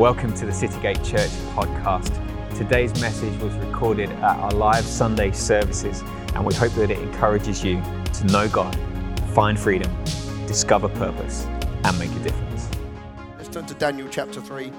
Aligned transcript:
Welcome 0.00 0.32
to 0.36 0.46
the 0.46 0.50
Citygate 0.50 1.04
Church 1.04 1.28
podcast. 1.54 2.08
Today's 2.56 2.98
message 3.02 3.38
was 3.42 3.52
recorded 3.56 4.08
at 4.08 4.38
our 4.38 4.50
live 4.52 4.86
Sunday 4.86 5.30
services, 5.30 6.00
and 6.34 6.46
we 6.46 6.54
hope 6.54 6.72
that 6.72 6.90
it 6.90 6.98
encourages 6.98 7.62
you 7.62 7.82
to 8.14 8.24
know 8.28 8.48
God, 8.48 8.74
find 9.34 9.60
freedom, 9.60 9.94
discover 10.46 10.88
purpose, 10.88 11.44
and 11.84 11.98
make 11.98 12.10
a 12.12 12.18
difference. 12.20 12.70
Let's 13.36 13.50
turn 13.50 13.66
to 13.66 13.74
Daniel 13.74 14.08
chapter 14.10 14.40
3, 14.40 14.72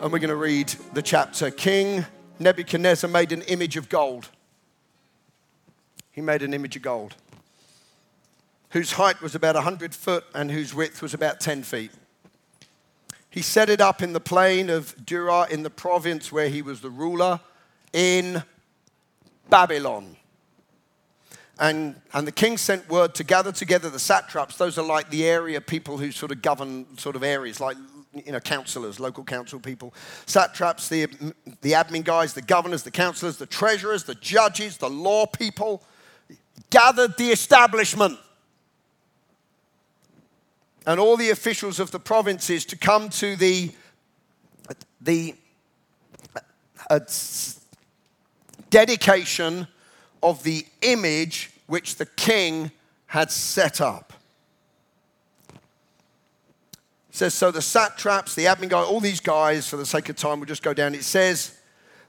and 0.00 0.12
we're 0.12 0.20
going 0.20 0.28
to 0.28 0.36
read 0.36 0.68
the 0.92 1.02
chapter. 1.02 1.50
King 1.50 2.06
Nebuchadnezzar 2.38 3.10
made 3.10 3.32
an 3.32 3.42
image 3.42 3.76
of 3.76 3.88
gold. 3.88 4.28
He 6.12 6.20
made 6.20 6.42
an 6.42 6.54
image 6.54 6.76
of 6.76 6.82
gold, 6.82 7.16
whose 8.70 8.92
height 8.92 9.20
was 9.20 9.34
about 9.34 9.56
100 9.56 9.92
foot 9.96 10.22
and 10.32 10.52
whose 10.52 10.72
width 10.72 11.02
was 11.02 11.12
about 11.12 11.40
10 11.40 11.64
feet. 11.64 11.90
He 13.36 13.42
set 13.42 13.68
it 13.68 13.82
up 13.82 14.00
in 14.00 14.14
the 14.14 14.20
plain 14.20 14.70
of 14.70 14.96
Dura 15.04 15.46
in 15.50 15.62
the 15.62 15.68
province 15.68 16.32
where 16.32 16.48
he 16.48 16.62
was 16.62 16.80
the 16.80 16.88
ruler 16.88 17.38
in 17.92 18.42
Babylon. 19.50 20.16
And, 21.58 21.96
and 22.14 22.26
the 22.26 22.32
king 22.32 22.56
sent 22.56 22.88
word 22.88 23.14
to 23.16 23.24
gather 23.24 23.52
together 23.52 23.90
the 23.90 23.98
satraps. 23.98 24.56
Those 24.56 24.78
are 24.78 24.86
like 24.86 25.10
the 25.10 25.26
area 25.26 25.60
people 25.60 25.98
who 25.98 26.12
sort 26.12 26.32
of 26.32 26.40
govern 26.40 26.86
sort 26.96 27.14
of 27.14 27.22
areas, 27.22 27.60
like 27.60 27.76
you 28.14 28.32
know, 28.32 28.40
councillors, 28.40 28.98
local 28.98 29.22
council 29.22 29.60
people. 29.60 29.92
Satraps, 30.24 30.88
the, 30.88 31.04
the 31.60 31.72
admin 31.72 32.04
guys, 32.04 32.32
the 32.32 32.40
governors, 32.40 32.84
the 32.84 32.90
councillors, 32.90 33.36
the 33.36 33.44
treasurers, 33.44 34.04
the 34.04 34.14
judges, 34.14 34.78
the 34.78 34.88
law 34.88 35.26
people. 35.26 35.82
Gathered 36.70 37.18
the 37.18 37.28
establishment 37.32 38.18
and 40.86 41.00
all 41.00 41.16
the 41.16 41.30
officials 41.30 41.80
of 41.80 41.90
the 41.90 41.98
provinces 41.98 42.64
to 42.64 42.76
come 42.76 43.08
to 43.10 43.34
the, 43.36 43.72
the 45.00 45.34
uh, 46.88 47.00
dedication 48.70 49.66
of 50.22 50.42
the 50.44 50.64
image 50.82 51.50
which 51.66 51.96
the 51.96 52.06
king 52.06 52.70
had 53.06 53.30
set 53.30 53.80
up. 53.80 54.12
It 57.10 57.16
says, 57.16 57.34
so 57.34 57.50
the 57.50 57.62
satraps, 57.62 58.34
the 58.34 58.44
admin 58.44 58.68
guy, 58.68 58.80
all 58.80 59.00
these 59.00 59.20
guys, 59.20 59.68
for 59.68 59.76
the 59.76 59.86
sake 59.86 60.08
of 60.08 60.16
time, 60.16 60.38
we'll 60.38 60.46
just 60.46 60.62
go 60.62 60.74
down. 60.74 60.94
It 60.94 61.04
says, 61.04 61.58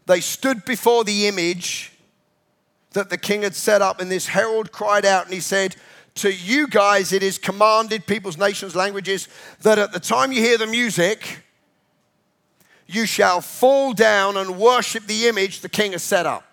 they 0.05 0.19
stood 0.19 0.65
before 0.65 1.03
the 1.03 1.27
image 1.27 1.93
that 2.91 3.09
the 3.09 3.17
king 3.17 3.41
had 3.41 3.55
set 3.55 3.81
up, 3.81 4.01
and 4.01 4.11
this 4.11 4.27
herald 4.27 4.71
cried 4.71 5.05
out 5.05 5.25
and 5.25 5.33
he 5.33 5.39
said, 5.39 5.75
to 6.17 6.33
you 6.33 6.67
guys, 6.67 7.13
it 7.13 7.23
is 7.23 7.37
commanded, 7.37 8.05
peoples, 8.05 8.37
nations, 8.37 8.75
languages, 8.75 9.27
that 9.61 9.77
at 9.77 9.91
the 9.91 9.99
time 9.99 10.31
you 10.31 10.41
hear 10.41 10.57
the 10.57 10.67
music, 10.67 11.43
you 12.87 13.05
shall 13.05 13.41
fall 13.41 13.93
down 13.93 14.37
and 14.37 14.57
worship 14.57 15.05
the 15.05 15.27
image 15.27 15.61
the 15.61 15.69
king 15.69 15.91
has 15.91 16.03
set 16.03 16.25
up. 16.25 16.43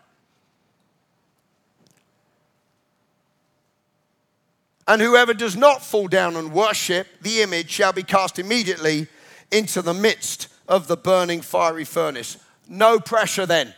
And 4.87 5.01
whoever 5.01 5.33
does 5.33 5.57
not 5.57 5.83
fall 5.83 6.09
down 6.09 6.37
and 6.37 6.53
worship 6.53 7.07
the 7.23 7.41
image 7.41 7.71
shall 7.71 7.93
be 7.93 8.03
cast 8.03 8.39
immediately 8.39 9.07
into 9.51 9.81
the 9.81 9.95
midst 9.95 10.49
of 10.69 10.89
the 10.89 10.97
burning 10.97 11.41
fiery 11.41 11.85
furnace. 11.85 12.37
No 12.69 13.01
pressure 13.01 13.47
then. 13.47 13.73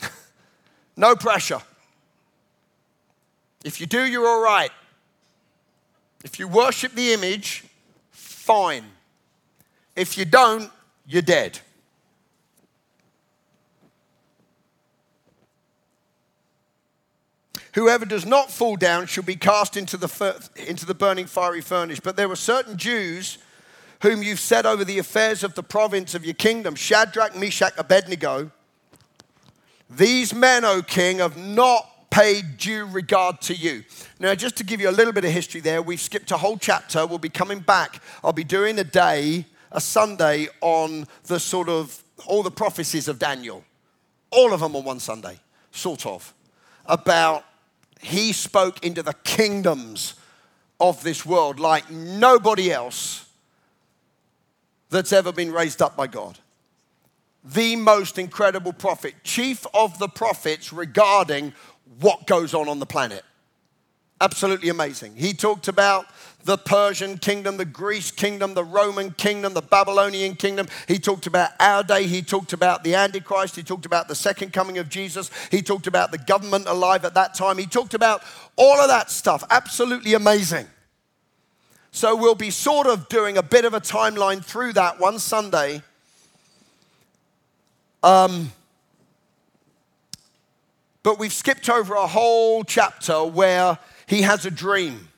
no 0.96 1.16
pressure. 1.16 1.62
If 3.64 3.80
you 3.80 3.86
do, 3.86 4.04
you're 4.04 4.26
all 4.26 4.42
right. 4.42 4.70
If 6.24 6.38
you 6.38 6.48
worship 6.48 6.94
the 6.94 7.12
image, 7.12 7.64
fine. 8.10 8.84
If 9.96 10.16
you 10.16 10.24
don't, 10.24 10.70
you're 11.06 11.22
dead. 11.22 11.58
Whoever 17.74 18.04
does 18.04 18.26
not 18.26 18.50
fall 18.50 18.76
down 18.76 19.06
shall 19.06 19.24
be 19.24 19.36
cast 19.36 19.76
into 19.76 19.96
the, 19.96 20.50
into 20.66 20.84
the 20.84 20.94
burning 20.94 21.26
fiery 21.26 21.62
furnace. 21.62 22.00
But 22.00 22.16
there 22.16 22.28
were 22.28 22.36
certain 22.36 22.76
Jews 22.76 23.38
whom 24.02 24.22
you've 24.22 24.40
set 24.40 24.66
over 24.66 24.84
the 24.84 24.98
affairs 24.98 25.42
of 25.42 25.54
the 25.54 25.62
province 25.62 26.14
of 26.14 26.24
your 26.24 26.34
kingdom 26.34 26.74
Shadrach, 26.74 27.36
Meshach, 27.36 27.72
Abednego. 27.78 28.50
These 29.88 30.34
men, 30.34 30.64
O 30.64 30.82
king, 30.82 31.18
have 31.18 31.36
not 31.36 31.88
paid 32.12 32.58
due 32.58 32.84
regard 32.84 33.40
to 33.40 33.54
you. 33.54 33.82
Now, 34.20 34.34
just 34.34 34.56
to 34.58 34.64
give 34.64 34.82
you 34.82 34.90
a 34.90 34.92
little 34.92 35.14
bit 35.14 35.24
of 35.24 35.32
history 35.32 35.62
there, 35.62 35.80
we've 35.80 36.00
skipped 36.00 36.30
a 36.30 36.36
whole 36.36 36.58
chapter. 36.58 37.06
We'll 37.06 37.18
be 37.18 37.30
coming 37.30 37.60
back. 37.60 38.02
I'll 38.22 38.34
be 38.34 38.44
doing 38.44 38.78
a 38.78 38.84
day, 38.84 39.46
a 39.72 39.80
Sunday, 39.80 40.48
on 40.60 41.06
the 41.24 41.40
sort 41.40 41.70
of 41.70 42.04
all 42.26 42.42
the 42.42 42.50
prophecies 42.50 43.08
of 43.08 43.18
Daniel. 43.18 43.64
All 44.30 44.52
of 44.52 44.60
them 44.60 44.76
on 44.76 44.84
one 44.84 45.00
Sunday, 45.00 45.40
sort 45.70 46.04
of, 46.04 46.34
about 46.84 47.44
he 48.02 48.32
spoke 48.32 48.84
into 48.84 49.02
the 49.02 49.14
kingdoms 49.24 50.14
of 50.80 51.02
this 51.02 51.24
world 51.24 51.58
like 51.58 51.90
nobody 51.90 52.70
else 52.70 53.26
that's 54.90 55.12
ever 55.12 55.32
been 55.32 55.50
raised 55.50 55.80
up 55.80 55.96
by 55.96 56.06
God 56.06 56.38
the 57.44 57.76
most 57.76 58.18
incredible 58.18 58.72
prophet, 58.72 59.14
chief 59.24 59.66
of 59.74 59.98
the 59.98 60.08
prophets 60.08 60.72
regarding 60.72 61.52
what 62.00 62.26
goes 62.26 62.54
on 62.54 62.68
on 62.68 62.78
the 62.78 62.86
planet. 62.86 63.24
Absolutely 64.20 64.68
amazing. 64.68 65.16
He 65.16 65.34
talked 65.34 65.66
about 65.66 66.06
the 66.44 66.56
Persian 66.56 67.18
kingdom, 67.18 67.56
the 67.56 67.64
Greece 67.64 68.12
kingdom, 68.12 68.54
the 68.54 68.64
Roman 68.64 69.10
kingdom, 69.12 69.52
the 69.52 69.62
Babylonian 69.62 70.36
kingdom. 70.36 70.68
He 70.86 70.98
talked 70.98 71.26
about 71.26 71.50
our 71.58 71.82
day. 71.82 72.06
He 72.06 72.22
talked 72.22 72.52
about 72.52 72.84
the 72.84 72.94
Antichrist. 72.94 73.56
He 73.56 73.64
talked 73.64 73.84
about 73.84 74.06
the 74.06 74.14
second 74.14 74.52
coming 74.52 74.78
of 74.78 74.88
Jesus. 74.88 75.30
He 75.50 75.60
talked 75.60 75.88
about 75.88 76.12
the 76.12 76.18
government 76.18 76.66
alive 76.68 77.04
at 77.04 77.14
that 77.14 77.34
time. 77.34 77.58
He 77.58 77.66
talked 77.66 77.94
about 77.94 78.22
all 78.56 78.80
of 78.80 78.88
that 78.88 79.10
stuff. 79.10 79.42
Absolutely 79.50 80.14
amazing. 80.14 80.66
So 81.90 82.16
we'll 82.16 82.34
be 82.34 82.50
sort 82.50 82.86
of 82.86 83.08
doing 83.08 83.36
a 83.36 83.42
bit 83.42 83.64
of 83.64 83.74
a 83.74 83.80
timeline 83.80 84.42
through 84.42 84.74
that 84.74 85.00
one 85.00 85.18
Sunday. 85.18 85.82
Um, 88.02 88.52
but 91.02 91.18
we've 91.18 91.32
skipped 91.32 91.68
over 91.68 91.94
a 91.94 92.06
whole 92.06 92.64
chapter 92.64 93.24
where 93.24 93.78
he 94.06 94.22
has 94.22 94.46
a 94.46 94.50
dream. 94.50 95.08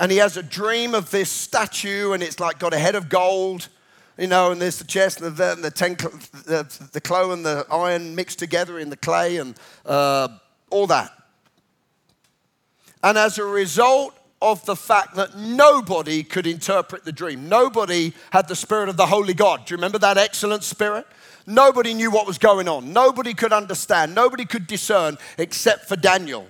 And 0.00 0.10
he 0.10 0.18
has 0.18 0.36
a 0.36 0.42
dream 0.42 0.94
of 0.94 1.10
this 1.10 1.30
statue, 1.30 2.12
and 2.12 2.22
it's 2.22 2.40
like 2.40 2.58
got 2.58 2.74
a 2.74 2.78
head 2.78 2.96
of 2.96 3.08
gold, 3.08 3.68
you 4.18 4.26
know, 4.26 4.50
and 4.50 4.60
there's 4.60 4.78
the 4.78 4.84
chest 4.84 5.20
and 5.20 5.36
the, 5.36 5.52
and 5.52 5.62
the, 5.62 5.70
ten, 5.70 5.94
the, 5.94 6.88
the 6.92 7.00
clay 7.00 7.30
and 7.30 7.44
the 7.44 7.64
iron 7.70 8.14
mixed 8.14 8.38
together 8.38 8.78
in 8.78 8.90
the 8.90 8.96
clay 8.96 9.36
and 9.36 9.54
uh, 9.86 10.28
all 10.70 10.86
that. 10.88 11.12
And 13.02 13.18
as 13.18 13.38
a 13.38 13.44
result 13.44 14.18
of 14.42 14.64
the 14.66 14.76
fact 14.76 15.14
that 15.14 15.36
nobody 15.36 16.22
could 16.22 16.46
interpret 16.46 17.04
the 17.04 17.12
dream, 17.12 17.48
nobody 17.48 18.12
had 18.30 18.48
the 18.48 18.56
spirit 18.56 18.88
of 18.88 18.96
the 18.96 19.06
Holy 19.06 19.34
God. 19.34 19.64
Do 19.64 19.74
you 19.74 19.76
remember 19.76 19.98
that 19.98 20.18
excellent 20.18 20.64
spirit? 20.64 21.06
Nobody 21.46 21.92
knew 21.92 22.10
what 22.10 22.26
was 22.26 22.38
going 22.38 22.68
on. 22.68 22.92
Nobody 22.92 23.34
could 23.34 23.52
understand. 23.52 24.14
Nobody 24.14 24.44
could 24.44 24.66
discern 24.66 25.18
except 25.36 25.86
for 25.86 25.96
Daniel. 25.96 26.46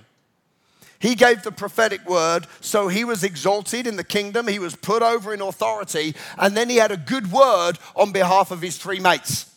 He 0.99 1.15
gave 1.15 1.43
the 1.43 1.51
prophetic 1.51 2.07
word, 2.07 2.47
so 2.61 2.87
he 2.87 3.03
was 3.03 3.23
exalted 3.23 3.85
in 3.85 3.97
the 3.97 4.03
kingdom. 4.03 4.47
He 4.47 4.59
was 4.59 4.75
put 4.75 5.03
over 5.03 5.33
in 5.33 5.41
authority, 5.41 6.15
and 6.37 6.55
then 6.55 6.69
he 6.69 6.77
had 6.77 6.91
a 6.91 6.97
good 6.97 7.31
word 7.31 7.73
on 7.95 8.11
behalf 8.11 8.51
of 8.51 8.61
his 8.61 8.77
three 8.77 8.99
mates. 8.99 9.53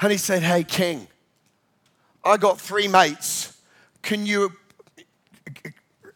And 0.00 0.12
he 0.12 0.18
said, 0.18 0.42
Hey, 0.42 0.62
king, 0.62 1.08
I 2.22 2.36
got 2.36 2.60
three 2.60 2.88
mates. 2.88 3.58
Can 4.02 4.26
you, 4.26 4.52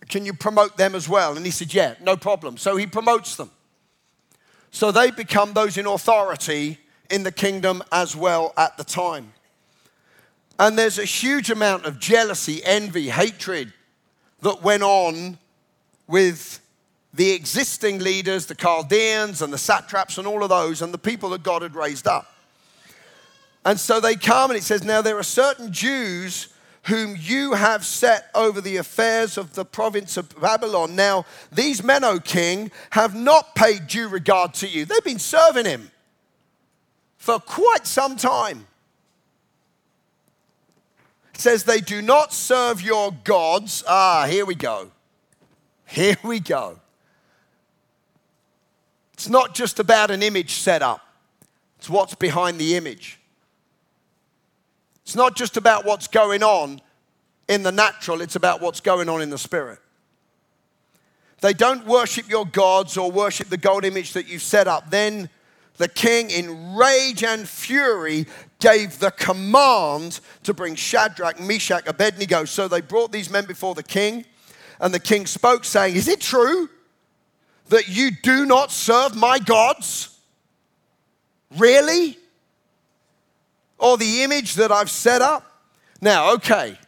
can 0.08 0.26
you 0.26 0.34
promote 0.34 0.76
them 0.76 0.94
as 0.94 1.08
well? 1.08 1.36
And 1.36 1.44
he 1.44 1.50
said, 1.50 1.72
Yeah, 1.72 1.94
no 2.00 2.16
problem. 2.16 2.58
So 2.58 2.76
he 2.76 2.86
promotes 2.86 3.36
them. 3.36 3.50
So 4.70 4.92
they 4.92 5.10
become 5.10 5.54
those 5.54 5.78
in 5.78 5.86
authority 5.86 6.78
in 7.14 7.22
the 7.22 7.32
kingdom 7.32 7.80
as 7.92 8.16
well 8.16 8.52
at 8.56 8.76
the 8.76 8.82
time. 8.82 9.32
And 10.58 10.76
there's 10.76 10.98
a 10.98 11.04
huge 11.04 11.48
amount 11.48 11.86
of 11.86 12.00
jealousy, 12.00 12.60
envy, 12.64 13.08
hatred 13.08 13.72
that 14.42 14.62
went 14.62 14.82
on 14.82 15.38
with 16.08 16.60
the 17.12 17.30
existing 17.30 18.00
leaders, 18.00 18.46
the 18.46 18.56
Chaldeans 18.56 19.42
and 19.42 19.52
the 19.52 19.58
satraps 19.58 20.18
and 20.18 20.26
all 20.26 20.42
of 20.42 20.48
those, 20.48 20.82
and 20.82 20.92
the 20.92 20.98
people 20.98 21.30
that 21.30 21.44
God 21.44 21.62
had 21.62 21.76
raised 21.76 22.08
up. 22.08 22.26
And 23.64 23.78
so 23.78 24.00
they 24.00 24.16
come, 24.16 24.50
and 24.50 24.58
it 24.58 24.64
says, 24.64 24.82
Now 24.82 25.00
there 25.00 25.16
are 25.16 25.22
certain 25.22 25.72
Jews 25.72 26.48
whom 26.86 27.16
you 27.18 27.54
have 27.54 27.84
set 27.84 28.28
over 28.34 28.60
the 28.60 28.76
affairs 28.76 29.38
of 29.38 29.54
the 29.54 29.64
province 29.64 30.16
of 30.16 30.38
Babylon. 30.40 30.96
Now, 30.96 31.24
these 31.50 31.82
men, 31.82 32.04
O 32.04 32.18
king, 32.18 32.72
have 32.90 33.14
not 33.14 33.54
paid 33.54 33.86
due 33.86 34.08
regard 34.08 34.52
to 34.54 34.68
you. 34.68 34.84
They've 34.84 35.02
been 35.02 35.20
serving 35.20 35.64
him 35.64 35.90
for 37.24 37.38
quite 37.38 37.86
some 37.86 38.16
time. 38.16 38.66
It 41.32 41.40
says 41.40 41.64
they 41.64 41.80
do 41.80 42.02
not 42.02 42.34
serve 42.34 42.82
your 42.82 43.12
gods. 43.24 43.82
Ah, 43.88 44.26
here 44.28 44.44
we 44.44 44.54
go. 44.54 44.90
Here 45.86 46.18
we 46.22 46.38
go. 46.38 46.78
It's 49.14 49.30
not 49.30 49.54
just 49.54 49.80
about 49.80 50.10
an 50.10 50.22
image 50.22 50.56
set 50.56 50.82
up, 50.82 51.00
it's 51.78 51.88
what's 51.88 52.14
behind 52.14 52.58
the 52.58 52.76
image. 52.76 53.18
It's 55.02 55.16
not 55.16 55.34
just 55.34 55.56
about 55.56 55.86
what's 55.86 56.08
going 56.08 56.42
on 56.42 56.78
in 57.48 57.62
the 57.62 57.72
natural, 57.72 58.20
it's 58.20 58.36
about 58.36 58.60
what's 58.60 58.80
going 58.80 59.08
on 59.08 59.22
in 59.22 59.30
the 59.30 59.38
spirit. 59.38 59.78
They 61.40 61.54
don't 61.54 61.86
worship 61.86 62.28
your 62.28 62.44
gods 62.44 62.98
or 62.98 63.10
worship 63.10 63.48
the 63.48 63.56
gold 63.56 63.86
image 63.86 64.12
that 64.12 64.28
you've 64.28 64.42
set 64.42 64.68
up. 64.68 64.90
Then 64.90 65.30
the 65.76 65.88
king, 65.88 66.30
in 66.30 66.76
rage 66.76 67.24
and 67.24 67.48
fury, 67.48 68.26
gave 68.60 68.98
the 68.98 69.10
command 69.10 70.20
to 70.44 70.54
bring 70.54 70.74
Shadrach, 70.74 71.40
Meshach, 71.40 71.86
Abednego. 71.86 72.44
So 72.44 72.68
they 72.68 72.80
brought 72.80 73.12
these 73.12 73.28
men 73.28 73.44
before 73.44 73.74
the 73.74 73.82
king, 73.82 74.24
and 74.80 74.94
the 74.94 75.00
king 75.00 75.26
spoke, 75.26 75.64
saying, 75.64 75.96
Is 75.96 76.08
it 76.08 76.20
true 76.20 76.68
that 77.68 77.88
you 77.88 78.10
do 78.22 78.46
not 78.46 78.70
serve 78.70 79.16
my 79.16 79.38
gods? 79.38 80.16
Really? 81.56 82.18
Or 83.78 83.96
the 83.96 84.22
image 84.22 84.54
that 84.54 84.70
I've 84.70 84.90
set 84.90 85.22
up? 85.22 85.44
Now, 86.00 86.34
okay, 86.34 86.78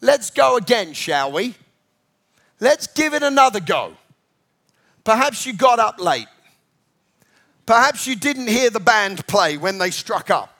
let's 0.00 0.30
go 0.30 0.56
again, 0.56 0.92
shall 0.94 1.32
we? 1.32 1.54
Let's 2.60 2.86
give 2.86 3.14
it 3.14 3.22
another 3.22 3.60
go. 3.60 3.94
Perhaps 5.02 5.44
you 5.44 5.52
got 5.52 5.78
up 5.78 6.00
late. 6.00 6.26
Perhaps 7.66 8.06
you 8.06 8.16
didn't 8.16 8.48
hear 8.48 8.70
the 8.70 8.80
band 8.80 9.26
play 9.26 9.56
when 9.56 9.78
they 9.78 9.90
struck 9.90 10.30
up. 10.30 10.50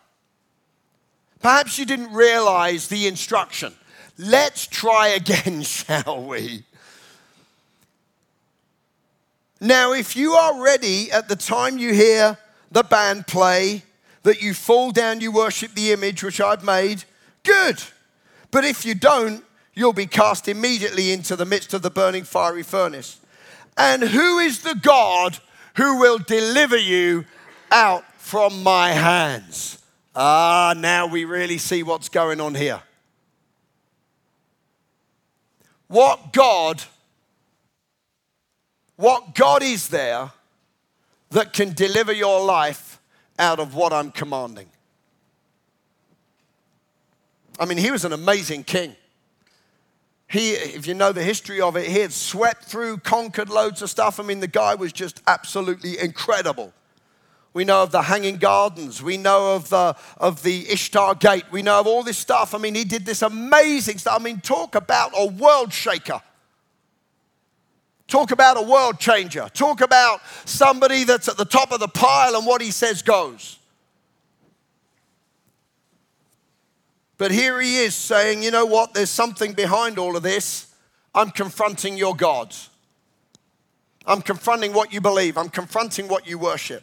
Perhaps 1.40 1.78
you 1.78 1.84
didn't 1.84 2.12
realize 2.12 2.88
the 2.88 3.06
instruction. 3.06 3.74
Let's 4.16 4.66
try 4.66 5.08
again, 5.08 5.62
shall 5.62 6.24
we? 6.24 6.64
Now, 9.60 9.92
if 9.92 10.16
you 10.16 10.32
are 10.32 10.62
ready 10.62 11.10
at 11.10 11.28
the 11.28 11.36
time 11.36 11.78
you 11.78 11.92
hear 11.92 12.38
the 12.70 12.82
band 12.82 13.26
play, 13.26 13.82
that 14.24 14.42
you 14.42 14.52
fall 14.52 14.90
down, 14.90 15.20
you 15.20 15.30
worship 15.30 15.74
the 15.74 15.92
image 15.92 16.24
which 16.24 16.40
I've 16.40 16.64
made, 16.64 17.04
good. 17.44 17.82
But 18.50 18.64
if 18.64 18.84
you 18.84 18.94
don't, 18.94 19.44
you'll 19.74 19.92
be 19.92 20.06
cast 20.06 20.48
immediately 20.48 21.12
into 21.12 21.36
the 21.36 21.44
midst 21.44 21.72
of 21.74 21.82
the 21.82 21.90
burning 21.90 22.24
fiery 22.24 22.62
furnace. 22.62 23.20
And 23.76 24.02
who 24.02 24.38
is 24.38 24.62
the 24.62 24.74
God 24.74 25.38
who 25.76 25.98
will 25.98 26.18
deliver 26.18 26.76
you 26.76 27.24
out 27.70 28.04
from 28.18 28.62
my 28.62 28.92
hands? 28.92 29.78
Ah, 30.14 30.74
now 30.76 31.06
we 31.06 31.24
really 31.24 31.58
see 31.58 31.82
what's 31.82 32.08
going 32.08 32.40
on 32.40 32.54
here. 32.54 32.80
What 35.88 36.32
God, 36.32 36.82
what 38.96 39.34
God 39.34 39.62
is 39.62 39.88
there 39.88 40.30
that 41.30 41.52
can 41.52 41.72
deliver 41.72 42.12
your 42.12 42.44
life 42.44 43.00
out 43.38 43.58
of 43.58 43.74
what 43.74 43.92
I'm 43.92 44.10
commanding? 44.10 44.68
I 47.58 47.66
mean, 47.66 47.78
he 47.78 47.90
was 47.90 48.04
an 48.04 48.12
amazing 48.12 48.64
king. 48.64 48.96
He, 50.26 50.52
if 50.52 50.86
you 50.86 50.94
know 50.94 51.12
the 51.12 51.22
history 51.22 51.60
of 51.60 51.76
it, 51.76 51.86
he 51.86 51.98
had 51.98 52.12
swept 52.12 52.64
through, 52.64 52.98
conquered 52.98 53.48
loads 53.48 53.82
of 53.82 53.90
stuff. 53.90 54.18
I 54.18 54.22
mean, 54.22 54.40
the 54.40 54.48
guy 54.48 54.74
was 54.74 54.92
just 54.92 55.22
absolutely 55.26 55.98
incredible. 55.98 56.72
We 57.52 57.64
know 57.64 57.84
of 57.84 57.92
the 57.92 58.02
Hanging 58.02 58.38
Gardens. 58.38 59.00
We 59.00 59.16
know 59.16 59.54
of 59.54 59.68
the, 59.68 59.94
of 60.16 60.42
the 60.42 60.68
Ishtar 60.68 61.14
Gate. 61.14 61.44
We 61.52 61.62
know 61.62 61.78
of 61.78 61.86
all 61.86 62.02
this 62.02 62.18
stuff. 62.18 62.52
I 62.52 62.58
mean, 62.58 62.74
he 62.74 62.84
did 62.84 63.06
this 63.06 63.22
amazing 63.22 63.98
stuff. 63.98 64.20
I 64.20 64.22
mean, 64.22 64.40
talk 64.40 64.74
about 64.74 65.12
a 65.16 65.26
world 65.26 65.72
shaker. 65.72 66.20
Talk 68.08 68.32
about 68.32 68.58
a 68.58 68.62
world 68.62 68.98
changer. 68.98 69.48
Talk 69.54 69.80
about 69.80 70.20
somebody 70.44 71.04
that's 71.04 71.28
at 71.28 71.36
the 71.36 71.44
top 71.44 71.70
of 71.70 71.80
the 71.80 71.88
pile 71.88 72.34
and 72.36 72.44
what 72.44 72.60
he 72.60 72.72
says 72.72 73.02
goes. 73.02 73.58
But 77.24 77.32
here 77.32 77.58
he 77.58 77.78
is 77.78 77.94
saying, 77.94 78.42
you 78.42 78.50
know 78.50 78.66
what? 78.66 78.92
There's 78.92 79.08
something 79.08 79.54
behind 79.54 79.98
all 79.98 80.14
of 80.14 80.22
this. 80.22 80.66
I'm 81.14 81.30
confronting 81.30 81.96
your 81.96 82.14
gods. 82.14 82.68
I'm 84.04 84.20
confronting 84.20 84.74
what 84.74 84.92
you 84.92 85.00
believe. 85.00 85.38
I'm 85.38 85.48
confronting 85.48 86.06
what 86.06 86.26
you 86.26 86.36
worship. 86.36 86.82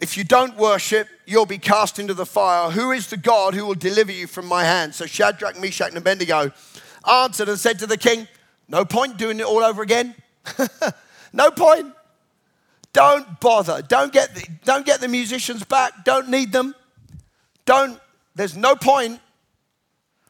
If 0.00 0.16
you 0.16 0.24
don't 0.24 0.56
worship, 0.56 1.08
you'll 1.26 1.44
be 1.44 1.58
cast 1.58 1.98
into 1.98 2.14
the 2.14 2.24
fire. 2.24 2.70
Who 2.70 2.90
is 2.90 3.10
the 3.10 3.18
God 3.18 3.52
who 3.52 3.66
will 3.66 3.74
deliver 3.74 4.12
you 4.12 4.26
from 4.26 4.46
my 4.46 4.64
hand? 4.64 4.94
So 4.94 5.04
Shadrach, 5.04 5.60
Meshach, 5.60 5.90
and 5.90 5.98
Abednego 5.98 6.52
answered 7.06 7.50
and 7.50 7.58
said 7.58 7.78
to 7.80 7.86
the 7.86 7.98
king, 7.98 8.28
No 8.66 8.86
point 8.86 9.18
doing 9.18 9.40
it 9.40 9.44
all 9.44 9.62
over 9.62 9.82
again. 9.82 10.14
no 11.34 11.50
point. 11.50 11.92
Don't 12.94 13.40
bother. 13.40 13.82
Don't 13.82 14.10
get, 14.10 14.34
the, 14.34 14.42
don't 14.64 14.86
get 14.86 15.02
the 15.02 15.08
musicians 15.08 15.64
back. 15.64 16.06
Don't 16.06 16.30
need 16.30 16.50
them. 16.50 16.74
Don't, 17.66 18.00
there's 18.36 18.56
no 18.56 18.76
point. 18.76 19.18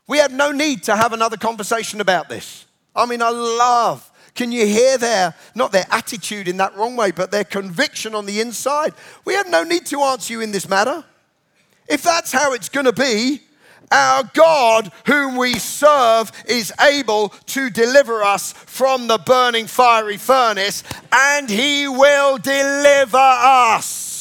We 0.06 0.19
have 0.19 0.32
no 0.32 0.53
need 0.53 0.85
to 0.85 0.97
have 0.97 1.12
another 1.12 1.37
conversation 1.37 2.00
about 2.00 2.29
this. 2.29 2.64
I 2.94 3.05
mean, 3.05 3.20
I 3.20 3.31
love, 3.31 4.11
can 4.35 4.53
you 4.53 4.64
hear 4.67 4.97
their, 4.97 5.35
not 5.55 5.73
their 5.73 5.85
attitude 5.91 6.49
in 6.49 6.56
that 6.58 6.76
wrong 6.76 6.97
way, 6.97 7.11
but 7.11 7.31
their 7.31 7.44
conviction 7.44 8.14
on 8.14 8.25
the 8.25 8.41
inside? 8.41 8.94
We 9.25 9.35
have 9.35 9.50
no 9.50 9.64
need 9.64 9.85
to 9.87 10.00
answer 10.03 10.32
you 10.32 10.41
in 10.41 10.53
this 10.53 10.69
matter. 10.69 11.05
If 11.88 12.03
that's 12.03 12.32
how 12.32 12.53
it's 12.53 12.69
going 12.69 12.87
to 12.87 12.93
be, 12.93 13.43
our 13.91 14.25
God, 14.35 14.91
whom 15.06 15.37
we 15.37 15.59
serve, 15.59 16.32
is 16.49 16.73
able 16.81 17.31
to 17.47 17.70
deliver 17.70 18.23
us 18.23 18.52
from 18.52 19.09
the 19.09 19.19
burning 19.19 19.67
fiery 19.67 20.17
furnace, 20.17 20.82
and 21.12 21.50
He 21.50 21.87
will 21.87 22.38
deliver 22.38 23.19
us. 23.19 24.15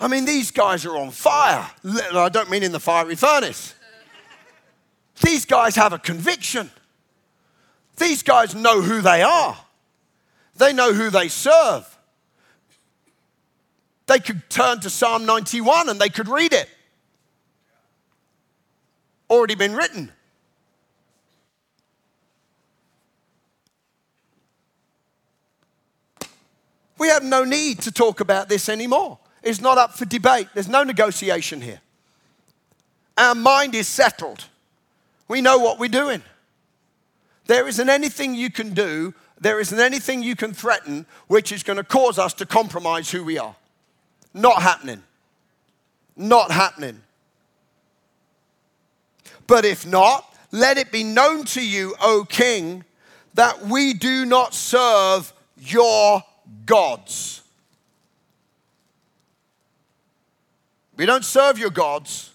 I 0.00 0.08
mean, 0.08 0.24
these 0.24 0.50
guys 0.50 0.86
are 0.86 0.96
on 0.96 1.10
fire. 1.10 1.70
I 1.84 2.30
don't 2.30 2.50
mean 2.50 2.62
in 2.62 2.72
the 2.72 2.80
fiery 2.80 3.16
furnace. 3.16 3.74
These 5.20 5.44
guys 5.44 5.76
have 5.76 5.92
a 5.92 5.98
conviction. 5.98 6.70
These 7.98 8.22
guys 8.22 8.54
know 8.54 8.80
who 8.80 9.02
they 9.02 9.22
are, 9.22 9.58
they 10.56 10.72
know 10.72 10.94
who 10.94 11.10
they 11.10 11.28
serve. 11.28 11.86
They 14.06 14.18
could 14.18 14.48
turn 14.50 14.80
to 14.80 14.90
Psalm 14.90 15.24
91 15.24 15.88
and 15.88 16.00
they 16.00 16.08
could 16.08 16.26
read 16.26 16.52
it. 16.52 16.68
Already 19.28 19.54
been 19.54 19.76
written. 19.76 20.10
We 26.98 27.06
have 27.06 27.22
no 27.22 27.44
need 27.44 27.82
to 27.82 27.92
talk 27.92 28.18
about 28.18 28.48
this 28.48 28.68
anymore 28.68 29.20
is 29.42 29.60
not 29.60 29.78
up 29.78 29.94
for 29.94 30.04
debate. 30.04 30.48
There's 30.54 30.68
no 30.68 30.82
negotiation 30.82 31.60
here. 31.60 31.80
Our 33.16 33.34
mind 33.34 33.74
is 33.74 33.88
settled. 33.88 34.44
We 35.28 35.40
know 35.40 35.58
what 35.58 35.78
we're 35.78 35.88
doing. 35.88 36.22
There 37.46 37.68
isn't 37.68 37.88
anything 37.88 38.34
you 38.34 38.50
can 38.50 38.74
do, 38.74 39.14
there 39.40 39.60
isn't 39.60 39.78
anything 39.78 40.22
you 40.22 40.36
can 40.36 40.52
threaten 40.52 41.06
which 41.26 41.50
is 41.52 41.62
going 41.62 41.78
to 41.78 41.84
cause 41.84 42.18
us 42.18 42.34
to 42.34 42.46
compromise 42.46 43.10
who 43.10 43.24
we 43.24 43.38
are. 43.38 43.56
Not 44.34 44.62
happening. 44.62 45.02
Not 46.16 46.50
happening. 46.50 47.00
But 49.46 49.64
if 49.64 49.86
not, 49.86 50.32
let 50.52 50.78
it 50.78 50.92
be 50.92 51.02
known 51.02 51.44
to 51.46 51.66
you, 51.66 51.94
O 52.00 52.24
king, 52.28 52.84
that 53.34 53.66
we 53.66 53.94
do 53.94 54.24
not 54.24 54.54
serve 54.54 55.32
your 55.58 56.22
gods. 56.66 57.42
We 61.00 61.06
don't 61.06 61.24
serve 61.24 61.58
your 61.58 61.70
gods, 61.70 62.30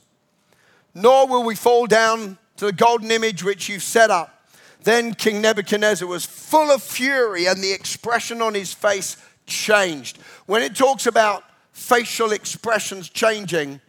nor 0.95 1.27
will 1.27 1.43
we 1.43 1.53
fall 1.53 1.86
down 1.86 2.39
to 2.57 2.65
the 2.65 2.74
golden 2.74 3.12
image 3.12 3.43
which 3.43 3.69
you've 3.69 3.84
set 3.84 4.10
up. 4.10 4.50
Then 4.81 5.13
King 5.13 5.39
Nebuchadnezzar 5.39 6.07
was 6.07 6.25
full 6.25 6.72
of 6.72 6.81
fury, 6.81 7.45
and 7.45 7.63
the 7.63 7.72
expression 7.72 8.41
on 8.41 8.55
his 8.55 8.74
face 8.74 9.17
changed. 9.45 10.17
When 10.48 10.63
it 10.63 10.75
talks 10.75 11.05
about 11.05 11.43
facial 11.74 12.31
expressions 12.31 13.07
changing, 13.07 13.81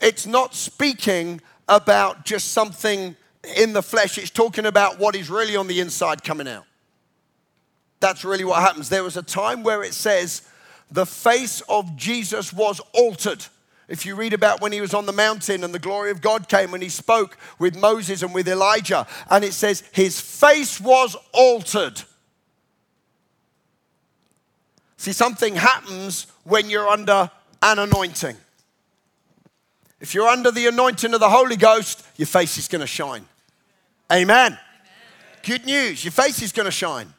it's 0.00 0.26
not 0.26 0.56
speaking 0.56 1.40
about 1.68 2.24
just 2.24 2.50
something 2.50 3.14
in 3.56 3.74
the 3.74 3.82
flesh, 3.82 4.18
it's 4.18 4.28
talking 4.28 4.66
about 4.66 4.98
what 4.98 5.14
is 5.14 5.30
really 5.30 5.54
on 5.54 5.68
the 5.68 5.78
inside 5.78 6.24
coming 6.24 6.48
out. 6.48 6.64
That's 8.00 8.24
really 8.24 8.44
what 8.44 8.60
happens. 8.60 8.88
There 8.88 9.04
was 9.04 9.16
a 9.16 9.22
time 9.22 9.62
where 9.62 9.84
it 9.84 9.94
says 9.94 10.42
the 10.90 11.06
face 11.06 11.60
of 11.68 11.94
Jesus 11.94 12.52
was 12.52 12.80
altered. 12.92 13.46
If 13.86 14.06
you 14.06 14.14
read 14.14 14.32
about 14.32 14.60
when 14.60 14.72
he 14.72 14.80
was 14.80 14.94
on 14.94 15.06
the 15.06 15.12
mountain 15.12 15.62
and 15.62 15.74
the 15.74 15.78
glory 15.78 16.10
of 16.10 16.20
God 16.20 16.48
came 16.48 16.70
when 16.70 16.80
he 16.80 16.88
spoke 16.88 17.36
with 17.58 17.76
Moses 17.76 18.22
and 18.22 18.32
with 18.34 18.48
Elijah, 18.48 19.06
and 19.30 19.44
it 19.44 19.52
says 19.52 19.82
his 19.92 20.20
face 20.20 20.80
was 20.80 21.16
altered. 21.32 22.02
See, 24.96 25.12
something 25.12 25.54
happens 25.54 26.26
when 26.44 26.70
you're 26.70 26.88
under 26.88 27.30
an 27.62 27.78
anointing. 27.78 28.36
If 30.00 30.14
you're 30.14 30.28
under 30.28 30.50
the 30.50 30.66
anointing 30.66 31.12
of 31.12 31.20
the 31.20 31.28
Holy 31.28 31.56
Ghost, 31.56 32.06
your 32.16 32.26
face 32.26 32.56
is 32.56 32.68
going 32.68 32.80
to 32.80 32.86
shine. 32.86 33.26
Amen. 34.10 34.52
Amen. 34.52 34.58
good 35.42 35.66
news. 35.66 36.04
Your 36.04 36.12
face 36.12 36.40
is 36.40 36.52
going 36.52 36.66
to 36.66 36.70
shine. 36.70 37.12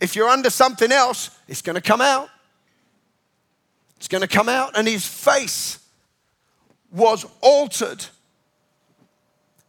If 0.00 0.14
you're 0.14 0.28
under 0.28 0.50
something 0.50 0.92
else, 0.92 1.30
it's 1.48 1.62
going 1.62 1.76
to 1.76 1.80
come 1.80 2.00
out. 2.00 2.28
It's 4.04 4.08
going 4.10 4.20
to 4.20 4.28
come 4.28 4.50
out. 4.50 4.76
And 4.76 4.86
his 4.86 5.06
face 5.06 5.78
was 6.92 7.24
altered 7.40 8.04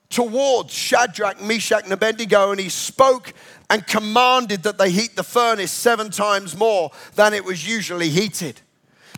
towards 0.09 0.73
Shadrach, 0.73 1.41
Meshach, 1.41 1.85
and 1.85 1.93
Abednego, 1.93 2.51
and 2.51 2.59
he 2.59 2.67
spoke 2.67 3.33
and 3.69 3.87
commanded 3.87 4.63
that 4.63 4.77
they 4.77 4.91
heat 4.91 5.15
the 5.15 5.23
furnace 5.23 5.71
seven 5.71 6.09
times 6.09 6.53
more 6.57 6.91
than 7.15 7.33
it 7.33 7.45
was 7.45 7.65
usually 7.65 8.09
heated. 8.09 8.59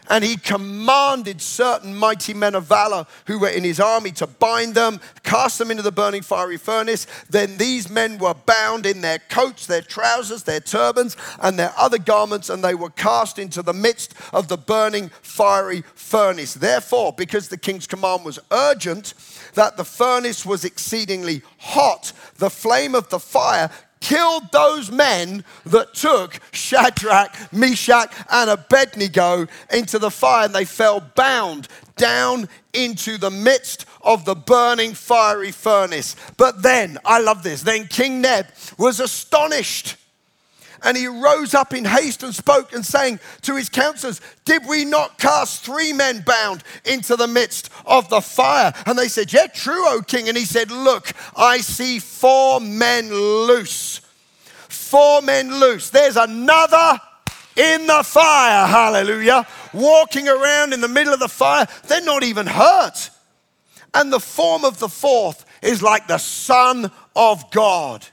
And 0.10 0.24
he 0.24 0.38
commanded 0.38 1.42
certain 1.42 1.96
mighty 1.96 2.34
men 2.34 2.56
of 2.56 2.66
valor 2.66 3.06
who 3.26 3.40
were 3.40 3.50
in 3.50 3.64
his 3.64 3.80
army 3.80 4.12
to 4.12 4.28
bind 4.28 4.76
them, 4.76 5.00
cast 5.24 5.58
them 5.58 5.72
into 5.72 5.84
the 5.84 5.92
burning 5.92 6.22
fiery 6.22 6.58
furnace. 6.58 7.08
Then 7.30 7.58
these 7.58 7.90
men 7.90 8.18
were 8.18 8.34
bound 8.34 8.86
in 8.86 9.02
their 9.02 9.20
coats, 9.20 9.66
their 9.66 9.82
trousers, 9.82 10.44
their 10.44 10.60
turbans, 10.60 11.18
and 11.42 11.58
their 11.58 11.74
other 11.78 11.98
garments, 11.98 12.50
and 12.50 12.64
they 12.64 12.76
were 12.76 12.90
cast 12.92 13.40
into 13.40 13.62
the 13.62 13.74
midst 13.74 14.14
of 14.34 14.48
the 14.48 14.58
burning 14.58 15.10
fiery 15.22 15.84
furnace. 15.96 16.54
Therefore, 16.54 17.14
because 17.14 17.50
the 17.50 17.58
king's 17.58 17.88
command 17.88 18.26
was 18.26 18.40
urgent, 18.52 19.14
that 19.56 19.78
the 19.78 19.86
furnace 19.86 20.46
was 20.46 20.64
exceedingly 20.66 21.42
hot, 21.58 22.14
the 22.38 22.50
flame 22.50 22.96
of 22.96 23.10
the 23.10 23.20
fire 23.20 23.70
killed 24.00 24.52
those 24.52 24.92
men 24.92 25.44
that 25.66 25.94
took 25.94 26.40
Shadrach, 26.52 27.36
Meshach, 27.52 28.14
and 28.32 28.50
Abednego 28.50 29.48
into 29.72 30.00
the 30.00 30.12
fire, 30.12 30.46
and 30.46 30.56
they 30.56 30.66
fell 30.66 31.00
bound 31.00 31.68
down 31.96 32.48
into 32.74 33.18
the 33.18 33.32
midst 33.32 33.86
of 34.02 34.26
the 34.26 34.36
burning 34.36 34.94
fiery 34.94 35.52
furnace. 35.52 36.16
But 36.38 36.62
then, 36.62 36.98
I 37.04 37.20
love 37.20 37.44
this, 37.44 37.64
then 37.64 37.88
King 37.88 38.22
Neb 38.22 38.48
was 38.78 39.00
astonished 39.00 39.96
and 40.84 40.98
he 40.98 41.08
rose 41.08 41.54
up 41.54 41.74
in 41.74 41.86
haste 41.86 42.24
and 42.24 42.34
spoke 42.34 42.74
and 42.74 42.86
saying 42.86 43.20
to 43.42 43.56
his 43.56 43.70
counselors, 43.70 44.22
Did 44.46 44.66
we 44.68 44.86
not 44.86 45.18
cast 45.18 45.64
three 45.64 45.94
men 45.94 46.24
bound 46.26 46.64
into 46.86 47.16
the 47.16 47.28
midst 47.28 47.70
of 47.86 48.10
the 48.10 48.22
fire? 48.22 48.74
And 48.86 48.98
they 48.98 49.08
said, 49.08 49.34
Yeah, 49.34 49.48
true, 49.48 49.88
O 49.88 50.02
king. 50.02 50.28
And 50.28 50.38
he 50.38 50.46
said, 50.46 50.72
Look, 50.72 51.12
I 51.36 51.60
see 51.60 52.00
four 52.00 52.60
men 52.60 53.10
loose. 53.12 54.02
Four 54.70 55.22
men 55.22 55.60
loose. 55.60 55.90
There's 55.90 56.18
another 56.18 57.00
in 57.56 57.88
the 57.88 58.04
fire, 58.04 58.68
hallelujah, 58.68 59.48
walking 59.74 60.30
around 60.30 60.74
in 60.74 60.82
the 60.82 60.88
middle 60.88 61.14
of 61.14 61.20
the 61.20 61.28
fire. 61.28 61.68
They're 61.88 62.02
not 62.02 62.24
even 62.24 62.46
hurt. 62.46 63.10
And 63.94 64.14
the 64.14 64.20
form 64.20 64.64
of 64.64 64.80
the 64.80 64.90
fourth 64.90 65.44
is 65.64 65.82
like 65.82 66.08
the 66.08 66.20
Son 66.20 66.92
of 67.16 67.50
God. 67.50 68.06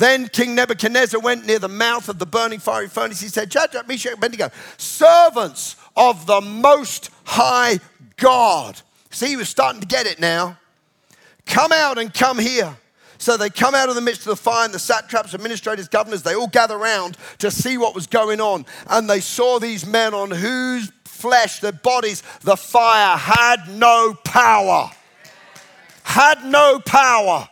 Then 0.00 0.28
King 0.28 0.54
Nebuchadnezzar 0.54 1.20
went 1.20 1.44
near 1.44 1.58
the 1.58 1.68
mouth 1.68 2.08
of 2.08 2.18
the 2.18 2.24
burning 2.24 2.58
fiery 2.58 2.88
furnace. 2.88 3.20
He 3.20 3.28
said, 3.28 3.52
Shadrach, 3.52 3.86
Meshach, 3.86 4.14
Abednego, 4.14 4.48
servants 4.78 5.76
of 5.94 6.24
the 6.24 6.40
Most 6.40 7.10
High 7.24 7.80
God. 8.16 8.80
See, 9.10 9.26
he 9.26 9.36
was 9.36 9.50
starting 9.50 9.82
to 9.82 9.86
get 9.86 10.06
it 10.06 10.18
now. 10.18 10.56
Come 11.44 11.70
out 11.70 11.98
and 11.98 12.14
come 12.14 12.38
here. 12.38 12.78
So 13.18 13.36
they 13.36 13.50
come 13.50 13.74
out 13.74 13.90
of 13.90 13.94
the 13.94 14.00
midst 14.00 14.22
of 14.22 14.28
the 14.28 14.36
fire, 14.36 14.64
and 14.64 14.72
the 14.72 14.78
satraps, 14.78 15.34
administrators, 15.34 15.86
governors, 15.86 16.22
they 16.22 16.34
all 16.34 16.48
gather 16.48 16.76
around 16.76 17.18
to 17.40 17.50
see 17.50 17.76
what 17.76 17.94
was 17.94 18.06
going 18.06 18.40
on. 18.40 18.64
And 18.88 19.08
they 19.08 19.20
saw 19.20 19.58
these 19.58 19.84
men 19.84 20.14
on 20.14 20.30
whose 20.30 20.90
flesh, 21.04 21.60
their 21.60 21.72
bodies, 21.72 22.22
the 22.40 22.56
fire 22.56 23.18
had 23.18 23.68
no 23.68 24.14
power. 24.24 24.90
Had 26.04 26.42
no 26.46 26.80
power 26.80 27.50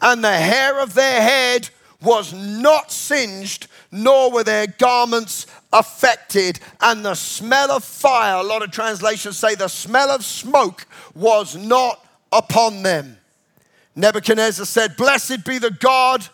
and 0.00 0.22
the 0.22 0.36
hair 0.36 0.80
of 0.80 0.94
their 0.94 1.22
head 1.22 1.70
was 2.02 2.32
not 2.32 2.92
singed, 2.92 3.66
nor 3.90 4.30
were 4.30 4.44
their 4.44 4.66
garments 4.66 5.46
affected. 5.72 6.60
And 6.80 7.04
the 7.04 7.14
smell 7.14 7.70
of 7.70 7.84
fire, 7.84 8.36
a 8.36 8.42
lot 8.42 8.62
of 8.62 8.70
translations 8.70 9.38
say 9.38 9.54
the 9.54 9.68
smell 9.68 10.10
of 10.10 10.24
smoke 10.24 10.86
was 11.14 11.56
not 11.56 12.04
upon 12.30 12.82
them. 12.82 13.18
Nebuchadnezzar 13.96 14.66
said, 14.66 14.96
Blessed 14.96 15.44
be 15.44 15.58
the 15.58 15.70
God 15.70 16.26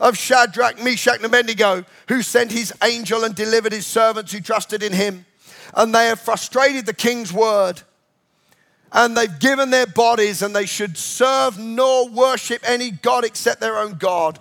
of 0.00 0.16
Shadrach, 0.16 0.82
Meshach, 0.82 1.16
and 1.16 1.26
Abednego, 1.26 1.84
who 2.08 2.22
sent 2.22 2.50
his 2.50 2.72
angel 2.82 3.24
and 3.24 3.34
delivered 3.34 3.72
his 3.72 3.86
servants 3.86 4.32
who 4.32 4.40
trusted 4.40 4.82
in 4.82 4.92
him. 4.92 5.26
And 5.74 5.94
they 5.94 6.06
have 6.06 6.20
frustrated 6.20 6.86
the 6.86 6.94
king's 6.94 7.32
word 7.32 7.82
and 8.92 9.16
they've 9.16 9.38
given 9.38 9.70
their 9.70 9.86
bodies, 9.86 10.42
and 10.42 10.54
they 10.54 10.66
should 10.66 10.98
serve 10.98 11.58
nor 11.58 12.08
worship 12.08 12.62
any 12.64 12.90
God 12.90 13.24
except 13.24 13.60
their 13.60 13.78
own 13.78 13.94
God. 13.94 14.38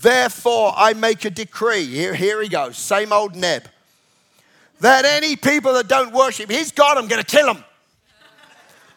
Therefore, 0.00 0.72
I 0.76 0.94
make 0.94 1.24
a 1.24 1.30
decree. 1.30 1.86
Here, 1.86 2.14
here 2.14 2.42
he 2.42 2.48
goes, 2.48 2.76
same 2.76 3.12
old 3.12 3.36
Neb. 3.36 3.64
That 4.80 5.04
any 5.04 5.36
people 5.36 5.74
that 5.74 5.86
don't 5.86 6.12
worship 6.12 6.50
his 6.50 6.72
God, 6.72 6.98
I'm 6.98 7.06
going 7.06 7.22
to 7.22 7.26
kill 7.26 7.46
them. 7.46 7.64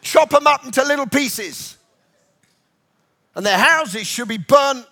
Chop 0.01 0.31
them 0.31 0.47
up 0.47 0.65
into 0.65 0.83
little 0.83 1.07
pieces. 1.07 1.77
And 3.35 3.45
their 3.45 3.59
houses 3.59 4.07
should 4.07 4.27
be 4.27 4.39
burnt 4.39 4.88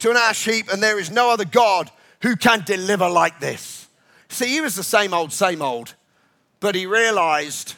to 0.00 0.10
an 0.10 0.16
ash 0.16 0.44
heap, 0.44 0.72
and 0.72 0.82
there 0.82 0.98
is 0.98 1.12
no 1.12 1.30
other 1.30 1.44
God 1.44 1.90
who 2.22 2.34
can 2.34 2.64
deliver 2.64 3.08
like 3.08 3.38
this. 3.38 3.86
See, 4.28 4.46
he 4.46 4.60
was 4.60 4.74
the 4.74 4.82
same 4.82 5.14
old, 5.14 5.32
same 5.32 5.62
old, 5.62 5.94
but 6.58 6.74
he 6.74 6.86
realized 6.86 7.74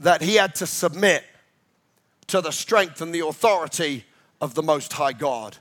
that 0.00 0.22
he 0.22 0.36
had 0.36 0.54
to 0.56 0.66
submit 0.66 1.24
to 2.28 2.40
the 2.40 2.50
strength 2.50 3.00
and 3.00 3.14
the 3.14 3.26
authority 3.26 4.04
of 4.40 4.54
the 4.54 4.62
Most 4.62 4.92
High 4.92 5.12
God. 5.12 5.56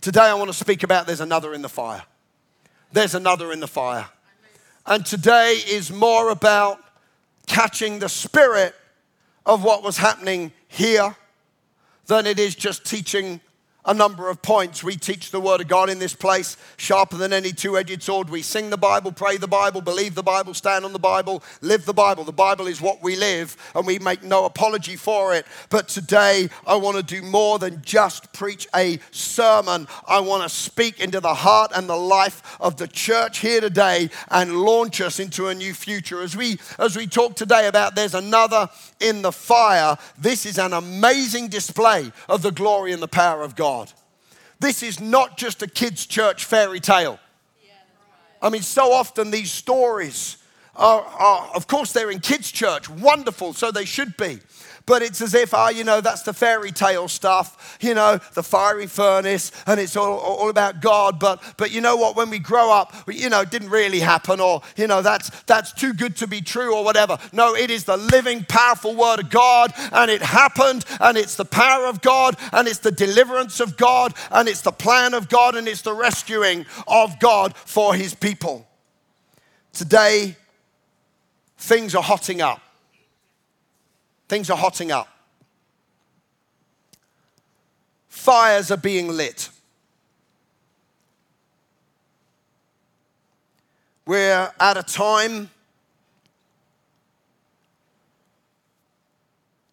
Today, 0.00 0.22
I 0.22 0.34
want 0.34 0.48
to 0.50 0.56
speak 0.56 0.82
about 0.82 1.06
there's 1.06 1.20
another 1.20 1.54
in 1.54 1.62
the 1.62 1.68
fire. 1.68 2.02
There's 2.92 3.14
another 3.14 3.52
in 3.52 3.60
the 3.60 3.68
fire. 3.68 4.06
And 4.86 5.04
today 5.04 5.60
is 5.68 5.92
more 5.92 6.30
about 6.30 6.78
catching 7.46 7.98
the 7.98 8.08
spirit 8.08 8.74
of 9.44 9.62
what 9.64 9.82
was 9.82 9.96
happening 9.96 10.52
here 10.68 11.16
than 12.06 12.26
it 12.26 12.38
is 12.38 12.54
just 12.54 12.84
teaching 12.84 13.40
a 13.86 13.94
number 13.94 14.28
of 14.28 14.42
points. 14.42 14.82
We 14.82 14.96
teach 14.96 15.30
the 15.30 15.40
Word 15.40 15.60
of 15.60 15.68
God 15.68 15.88
in 15.88 15.98
this 15.98 16.14
place, 16.14 16.56
sharper 16.76 17.16
than 17.16 17.32
any 17.32 17.52
two 17.52 17.78
edged 17.78 18.02
sword. 18.02 18.28
We 18.28 18.42
sing 18.42 18.70
the 18.70 18.76
Bible, 18.76 19.12
pray 19.12 19.36
the 19.36 19.46
Bible, 19.46 19.80
believe 19.80 20.14
the 20.14 20.22
Bible, 20.22 20.54
stand 20.54 20.84
on 20.84 20.92
the 20.92 20.98
Bible, 20.98 21.42
live 21.60 21.84
the 21.84 21.94
Bible. 21.94 22.24
The 22.24 22.32
Bible 22.32 22.66
is 22.66 22.80
what 22.80 23.02
we 23.02 23.16
live, 23.16 23.56
and 23.74 23.86
we 23.86 23.98
make 23.98 24.22
no 24.22 24.44
apology 24.44 24.96
for 24.96 25.34
it. 25.34 25.46
But 25.70 25.88
today, 25.88 26.48
I 26.66 26.74
want 26.76 26.96
to 26.96 27.02
do 27.02 27.22
more 27.22 27.58
than 27.58 27.80
just 27.82 28.32
preach 28.32 28.66
a 28.74 28.98
sermon. 29.12 29.86
I 30.06 30.20
want 30.20 30.42
to 30.42 30.48
speak 30.48 31.00
into 31.00 31.20
the 31.20 31.34
heart 31.34 31.70
and 31.74 31.88
the 31.88 31.96
life 31.96 32.56
of 32.60 32.76
the 32.76 32.88
church 32.88 33.38
here 33.38 33.60
today 33.60 34.10
and 34.30 34.56
launch 34.56 35.00
us 35.00 35.20
into 35.20 35.46
a 35.46 35.54
new 35.54 35.74
future. 35.74 36.20
As 36.20 36.36
we, 36.36 36.58
as 36.78 36.96
we 36.96 37.06
talk 37.06 37.36
today 37.36 37.68
about 37.68 37.94
there's 37.94 38.14
another 38.14 38.68
in 38.98 39.22
the 39.22 39.32
fire, 39.32 39.96
this 40.18 40.44
is 40.44 40.58
an 40.58 40.72
amazing 40.72 41.48
display 41.48 42.10
of 42.28 42.42
the 42.42 42.50
glory 42.50 42.92
and 42.92 43.02
the 43.02 43.08
power 43.08 43.42
of 43.42 43.54
God. 43.54 43.75
This 44.58 44.82
is 44.82 45.00
not 45.00 45.36
just 45.36 45.62
a 45.62 45.66
kids' 45.66 46.06
church 46.06 46.44
fairy 46.44 46.80
tale. 46.80 47.18
I 48.40 48.50
mean, 48.50 48.62
so 48.62 48.92
often 48.92 49.30
these 49.30 49.50
stories 49.50 50.36
are, 50.74 51.02
are, 51.02 51.50
of 51.54 51.66
course, 51.66 51.92
they're 51.92 52.10
in 52.10 52.20
kids' 52.20 52.50
church, 52.50 52.88
wonderful, 52.88 53.54
so 53.54 53.70
they 53.70 53.84
should 53.84 54.16
be 54.16 54.40
but 54.86 55.02
it's 55.02 55.20
as 55.20 55.34
if, 55.34 55.52
oh, 55.52 55.68
you 55.68 55.84
know, 55.84 56.00
that's 56.00 56.22
the 56.22 56.32
fairy 56.32 56.70
tale 56.70 57.08
stuff, 57.08 57.76
you 57.80 57.92
know, 57.92 58.18
the 58.34 58.42
fiery 58.42 58.86
furnace, 58.86 59.50
and 59.66 59.80
it's 59.80 59.96
all, 59.96 60.18
all 60.18 60.48
about 60.48 60.80
God. 60.80 61.18
But, 61.18 61.42
but 61.56 61.72
you 61.72 61.80
know 61.80 61.96
what? 61.96 62.16
When 62.16 62.30
we 62.30 62.38
grow 62.38 62.72
up, 62.72 62.94
you 63.08 63.28
know, 63.28 63.40
it 63.40 63.50
didn't 63.50 63.70
really 63.70 64.00
happen, 64.00 64.40
or, 64.40 64.62
you 64.76 64.86
know, 64.86 65.02
that's, 65.02 65.30
that's 65.42 65.72
too 65.72 65.92
good 65.92 66.16
to 66.16 66.28
be 66.28 66.40
true, 66.40 66.74
or 66.74 66.84
whatever. 66.84 67.18
No, 67.32 67.54
it 67.54 67.70
is 67.70 67.84
the 67.84 67.96
living, 67.96 68.44
powerful 68.48 68.94
word 68.94 69.20
of 69.20 69.30
God, 69.30 69.72
and 69.92 70.10
it 70.10 70.22
happened, 70.22 70.84
and 71.00 71.18
it's 71.18 71.34
the 71.34 71.44
power 71.44 71.86
of 71.86 72.00
God, 72.00 72.36
and 72.52 72.68
it's 72.68 72.78
the 72.78 72.92
deliverance 72.92 73.60
of 73.60 73.76
God, 73.76 74.14
and 74.30 74.48
it's 74.48 74.60
the 74.60 74.72
plan 74.72 75.14
of 75.14 75.28
God, 75.28 75.56
and 75.56 75.66
it's 75.66 75.82
the 75.82 75.94
rescuing 75.94 76.64
of 76.86 77.18
God 77.18 77.56
for 77.56 77.94
his 77.94 78.14
people. 78.14 78.66
Today, 79.72 80.36
things 81.58 81.94
are 81.94 82.02
hotting 82.02 82.40
up. 82.40 82.60
Things 84.28 84.50
are 84.50 84.56
hotting 84.56 84.90
up. 84.90 85.08
Fires 88.08 88.70
are 88.70 88.76
being 88.76 89.08
lit. 89.08 89.50
We're 94.04 94.52
at 94.58 94.76
a 94.76 94.82
time 94.82 95.50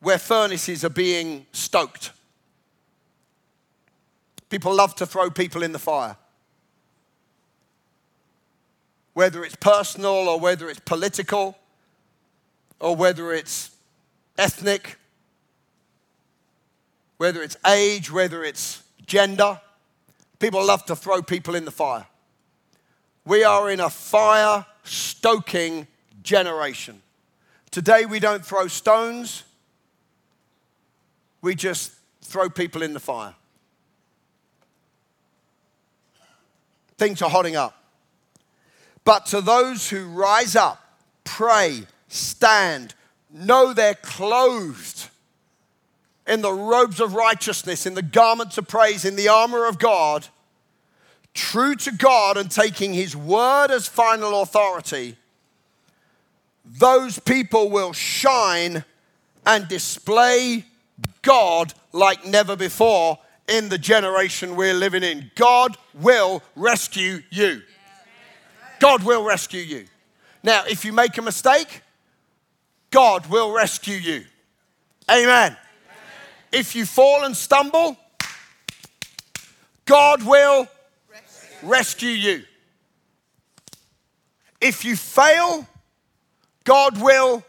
where 0.02 0.18
furnaces 0.18 0.84
are 0.84 0.90
being 0.90 1.46
stoked. 1.52 2.12
People 4.50 4.76
love 4.76 4.96
to 4.96 5.06
throw 5.06 5.30
people 5.30 5.64
in 5.64 5.72
the 5.72 5.80
fire. 5.80 6.18
Whether 9.14 9.44
it's 9.44 9.56
personal 9.56 10.12
or 10.12 10.40
whether 10.40 10.70
it's 10.70 10.80
political 10.80 11.58
or 12.80 12.96
whether 12.96 13.34
it's 13.34 13.73
ethnic, 14.38 14.98
whether 17.18 17.42
it's 17.42 17.58
age, 17.68 18.12
whether 18.12 18.44
it's 18.44 18.84
gender. 19.06 19.60
People 20.40 20.66
love 20.66 20.86
to 20.86 20.96
throw 20.96 21.22
people 21.22 21.56
in 21.56 21.66
the 21.66 21.72
fire. 21.72 22.06
We 23.26 23.44
are 23.44 23.70
in 23.70 23.80
a 23.80 23.90
fire 23.90 24.66
stoking 24.84 25.88
generation. 26.24 27.02
Today, 27.72 28.06
we 28.06 28.20
don't 28.20 28.46
throw 28.46 28.68
stones, 28.68 29.44
we 31.42 31.56
just 31.56 31.92
throw 32.22 32.50
people 32.50 32.82
in 32.82 32.94
the 32.94 33.00
fire. 33.00 33.34
Things 36.98 37.22
are 37.22 37.30
hotting 37.30 37.56
up. 37.56 37.76
But 39.04 39.26
to 39.28 39.42
those 39.42 39.90
who 39.90 40.06
rise 40.06 40.56
up, 40.56 40.80
pray, 41.24 41.84
stand, 42.08 42.94
know 43.34 43.74
they're 43.74 43.96
clothed 43.96 45.10
in 46.26 46.42
the 46.42 46.54
robes 46.54 47.00
of 47.00 47.16
righteousness, 47.16 47.86
in 47.86 47.96
the 47.96 48.02
garments 48.02 48.58
of 48.58 48.68
praise, 48.68 49.04
in 49.04 49.16
the 49.16 49.28
armor 49.28 49.66
of 49.66 49.80
God, 49.80 50.28
true 51.34 51.76
to 51.76 51.92
God 51.92 52.38
and 52.38 52.50
taking 52.50 52.94
His 52.94 53.16
word 53.16 53.72
as 53.72 53.88
final 53.88 54.42
authority, 54.42 55.18
those 56.66 57.20
people 57.20 57.70
will 57.70 57.92
shine 57.92 58.86
and 59.46 59.68
display 59.68 60.66
God 61.22 61.74
like 61.92 62.26
never 62.26 62.56
before 62.56 63.20
in 63.50 63.68
the 63.68 63.78
generation 63.78 64.56
we're 64.56 64.74
living 64.74 65.04
in. 65.04 65.30
God 65.36 65.76
will 65.94 66.42
rescue 66.56 67.22
you. 67.30 67.62
God 68.80 69.04
will 69.04 69.24
rescue 69.24 69.62
you. 69.62 69.86
Now, 70.42 70.64
if 70.70 70.86
you 70.86 70.94
make 70.94 71.18
a 71.18 71.22
mistake, 71.22 71.83
God 72.94 73.26
will 73.26 73.52
rescue 73.52 73.96
you. 73.96 74.24
Amen. 75.10 75.58
If 76.52 76.76
you 76.76 76.86
fall 76.86 77.24
and 77.24 77.36
stumble, 77.36 77.98
God 79.86 80.22
will 80.22 80.68
rescue 81.64 82.12
you. 82.12 82.44
If 84.62 84.86
you 84.86 84.96
fail, 84.96 85.68
God 86.66 87.02
will 87.02 87.44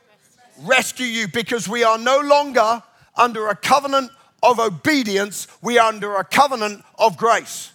rescue 0.62 1.04
you 1.04 1.28
because 1.28 1.68
we 1.68 1.84
are 1.84 1.98
no 1.98 2.20
longer 2.20 2.82
under 3.14 3.48
a 3.48 3.54
covenant 3.54 4.12
of 4.42 4.58
obedience, 4.58 5.46
we 5.60 5.78
are 5.78 5.88
under 5.88 6.16
a 6.16 6.24
covenant 6.24 6.82
of 6.98 7.18
grace. 7.18 7.70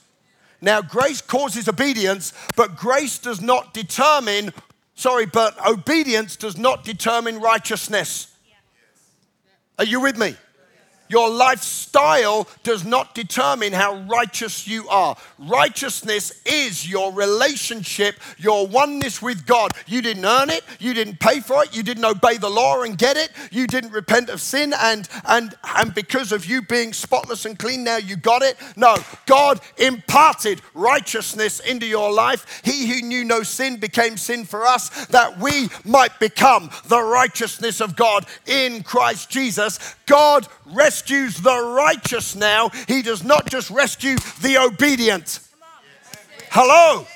Now, 0.59 0.81
grace 0.81 1.21
causes 1.21 1.69
obedience, 1.69 2.33
but 2.55 2.75
grace 2.75 3.19
does 3.19 3.41
not 3.41 3.75
determine, 3.75 4.53
sorry, 4.99 5.25
but 5.25 5.57
obedience 5.65 6.35
does 6.35 6.57
not 6.57 6.83
determine 6.83 7.39
righteousness. 7.39 8.35
Are 9.77 9.85
you 9.85 10.01
with 10.01 10.17
me? 10.17 10.35
Your 11.09 11.29
lifestyle 11.29 12.47
does 12.61 12.85
not 12.85 13.15
determine 13.15 13.73
how 13.73 13.97
righteous 14.03 14.67
you 14.67 14.87
are. 14.89 15.17
Righteousness 15.39 16.39
is 16.45 16.89
your 16.89 17.11
relationship, 17.11 18.15
your 18.37 18.67
oneness 18.67 19.19
with 19.19 19.45
God. 19.47 19.71
You 19.87 20.03
didn't 20.03 20.25
earn 20.25 20.51
it, 20.51 20.63
you 20.79 20.93
didn't 20.93 21.19
pay 21.19 21.39
for 21.39 21.63
it, 21.63 21.75
you 21.75 21.81
didn't 21.81 22.05
obey 22.05 22.37
the 22.37 22.49
law 22.49 22.83
and 22.83 22.95
get 22.95 23.17
it, 23.17 23.31
you 23.51 23.65
didn't 23.65 23.91
repent 23.91 24.29
of 24.29 24.39
sin, 24.39 24.73
and 24.79 25.09
and 25.25 25.55
and 25.75 25.95
because 25.95 26.31
of 26.31 26.45
you 26.45 26.61
being 26.61 26.93
spotless 26.93 27.45
and 27.45 27.57
clean, 27.57 27.83
now 27.83 27.97
you 27.97 28.15
got 28.15 28.43
it. 28.43 28.57
No, 28.75 28.95
God 29.25 29.59
imparted 29.77 30.61
righteousness 30.75 31.59
into 31.59 31.87
your 31.87 32.13
life. 32.13 32.61
He 32.63 32.87
who 32.87 33.01
knew 33.01 33.25
no 33.25 33.41
sin 33.41 33.77
became 33.77 34.15
sin 34.15 34.45
for 34.45 34.65
us, 34.65 35.07
that 35.07 35.39
we 35.39 35.69
might 35.83 36.19
become 36.19 36.69
the 36.85 37.01
righteousness 37.01 37.81
of 37.81 37.95
God 37.95 38.25
in 38.45 38.83
Christ 38.83 39.29
Jesus. 39.29 39.79
God 40.05 40.47
rescues 40.99 41.37
the 41.37 41.73
righteous 41.77 42.35
now, 42.35 42.69
He 42.87 43.01
does 43.01 43.23
not 43.23 43.49
just 43.49 43.69
rescue 43.69 44.17
the 44.41 44.57
obedient. 44.57 45.39
Hello? 46.51 47.07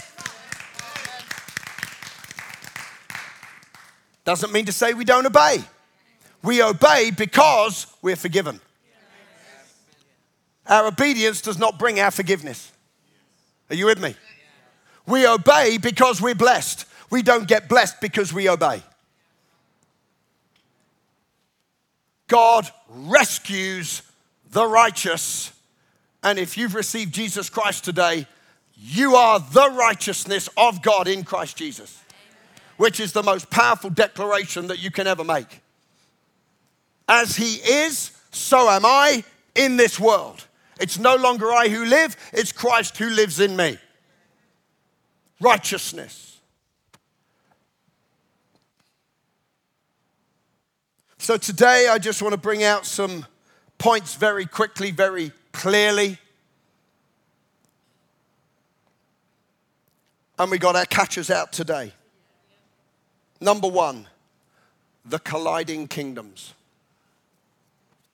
Doesn't 4.24 4.54
mean 4.54 4.66
to 4.66 4.72
say 4.72 4.94
we 4.94 5.04
don't 5.04 5.26
obey. 5.26 5.58
We 6.44 6.64
obey 6.64 7.12
because 7.12 7.88
we're 8.02 8.16
forgiven. 8.16 8.62
Our 10.66 10.88
obedience 10.88 11.42
does 11.42 11.58
not 11.58 11.78
bring 11.78 12.00
our 12.00 12.12
forgiveness. 12.12 12.72
Are 13.70 13.76
you 13.76 13.88
with 13.88 14.02
me? 14.02 14.16
We 15.06 15.28
obey 15.28 15.78
because 15.78 16.22
we're 16.22 16.36
blessed. 16.36 16.86
We 17.10 17.22
don't 17.22 17.50
get 17.50 17.68
blessed 17.68 18.00
because 18.00 18.32
we 18.32 18.48
obey. 18.48 18.82
God 22.34 22.68
rescues 22.90 24.02
the 24.50 24.66
righteous. 24.66 25.54
And 26.24 26.40
if 26.40 26.58
you've 26.58 26.74
received 26.74 27.14
Jesus 27.14 27.48
Christ 27.48 27.86
today, 27.86 28.26
you 28.76 29.16
are 29.16 29.40
the 29.40 29.70
righteousness 29.70 30.50
of 30.58 30.82
God 30.82 31.08
in 31.08 31.26
Christ 31.26 31.58
Jesus, 31.58 32.02
which 32.78 33.00
is 33.00 33.14
the 33.14 33.22
most 33.22 33.52
powerful 33.52 33.92
declaration 33.92 34.66
that 34.66 34.80
you 34.80 34.90
can 34.90 35.06
ever 35.06 35.24
make. 35.24 35.62
As 37.08 37.36
He 37.36 37.58
is, 37.58 38.10
so 38.32 38.68
am 38.68 38.84
I 38.84 39.24
in 39.54 39.78
this 39.78 40.00
world. 40.00 40.44
It's 40.80 40.98
no 40.98 41.16
longer 41.16 41.54
I 41.54 41.68
who 41.68 41.86
live, 41.86 42.18
it's 42.34 42.52
Christ 42.52 42.98
who 42.98 43.12
lives 43.12 43.40
in 43.40 43.56
me. 43.56 43.78
Righteousness. 45.40 46.33
So 51.24 51.38
today 51.38 51.88
I 51.90 52.00
just 52.00 52.22
want 52.22 52.34
to 52.34 52.38
bring 52.38 52.66
out 52.66 52.86
some 52.86 53.26
points 53.78 54.16
very 54.16 54.46
quickly, 54.46 54.92
very 54.92 55.32
clearly. 55.54 56.18
And 60.38 60.52
we 60.52 60.58
got 60.58 60.76
our 60.76 60.84
catchers 60.84 61.32
out 61.32 61.54
today. 61.54 61.94
Number 63.40 63.70
one, 63.70 64.06
the 65.06 65.18
colliding 65.18 65.88
kingdoms. 65.88 66.54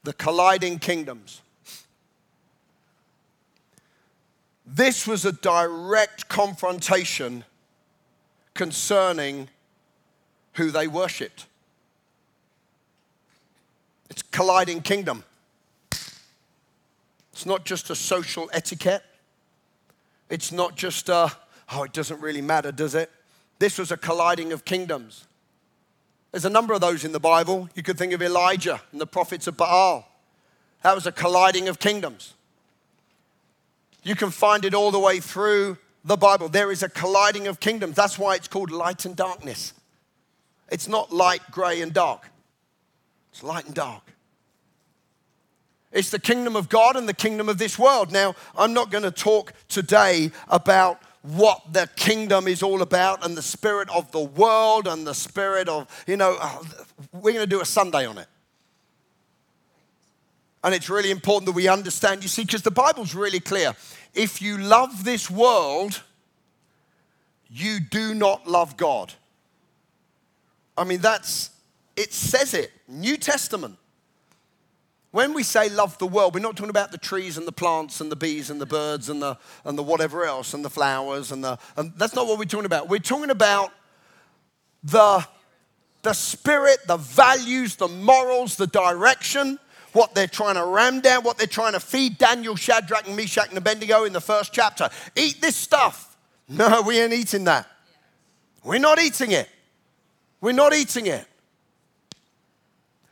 The 0.04 0.14
colliding 0.14 0.78
kingdoms. 0.78 1.42
This 4.68 5.08
was 5.08 5.26
a 5.26 5.32
direct 5.32 6.28
confrontation 6.30 7.44
concerning 8.54 9.50
who 10.54 10.70
they 10.70 10.88
worshipped. 10.88 11.48
It's 14.10 14.22
colliding 14.22 14.82
kingdom. 14.82 15.24
It's 17.32 17.46
not 17.46 17.66
just 17.66 17.90
a 17.90 17.96
social 17.96 18.50
etiquette. 18.54 19.04
It's 20.30 20.52
not 20.52 20.76
just 20.76 21.10
a, 21.10 21.32
oh, 21.72 21.84
it 21.84 21.94
doesn't 21.94 22.20
really 22.22 22.42
matter, 22.42 22.72
does 22.72 22.96
it? 22.96 23.10
This 23.60 23.78
was 23.78 23.92
a 23.92 23.98
colliding 23.98 24.52
of 24.52 24.66
kingdoms. 24.66 25.26
There's 26.32 26.46
a 26.46 26.50
number 26.50 26.74
of 26.74 26.82
those 26.82 27.04
in 27.04 27.12
the 27.12 27.20
Bible. 27.20 27.70
You 27.76 27.84
could 27.84 27.98
think 27.98 28.14
of 28.14 28.22
Elijah 28.22 28.82
and 28.92 29.02
the 29.02 29.08
prophets 29.08 29.48
of 29.48 29.58
Baal. 29.58 30.08
That 30.84 30.96
was 30.96 31.06
a 31.08 31.12
colliding 31.12 31.68
of 31.68 31.80
kingdoms. 31.80 32.34
You 34.04 34.16
can 34.16 34.32
find 34.32 34.64
it 34.64 34.74
all 34.74 34.92
the 34.92 35.00
way 35.00 35.20
through 35.20 35.78
the 36.06 36.18
Bible. 36.18 36.48
There 36.48 36.72
is 36.72 36.84
a 36.84 36.90
colliding 36.90 37.48
of 37.48 37.60
kingdoms. 37.60 37.96
That's 37.96 38.18
why 38.18 38.36
it's 38.36 38.48
called 38.48 38.72
light 38.72 39.06
and 39.06 39.16
darkness. 39.16 39.74
It's 40.72 40.88
not 40.88 41.12
light, 41.12 41.42
gray, 41.52 41.82
and 41.82 41.94
dark. 41.94 42.30
It's 43.32 43.44
light 43.44 43.66
and 43.66 43.76
dark. 43.76 44.04
It's 45.92 46.12
the 46.12 46.20
kingdom 46.20 46.56
of 46.56 46.70
God 46.70 46.96
and 46.96 47.10
the 47.10 47.14
kingdom 47.14 47.50
of 47.50 47.58
this 47.58 47.80
world. 47.80 48.12
Now, 48.12 48.36
I'm 48.56 48.74
not 48.74 48.92
going 48.92 49.04
to 49.04 49.12
talk 49.12 49.54
today 49.68 50.32
about 50.48 51.02
what 51.22 51.74
the 51.74 51.90
kingdom 51.96 52.48
is 52.48 52.64
all 52.64 52.82
about 52.82 53.26
and 53.26 53.36
the 53.36 53.42
spirit 53.42 53.90
of 53.90 54.12
the 54.12 54.20
world 54.20 54.88
and 54.88 55.06
the 55.06 55.16
spirit 55.16 55.68
of, 55.68 55.88
you 56.08 56.16
know, 56.16 56.38
uh, 56.40 56.64
we're 57.12 57.34
going 57.34 57.44
to 57.44 57.48
do 57.48 57.62
a 57.62 57.66
Sunday 57.66 58.06
on 58.06 58.18
it. 58.18 58.28
And 60.64 60.76
it's 60.76 60.90
really 60.90 61.12
important 61.12 61.46
that 61.48 61.54
we 61.54 61.68
understand, 61.68 62.22
you 62.22 62.30
see, 62.30 62.44
because 62.44 62.62
the 62.62 62.72
Bible's 62.72 63.16
really 63.16 63.40
clear. 63.40 63.74
If 64.14 64.42
you 64.42 64.58
love 64.58 65.04
this 65.04 65.30
world, 65.30 66.04
you 67.50 67.80
do 67.80 68.14
not 68.14 68.48
love 68.48 68.78
God. 68.78 69.14
I 70.78 70.84
mean, 70.84 71.00
that's 71.00 71.50
it 72.00 72.14
says 72.14 72.54
it. 72.54 72.72
New 72.88 73.18
Testament. 73.18 73.78
When 75.12 75.34
we 75.34 75.44
say 75.44 75.68
love 75.68 75.98
the 75.98 76.08
world, 76.08 76.34
we're 76.34 76.40
not 76.40 76.56
talking 76.56 76.70
about 76.70 76.92
the 76.92 76.98
trees 76.98 77.38
and 77.38 77.46
the 77.46 77.52
plants 77.52 78.00
and 78.00 78.10
the 78.10 78.16
bees 78.16 78.50
and 78.50 78.62
the 78.62 78.66
birds 78.66 79.10
and 79.10 79.22
the, 79.22 79.38
and 79.66 79.78
the 79.78 79.84
whatever 79.84 80.24
else 80.24 80.54
and 80.54 80.64
the 80.64 80.70
flowers 80.70 81.34
and 81.34 81.44
the, 81.44 81.60
and 81.76 81.92
that's 81.98 82.16
not 82.16 82.26
what 82.26 82.40
we're 82.40 82.46
talking 82.46 82.68
about. 82.68 82.88
We're 82.88 83.00
talking 83.00 83.32
about 83.32 83.74
the, 84.82 85.28
the 86.04 86.14
spirit, 86.14 86.78
the 86.88 86.98
values, 86.98 87.76
the 87.76 87.90
morals, 87.90 88.56
the 88.56 88.68
direction, 88.68 89.60
what 89.92 90.16
they're 90.16 90.28
trying 90.28 90.56
to 90.56 90.66
ram 90.66 91.02
down, 91.02 91.24
what 91.24 91.38
they're 91.38 91.48
trying 91.48 91.74
to 91.74 91.82
feed 91.82 92.18
Daniel, 92.18 92.56
Shadrach, 92.56 93.08
and 93.08 93.18
Meshach 93.18 93.50
and 93.50 93.58
Abednego 93.58 94.06
in 94.06 94.14
the 94.14 94.22
first 94.22 94.54
chapter. 94.54 94.90
Eat 95.18 95.42
this 95.42 95.56
stuff. 95.56 96.16
No, 96.48 96.82
we 96.82 97.00
ain't 97.00 97.14
eating 97.14 97.44
that. 97.46 97.68
We're 98.64 98.80
not 98.80 99.00
eating 99.02 99.32
it. 99.32 99.50
We're 100.40 100.54
not 100.54 100.74
eating 100.74 101.08
it. 101.08 101.26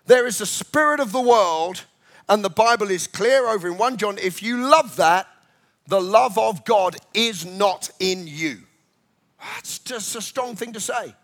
There 0.08 0.26
is 0.26 0.40
the 0.40 0.46
spirit 0.46 1.00
of 1.00 1.12
the 1.12 1.22
world, 1.22 1.86
And 2.30 2.44
the 2.44 2.50
Bible 2.50 2.92
is 2.92 3.08
clear 3.08 3.48
over 3.48 3.68
in 3.68 3.78
1 3.78 3.98
John 3.98 4.18
if 4.18 4.44
you 4.44 4.68
love 4.68 4.98
that, 4.98 5.28
the 5.88 6.02
love 6.02 6.38
of 6.38 6.66
God 6.66 6.98
is 7.14 7.46
not 7.46 7.90
in 8.00 8.28
you. 8.28 8.58
That's 9.40 9.80
just 9.80 10.16
a 10.16 10.22
strong 10.22 10.56
thing 10.56 10.74
to 10.74 10.80
say. 10.80 11.16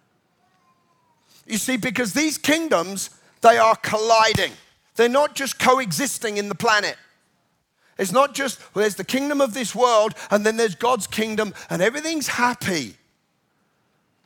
You 1.46 1.58
see, 1.58 1.76
because 1.76 2.13
these 2.13 2.38
kingdoms, 2.38 3.10
they 3.41 3.58
are 3.58 3.76
colliding. 3.76 4.54
They're 4.96 5.10
not 5.10 5.36
just 5.36 5.60
coexisting 5.60 6.38
in 6.38 6.48
the 6.48 6.56
planet. 6.56 6.96
It's 7.98 8.13
not 8.13 8.34
just, 8.34 8.60
well, 8.74 8.84
there's 8.84 8.96
the 8.96 9.04
kingdom 9.04 9.41
of 9.41 9.54
this 9.54 9.76
world 9.76 10.13
and 10.32 10.46
then 10.46 10.56
there's 10.56 10.76
God's 10.76 11.06
kingdom 11.06 11.54
and 11.69 11.82
everything's 11.82 12.28
happy. 12.28 12.96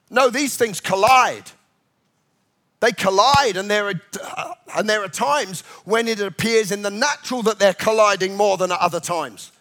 No, 0.10 0.30
these 0.30 0.56
things 0.56 0.80
collide. 0.80 1.52
They 2.80 2.92
collide, 2.92 3.58
and 3.58 3.72
there, 3.72 3.88
are, 3.88 4.56
and 4.76 4.88
there 4.88 5.04
are 5.04 5.10
times 5.10 5.62
when 5.84 6.08
it 6.08 6.20
appears 6.20 6.72
in 6.72 6.84
the 6.84 6.92
natural 6.92 7.42
that 7.44 7.58
they're 7.58 7.74
colliding 7.74 8.36
more 8.36 8.58
than 8.58 8.72
at 8.72 8.80
other 8.80 9.00
times. 9.00 9.52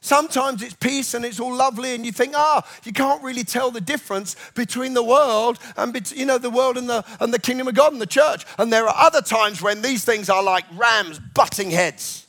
Sometimes 0.00 0.62
it's 0.62 0.74
peace 0.74 1.14
and 1.14 1.24
it's 1.24 1.40
all 1.40 1.52
lovely, 1.52 1.92
and 1.96 2.06
you 2.06 2.12
think, 2.12 2.34
ah, 2.36 2.62
oh, 2.64 2.80
you 2.84 2.92
can't 2.92 3.20
really 3.24 3.42
tell 3.42 3.72
the 3.72 3.80
difference 3.80 4.36
between 4.54 4.94
the 4.94 5.02
world 5.02 5.58
and 5.76 6.12
you 6.12 6.24
know 6.24 6.38
the 6.38 6.50
world 6.50 6.78
and 6.78 6.88
the 6.88 7.04
and 7.18 7.34
the 7.34 7.40
kingdom 7.40 7.66
of 7.66 7.74
God 7.74 7.92
and 7.92 8.00
the 8.00 8.06
church. 8.06 8.46
And 8.56 8.72
there 8.72 8.86
are 8.86 8.94
other 8.96 9.20
times 9.20 9.60
when 9.60 9.82
these 9.82 10.04
things 10.04 10.30
are 10.30 10.44
like 10.44 10.64
rams 10.76 11.18
butting 11.34 11.72
heads. 11.72 12.26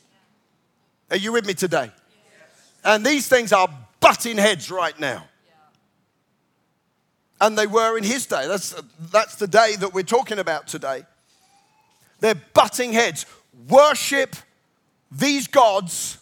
Are 1.12 1.17
you 1.17 1.32
with 1.32 1.45
me 1.45 1.53
today? 1.53 1.91
Yes. 1.91 2.71
And 2.84 3.06
these 3.06 3.27
things 3.27 3.53
are 3.53 3.69
butting 3.99 4.38
heads 4.38 4.71
right 4.71 4.99
now. 4.99 5.25
And 7.39 7.58
they 7.58 7.67
were 7.67 7.97
in 7.97 8.04
his 8.04 8.26
day. 8.26 8.47
That's, 8.47 8.76
that's 9.12 9.36
the 9.36 9.47
day 9.47 9.76
that 9.80 9.93
we're 9.93 10.04
talking 10.04 10.39
about 10.39 10.67
today. 10.67 11.04
They're 12.19 12.41
butting 12.54 12.93
heads. 12.93 13.26
Worship 13.69 14.36
these 15.12 15.47
gods 15.47 16.17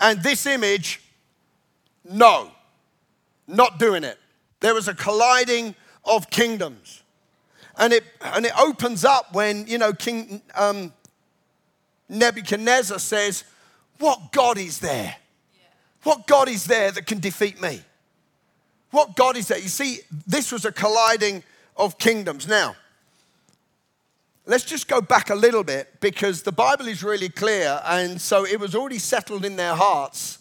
and 0.00 0.22
this 0.22 0.46
image, 0.46 1.00
no, 2.04 2.50
not 3.46 3.78
doing 3.78 4.04
it. 4.04 4.18
There 4.60 4.74
was 4.74 4.88
a 4.88 4.94
colliding 4.94 5.74
of 6.04 6.30
kingdoms. 6.30 7.02
And 7.78 7.92
it, 7.92 8.04
and 8.22 8.46
it 8.46 8.58
opens 8.58 9.04
up 9.04 9.34
when, 9.34 9.66
you 9.66 9.78
know, 9.78 9.92
King 9.92 10.40
um, 10.54 10.92
Nebuchadnezzar 12.08 12.98
says, 12.98 13.44
What 13.98 14.32
God 14.32 14.58
is 14.58 14.78
there? 14.78 15.16
What 16.02 16.26
God 16.26 16.48
is 16.48 16.64
there 16.64 16.90
that 16.92 17.06
can 17.06 17.18
defeat 17.18 17.60
me? 17.60 17.82
What 18.96 19.14
God 19.14 19.36
is 19.36 19.48
there? 19.48 19.58
You 19.58 19.68
see, 19.68 20.00
this 20.26 20.50
was 20.50 20.64
a 20.64 20.72
colliding 20.72 21.42
of 21.76 21.98
kingdoms. 21.98 22.48
Now, 22.48 22.76
Let's 24.48 24.64
just 24.64 24.86
go 24.86 25.00
back 25.00 25.28
a 25.30 25.34
little 25.34 25.64
bit 25.64 26.00
because 26.00 26.42
the 26.42 26.52
Bible 26.52 26.86
is 26.86 27.02
really 27.02 27.28
clear, 27.28 27.80
and 27.84 28.20
so 28.20 28.46
it 28.46 28.60
was 28.60 28.76
already 28.76 29.00
settled 29.00 29.44
in 29.44 29.56
their 29.56 29.74
hearts. 29.74 30.38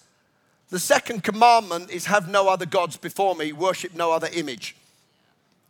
The 0.70 0.78
second 0.78 1.24
commandment 1.24 1.90
is 1.90 2.06
have 2.06 2.30
no 2.30 2.48
other 2.48 2.68
gods 2.68 2.98
before 2.98 3.34
me, 3.36 3.52
worship 3.52 3.96
no 3.96 4.12
other 4.12 4.30
image. 4.32 4.76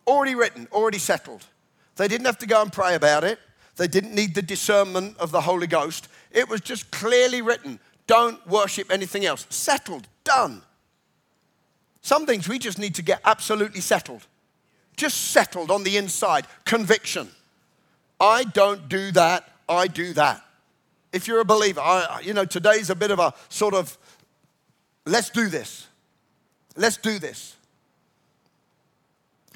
Already 0.06 0.36
written, 0.36 0.68
already 0.74 0.98
settled. 0.98 1.46
They 1.96 2.10
didn't 2.10 2.26
have 2.26 2.40
to 2.40 2.46
go 2.46 2.62
and 2.62 2.74
pray 2.74 2.96
about 2.96 3.24
it, 3.24 3.40
they 3.78 3.88
didn't 3.88 4.14
need 4.14 4.36
the 4.36 4.42
discernment 4.42 5.18
of 5.18 5.32
the 5.32 5.42
Holy 5.42 5.68
Ghost. 5.68 6.10
It 6.32 6.50
was 6.50 6.60
just 6.60 6.92
clearly 6.92 7.42
written 7.42 7.80
don't 8.06 8.46
worship 8.46 8.92
anything 8.92 9.26
else. 9.26 9.48
Settled, 9.50 10.10
done. 10.26 10.62
Some 12.06 12.28
things 12.28 12.48
we 12.48 12.60
just 12.60 12.78
need 12.78 12.94
to 12.96 13.02
get 13.02 13.20
absolutely 13.26 13.82
settled. 13.82 14.28
Just 14.96 15.32
settled 15.32 15.72
on 15.72 15.84
the 15.84 15.98
inside, 15.98 16.46
conviction. 16.64 17.30
I 18.20 18.44
don't 18.44 18.88
do 18.88 19.10
that, 19.14 19.50
I 19.68 19.88
do 19.88 20.14
that. 20.14 20.44
If 21.12 21.28
you're 21.28 21.40
a 21.40 21.46
believer, 21.46 21.82
I, 21.82 22.22
you 22.24 22.36
know, 22.36 22.46
today's 22.46 22.92
a 22.92 22.96
bit 22.96 23.10
of 23.10 23.18
a 23.18 23.34
sort 23.50 23.74
of, 23.74 23.98
let's 25.08 25.32
do 25.32 25.48
this. 25.48 25.88
Let's 26.76 26.98
do 26.98 27.18
this. 27.18 27.56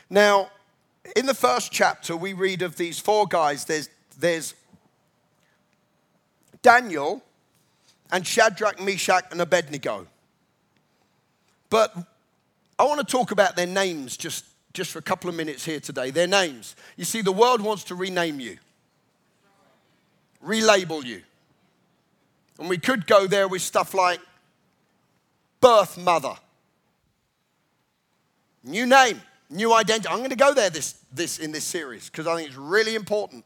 Now, 0.09 0.49
in 1.15 1.27
the 1.27 1.35
first 1.35 1.71
chapter, 1.71 2.17
we 2.17 2.33
read 2.33 2.63
of 2.63 2.77
these 2.77 2.97
four 2.97 3.27
guys. 3.27 3.65
There's, 3.65 3.89
there's 4.17 4.55
Daniel 6.63 7.21
and 8.12 8.25
Shadrach, 8.25 8.81
Meshach, 8.81 9.25
and 9.29 9.39
Abednego. 9.39 10.07
But 11.69 11.95
I 12.79 12.85
want 12.85 13.05
to 13.05 13.05
talk 13.05 13.31
about 13.31 13.55
their 13.55 13.67
names 13.67 14.17
just 14.17 14.45
just 14.71 14.91
for 14.91 14.99
a 14.99 15.01
couple 15.01 15.29
of 15.29 15.35
minutes 15.35 15.65
here 15.65 15.79
today. 15.79 16.11
Their 16.11 16.27
names. 16.27 16.75
You 16.95 17.03
see, 17.03 17.21
the 17.21 17.31
world 17.31 17.59
wants 17.59 17.83
to 17.85 17.95
rename 17.95 18.39
you, 18.39 18.57
relabel 20.45 21.03
you. 21.03 21.21
And 22.59 22.69
we 22.69 22.77
could 22.77 23.07
go 23.07 23.27
there 23.27 23.47
with 23.47 23.61
stuff 23.61 23.93
like 23.93 24.19
birth 25.61 25.97
mother. 25.97 26.35
New 28.63 28.85
name, 28.85 29.21
new 29.49 29.73
identity. 29.73 30.09
I'm 30.09 30.17
going 30.17 30.29
to 30.29 30.35
go 30.35 30.53
there 30.53 30.69
this, 30.69 30.95
this 31.13 31.39
in 31.39 31.51
this 31.51 31.63
series 31.63 32.09
because 32.09 32.27
I 32.27 32.35
think 32.35 32.49
it's 32.49 32.57
really 32.57 32.95
important. 32.95 33.45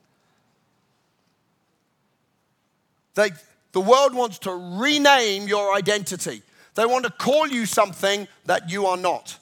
They, 3.13 3.29
the 3.71 3.81
world 3.81 4.15
wants 4.15 4.39
to 4.39 4.51
rename 4.51 5.47
your 5.47 5.75
identity. 5.75 6.41
They 6.75 6.85
want 6.85 7.05
to 7.05 7.11
call 7.11 7.47
you 7.47 7.65
something 7.65 8.27
that 8.45 8.69
you 8.69 8.85
are 8.85 8.97
not. 8.97 9.37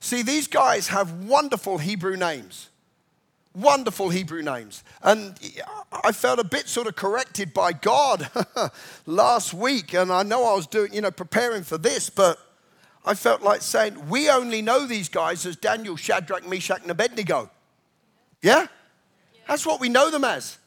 See, 0.00 0.22
these 0.22 0.48
guys 0.48 0.88
have 0.88 1.24
wonderful 1.24 1.78
Hebrew 1.78 2.16
names. 2.16 2.68
Wonderful 3.54 4.10
Hebrew 4.10 4.42
names. 4.42 4.84
And 5.02 5.38
I 6.04 6.12
felt 6.12 6.38
a 6.38 6.44
bit 6.44 6.68
sort 6.68 6.86
of 6.86 6.96
corrected 6.96 7.52
by 7.52 7.72
God 7.72 8.30
last 9.06 9.52
week. 9.52 9.92
And 9.92 10.12
I 10.12 10.22
know 10.22 10.44
I 10.44 10.54
was 10.54 10.66
doing, 10.66 10.94
you 10.94 11.00
know, 11.00 11.10
preparing 11.10 11.64
for 11.64 11.76
this, 11.76 12.10
but 12.10 12.38
I 13.04 13.14
felt 13.14 13.42
like 13.42 13.62
saying, 13.62 14.08
we 14.08 14.30
only 14.30 14.62
know 14.62 14.86
these 14.86 15.08
guys 15.08 15.44
as 15.46 15.56
Daniel, 15.56 15.96
Shadrach, 15.96 16.46
Meshach, 16.48 16.82
and 16.82 16.90
Abednego. 16.90 17.50
Yeah? 18.42 18.66
That's 19.48 19.66
what 19.66 19.80
we 19.80 19.88
know 19.88 20.10
them 20.10 20.24
as. 20.24 20.58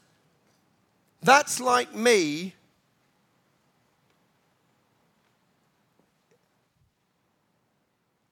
That's 1.22 1.58
like 1.58 1.94
me 1.94 2.54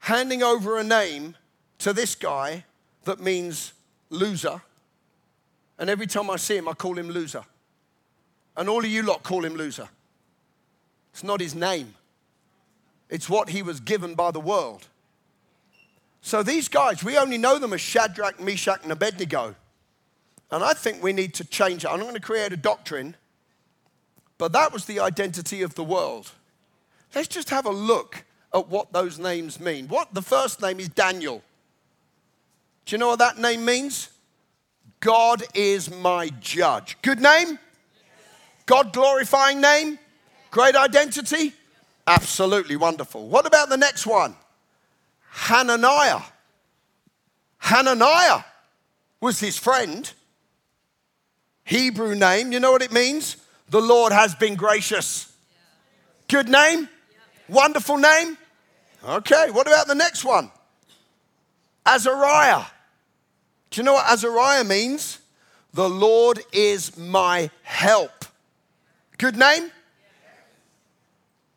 handing 0.03 0.43
over 0.43 0.79
a 0.79 0.85
name 0.85 1.37
to 1.79 1.93
this 1.93 2.17
guy 2.17 2.65
that 3.05 3.21
means 3.21 3.73
loser. 4.11 4.61
And 5.79 5.89
every 5.89 6.09
time 6.09 6.29
I 6.29 6.37
see 6.37 6.57
him, 6.57 6.69
I 6.69 6.73
call 6.73 6.99
him 6.99 7.09
loser. 7.09 7.45
And 8.57 8.69
all 8.69 8.81
of 8.81 8.91
you 8.91 9.03
lot 9.05 9.23
call 9.23 9.45
him 9.45 9.55
loser. 9.55 9.89
It's 11.13 11.23
not 11.23 11.41
his 11.41 11.55
name, 11.55 11.95
it's 13.11 13.29
what 13.29 13.51
he 13.51 13.63
was 13.63 13.79
given 13.79 14.15
by 14.15 14.33
the 14.33 14.41
world. 14.41 14.87
So 16.21 16.43
these 16.43 16.69
guys, 16.69 17.03
we 17.03 17.17
only 17.17 17.39
know 17.39 17.59
them 17.59 17.73
as 17.73 17.81
Shadrach, 17.81 18.41
Meshach, 18.41 18.81
and 18.83 18.93
Abednego. 18.93 19.57
And 20.51 20.63
I 20.63 20.73
think 20.73 21.03
we 21.03 21.13
need 21.13 21.35
to 21.35 21.45
change 21.45 21.85
it. 21.85 21.89
I'm 21.89 21.99
not 21.99 22.05
going 22.05 22.15
to 22.15 22.21
create 22.21 22.53
a 22.53 22.57
doctrine, 22.57 23.17
but 24.39 24.53
that 24.53 24.73
was 24.73 24.85
the 24.85 25.01
identity 25.01 25.63
of 25.63 25.75
the 25.75 25.83
world. 25.83 26.31
Let's 27.15 27.29
just 27.29 27.51
have 27.51 27.67
a 27.67 27.71
look 27.71 28.25
at 28.55 28.69
what 28.69 28.93
those 28.93 29.19
names 29.19 29.61
mean. 29.61 29.89
What 29.89 30.13
the 30.15 30.23
first 30.23 30.61
name 30.61 30.81
is 30.81 30.89
Daniel. 30.89 31.43
Do 32.85 32.95
you 32.95 32.99
know 32.99 33.09
what 33.09 33.19
that 33.21 33.39
name 33.39 33.65
means? 33.65 34.09
God 35.01 35.43
is 35.55 35.91
my 35.91 36.29
judge. 36.41 36.97
Good 37.03 37.21
name? 37.21 37.59
God 38.67 38.93
glorifying 38.93 39.61
name? 39.61 39.99
Great 40.51 40.77
identity? 40.77 41.55
Absolutely 42.07 42.77
wonderful. 42.77 43.27
What 43.29 43.47
about 43.47 43.69
the 43.69 43.77
next 43.77 44.07
one? 44.07 44.35
Hananiah. 45.31 46.21
Hananiah 47.59 48.43
was 49.21 49.41
his 49.41 49.57
friend. 49.57 50.13
Hebrew 51.65 52.15
name, 52.15 52.53
you 52.53 52.61
know 52.61 52.73
what 52.73 52.83
it 52.83 52.93
means? 52.93 53.37
The 53.71 53.81
Lord 53.81 54.13
has 54.13 54.35
been 54.35 54.57
gracious. 54.57 55.33
Good 56.29 56.49
name? 56.49 56.89
Wonderful 57.49 57.99
name? 57.99 58.37
Okay, 59.05 59.51
what 59.51 59.67
about 59.67 59.89
the 59.89 59.95
next 59.95 60.25
one? 60.25 60.51
Azariah. 61.85 62.65
Do 63.71 63.81
you 63.81 63.85
know 63.85 63.95
what 63.95 64.07
Azariah 64.11 64.65
means? 64.65 65.19
The 65.75 65.89
Lord 65.89 66.41
is 66.53 66.97
my 66.97 67.51
help. 67.63 68.25
Good 69.19 69.37
name? 69.37 69.71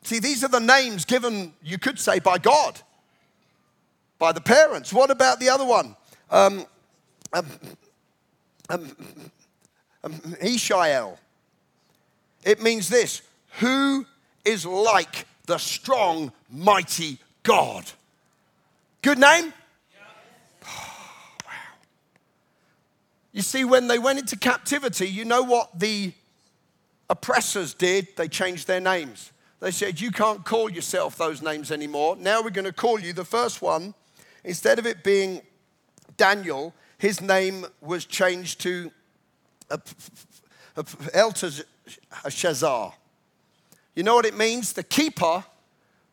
See, 0.04 0.20
these 0.20 0.44
are 0.44 0.48
the 0.48 0.60
names 0.60 1.06
given, 1.06 1.54
you 1.64 1.78
could 1.78 2.00
say, 2.00 2.20
by 2.20 2.38
God, 2.38 2.80
by 4.18 4.32
the 4.32 4.42
parents. 4.42 4.94
What 4.94 5.12
about 5.12 5.40
the 5.40 5.50
other 5.50 5.66
one? 5.66 5.96
Um, 6.32 6.66
um, 7.34 7.46
um, 8.70 8.96
um 10.04 10.14
Ishael. 10.42 11.18
It 12.44 12.62
means 12.62 12.90
this 12.90 13.22
who 13.60 14.06
is 14.44 14.66
like 14.66 15.26
the 15.48 15.58
strong, 15.58 16.32
mighty 16.50 17.20
God. 17.46 17.90
Good 19.02 19.20
name? 19.20 19.54
Oh, 20.66 21.38
wow. 21.46 21.52
You 23.32 23.44
see, 23.44 23.64
when 23.64 23.88
they 23.88 24.00
went 24.00 24.20
into 24.20 24.36
captivity, 24.36 25.08
you 25.08 25.24
know 25.24 25.44
what 25.44 25.80
the 25.80 26.12
oppressors 27.10 27.76
did, 27.76 28.08
they 28.18 28.28
changed 28.28 28.66
their 28.68 28.82
names. 28.82 29.32
They 29.60 29.70
said, 29.72 30.02
You 30.02 30.12
can't 30.12 30.44
call 30.44 30.70
yourself 30.72 31.18
those 31.18 31.42
names 31.44 31.72
anymore. 31.72 32.18
Now 32.18 32.42
we're 32.42 32.50
going 32.50 32.66
to 32.66 32.74
call 32.74 33.00
you 33.00 33.14
the 33.14 33.24
first 33.24 33.62
one. 33.62 33.94
Instead 34.44 34.80
of 34.80 34.88
it 34.88 35.04
being 35.04 35.42
Daniel, 36.18 36.74
his 36.98 37.22
name 37.22 37.68
was 37.80 38.06
changed 38.06 38.60
to 38.62 38.92
Belteshazzar. 41.14 42.94
You 43.94 44.04
know 44.04 44.16
what 44.16 44.26
it 44.26 44.36
means? 44.36 44.74
The 44.74 44.84
keeper 44.84 45.46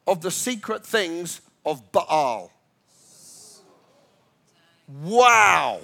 of 0.07 0.21
the 0.21 0.31
secret 0.31 0.85
things 0.85 1.41
of 1.65 1.93
Baal. 1.93 2.51
Wow. 5.03 5.81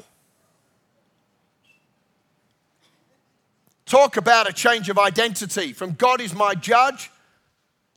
Talk 3.87 4.17
about 4.17 4.49
a 4.49 4.53
change 4.53 4.91
of 4.91 4.99
identity 4.99 5.73
from 5.73 5.93
God 5.93 6.21
is 6.21 6.35
my 6.35 6.55
judge 6.55 7.11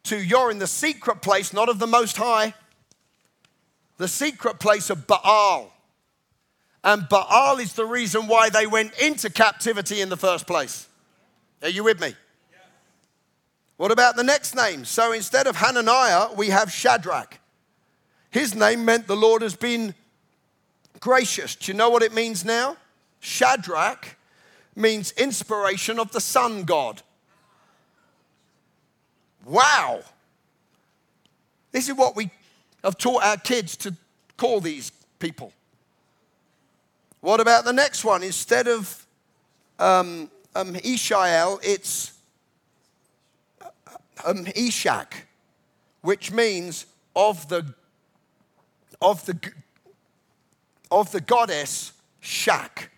to 0.03 0.17
you're 0.17 0.49
in 0.49 0.59
the 0.59 0.67
secret 0.67 1.21
place, 1.21 1.53
not 1.53 1.69
of 1.69 1.79
the 1.79 1.87
Most 1.87 2.17
High, 2.17 2.53
the 3.97 4.07
secret 4.07 4.59
place 4.59 4.89
of 4.89 5.05
Baal. 5.05 5.73
And 6.83 7.07
Baal 7.07 7.59
is 7.59 7.73
the 7.73 7.85
reason 7.85 8.27
why 8.27 8.49
they 8.49 8.65
went 8.65 8.97
into 8.99 9.29
captivity 9.29 10.01
in 10.01 10.09
the 10.09 10.17
first 10.17 10.47
place. 10.47 10.87
Are 11.61 11.69
you 11.69 11.83
with 11.83 11.99
me? 11.99 12.15
What 13.81 13.89
about 13.89 14.15
the 14.15 14.23
next 14.23 14.55
name? 14.55 14.85
So 14.85 15.11
instead 15.11 15.47
of 15.47 15.55
Hananiah, 15.55 16.31
we 16.35 16.49
have 16.49 16.71
Shadrach. 16.71 17.39
His 18.29 18.53
name 18.53 18.85
meant 18.85 19.07
the 19.07 19.15
Lord 19.15 19.41
has 19.41 19.55
been 19.55 19.95
gracious. 20.99 21.55
Do 21.55 21.71
you 21.71 21.75
know 21.75 21.89
what 21.89 22.03
it 22.03 22.13
means 22.13 22.45
now? 22.45 22.77
Shadrach 23.21 24.17
means 24.75 25.13
inspiration 25.13 25.97
of 25.97 26.11
the 26.11 26.21
sun 26.21 26.63
god. 26.63 27.01
Wow. 29.45 30.01
This 31.71 31.89
is 31.89 31.95
what 31.95 32.15
we 32.15 32.29
have 32.83 32.99
taught 32.99 33.23
our 33.23 33.37
kids 33.37 33.75
to 33.77 33.95
call 34.37 34.59
these 34.59 34.91
people. 35.17 35.53
What 37.21 37.39
about 37.39 37.65
the 37.65 37.73
next 37.73 38.05
one? 38.05 38.21
Instead 38.21 38.67
of 38.67 39.07
um, 39.79 40.29
um, 40.53 40.75
Ishael, 40.75 41.59
it's 41.63 42.11
um, 44.25 44.45
which 46.01 46.31
means 46.31 46.85
of 47.15 47.47
the, 47.49 47.73
of 49.01 49.25
the, 49.25 49.39
of 50.91 51.11
the 51.11 51.21
goddess 51.21 51.93
Shak. 52.19 52.91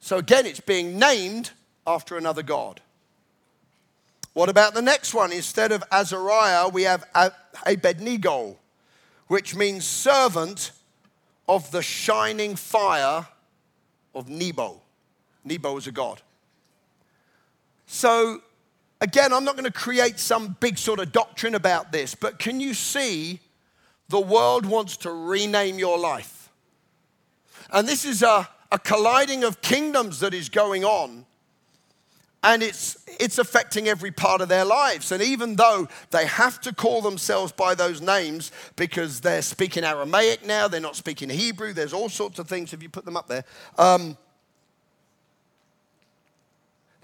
So 0.00 0.16
again, 0.16 0.46
it's 0.46 0.60
being 0.60 0.98
named 0.98 1.50
after 1.86 2.16
another 2.16 2.42
god. 2.42 2.80
What 4.32 4.48
about 4.48 4.72
the 4.74 4.82
next 4.82 5.14
one? 5.14 5.32
Instead 5.32 5.72
of 5.72 5.82
Azariah, 5.90 6.68
we 6.68 6.84
have 6.84 7.04
Abednego, 7.66 8.56
which 9.26 9.54
means 9.54 9.84
servant 9.84 10.72
of 11.48 11.70
the 11.70 11.82
shining 11.82 12.54
fire 12.54 13.26
of 14.14 14.28
Nebo. 14.28 14.80
Nebo 15.44 15.76
is 15.76 15.86
a 15.86 15.92
god. 15.92 16.22
So, 17.86 18.42
again, 19.00 19.32
I'm 19.32 19.44
not 19.44 19.56
going 19.56 19.70
to 19.70 19.78
create 19.78 20.18
some 20.18 20.56
big 20.60 20.78
sort 20.78 21.00
of 21.00 21.12
doctrine 21.12 21.54
about 21.54 21.92
this, 21.92 22.14
but 22.14 22.38
can 22.38 22.60
you 22.60 22.74
see 22.74 23.40
the 24.08 24.20
world 24.20 24.66
wants 24.66 24.96
to 24.98 25.12
rename 25.12 25.78
your 25.78 25.98
life? 25.98 26.50
And 27.70 27.86
this 27.86 28.04
is 28.04 28.22
a, 28.22 28.48
a 28.72 28.78
colliding 28.78 29.44
of 29.44 29.60
kingdoms 29.60 30.20
that 30.20 30.34
is 30.34 30.48
going 30.48 30.84
on 30.84 31.26
and 32.42 32.62
it's, 32.62 33.04
it's 33.18 33.38
affecting 33.38 33.88
every 33.88 34.12
part 34.12 34.40
of 34.40 34.48
their 34.48 34.64
lives. 34.64 35.10
And 35.10 35.22
even 35.22 35.56
though 35.56 35.88
they 36.10 36.24
have 36.26 36.60
to 36.62 36.74
call 36.74 37.02
themselves 37.02 37.52
by 37.52 37.74
those 37.74 38.00
names 38.00 38.52
because 38.76 39.20
they're 39.20 39.42
speaking 39.42 39.82
Aramaic 39.84 40.46
now, 40.46 40.68
they're 40.68 40.80
not 40.80 40.94
speaking 40.94 41.28
Hebrew, 41.28 41.72
there's 41.72 41.92
all 41.92 42.08
sorts 42.08 42.38
of 42.38 42.48
things 42.48 42.72
if 42.72 42.82
you 42.82 42.88
put 42.88 43.04
them 43.04 43.16
up 43.16 43.26
there, 43.26 43.44
um, 43.76 44.16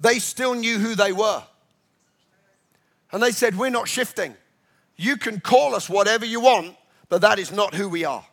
they 0.01 0.19
still 0.19 0.55
knew 0.55 0.79
who 0.79 0.95
they 0.95 1.13
were. 1.13 1.43
And 3.15 3.23
they 3.23 3.31
said, 3.31 3.57
We're 3.57 3.71
not 3.71 3.87
shifting. 3.87 4.35
You 4.97 5.17
can 5.17 5.39
call 5.39 5.77
us 5.77 5.89
whatever 5.89 6.27
you 6.27 6.41
want, 6.41 6.75
but 7.09 7.21
that 7.21 7.39
is 7.39 7.53
not 7.53 7.73
who 7.73 7.89
we 7.89 8.05
are. 8.05 8.27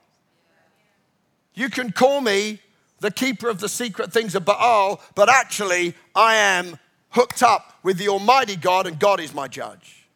You 1.53 1.69
can 1.69 1.91
call 1.91 2.19
me 2.19 2.59
the 2.99 3.11
keeper 3.11 3.47
of 3.47 3.59
the 3.59 3.69
secret 3.69 4.11
things 4.11 4.33
of 4.33 4.43
Baal, 4.43 4.99
but 5.13 5.29
actually, 5.29 5.93
I 6.15 6.35
am 6.35 6.79
hooked 7.11 7.43
up 7.43 7.77
with 7.83 7.99
the 7.99 8.09
Almighty 8.09 8.55
God, 8.55 8.87
and 8.87 8.97
God 8.97 9.19
is 9.19 9.35
my 9.35 9.47
judge. 9.47 10.07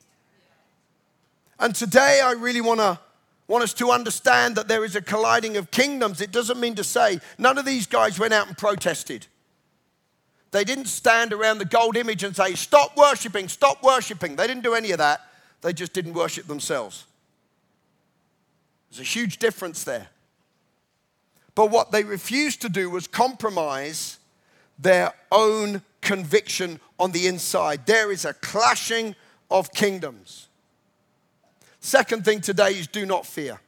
And 1.60 1.76
today, 1.76 2.22
I 2.24 2.32
really 2.32 2.62
want 2.62 2.80
to 2.80 3.00
want 3.48 3.64
us 3.64 3.74
to 3.76 3.92
understand 3.92 4.56
that 4.56 4.68
there 4.68 4.84
is 4.84 4.96
a 4.96 5.02
colliding 5.02 5.58
of 5.58 5.70
kingdoms. 5.70 6.22
It 6.22 6.32
doesn't 6.32 6.60
mean 6.60 6.74
to 6.74 6.84
say 6.84 7.20
none 7.38 7.60
of 7.60 7.66
these 7.66 7.86
guys 7.86 8.18
went 8.18 8.34
out 8.34 8.48
and 8.48 8.58
protested. 8.58 9.28
They 10.56 10.64
didn't 10.64 10.86
stand 10.86 11.34
around 11.34 11.58
the 11.58 11.66
gold 11.66 11.98
image 11.98 12.24
and 12.24 12.34
say, 12.34 12.56
Stop 12.56 12.96
worshiping, 12.96 13.50
stop 13.50 13.84
worshiping. 13.84 14.38
They 14.38 14.48
didn't 14.48 14.64
do 14.64 14.74
any 14.74 14.92
of 14.92 15.00
that. 15.00 15.20
They 15.60 15.74
just 15.74 15.92
didn't 15.92 16.14
worship 16.14 16.48
themselves. 16.48 17.04
There's 18.90 19.02
a 19.02 19.04
huge 19.04 19.38
difference 19.38 19.84
there. 19.84 20.08
But 21.56 21.72
what 21.72 21.92
they 21.92 22.06
refused 22.06 22.62
to 22.62 22.70
do 22.70 22.90
was 22.90 23.06
compromise 23.06 24.18
their 24.80 25.14
own 25.30 25.82
conviction 26.00 26.80
on 26.98 27.12
the 27.12 27.28
inside. 27.28 27.86
There 27.86 28.10
is 28.10 28.24
a 28.24 28.34
clashing 28.36 29.14
of 29.52 29.74
kingdoms. 29.74 30.48
Second 31.82 32.24
thing 32.24 32.40
today 32.40 32.70
is 32.70 32.88
do 32.88 33.06
not 33.06 33.26
fear. 33.26 33.60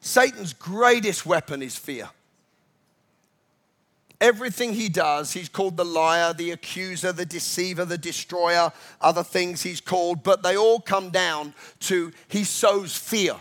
Satan's 0.00 0.54
greatest 0.54 1.24
weapon 1.24 1.62
is 1.62 1.76
fear. 1.76 2.08
Everything 4.20 4.72
he 4.72 4.88
does, 4.88 5.32
he's 5.32 5.48
called 5.48 5.76
the 5.76 5.84
liar, 5.84 6.32
the 6.32 6.52
accuser, 6.52 7.12
the 7.12 7.26
deceiver, 7.26 7.84
the 7.84 7.98
destroyer, 7.98 8.72
other 9.00 9.22
things 9.22 9.62
he's 9.62 9.80
called, 9.80 10.22
but 10.22 10.42
they 10.42 10.56
all 10.56 10.80
come 10.80 11.10
down 11.10 11.52
to 11.80 12.12
he 12.28 12.44
sows 12.44 12.96
fear. 12.96 13.34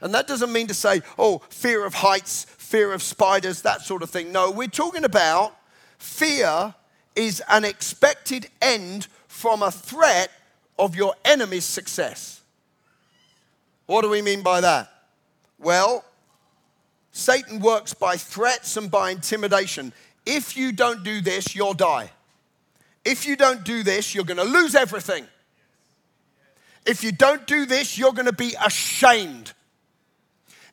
And 0.00 0.12
that 0.14 0.26
doesn't 0.26 0.52
mean 0.52 0.66
to 0.66 0.74
say, 0.74 1.00
oh, 1.18 1.42
fear 1.48 1.86
of 1.86 1.94
heights, 1.94 2.44
fear 2.44 2.92
of 2.92 3.02
spiders, 3.02 3.62
that 3.62 3.80
sort 3.80 4.02
of 4.02 4.10
thing. 4.10 4.30
No, 4.30 4.50
we're 4.50 4.66
talking 4.68 5.04
about 5.04 5.56
Fear 5.98 6.74
is 7.14 7.42
an 7.48 7.64
expected 7.64 8.48
end 8.60 9.06
from 9.28 9.62
a 9.62 9.70
threat 9.70 10.30
of 10.78 10.94
your 10.94 11.14
enemy's 11.24 11.64
success. 11.64 12.40
What 13.86 14.02
do 14.02 14.10
we 14.10 14.22
mean 14.22 14.42
by 14.42 14.60
that? 14.60 14.92
Well, 15.58 16.04
Satan 17.16 17.60
works 17.60 17.94
by 17.94 18.18
threats 18.18 18.76
and 18.76 18.90
by 18.90 19.10
intimidation. 19.10 19.94
If 20.26 20.54
you 20.54 20.70
don't 20.70 21.02
do 21.02 21.22
this, 21.22 21.54
you'll 21.54 21.72
die. 21.72 22.10
If 23.06 23.26
you 23.26 23.36
don't 23.36 23.64
do 23.64 23.82
this, 23.82 24.14
you're 24.14 24.24
going 24.24 24.36
to 24.36 24.44
lose 24.44 24.74
everything. 24.74 25.24
If 26.84 27.02
you 27.02 27.12
don't 27.12 27.46
do 27.46 27.64
this, 27.64 27.96
you're 27.96 28.12
going 28.12 28.26
to 28.26 28.34
be 28.34 28.54
ashamed. 28.62 29.54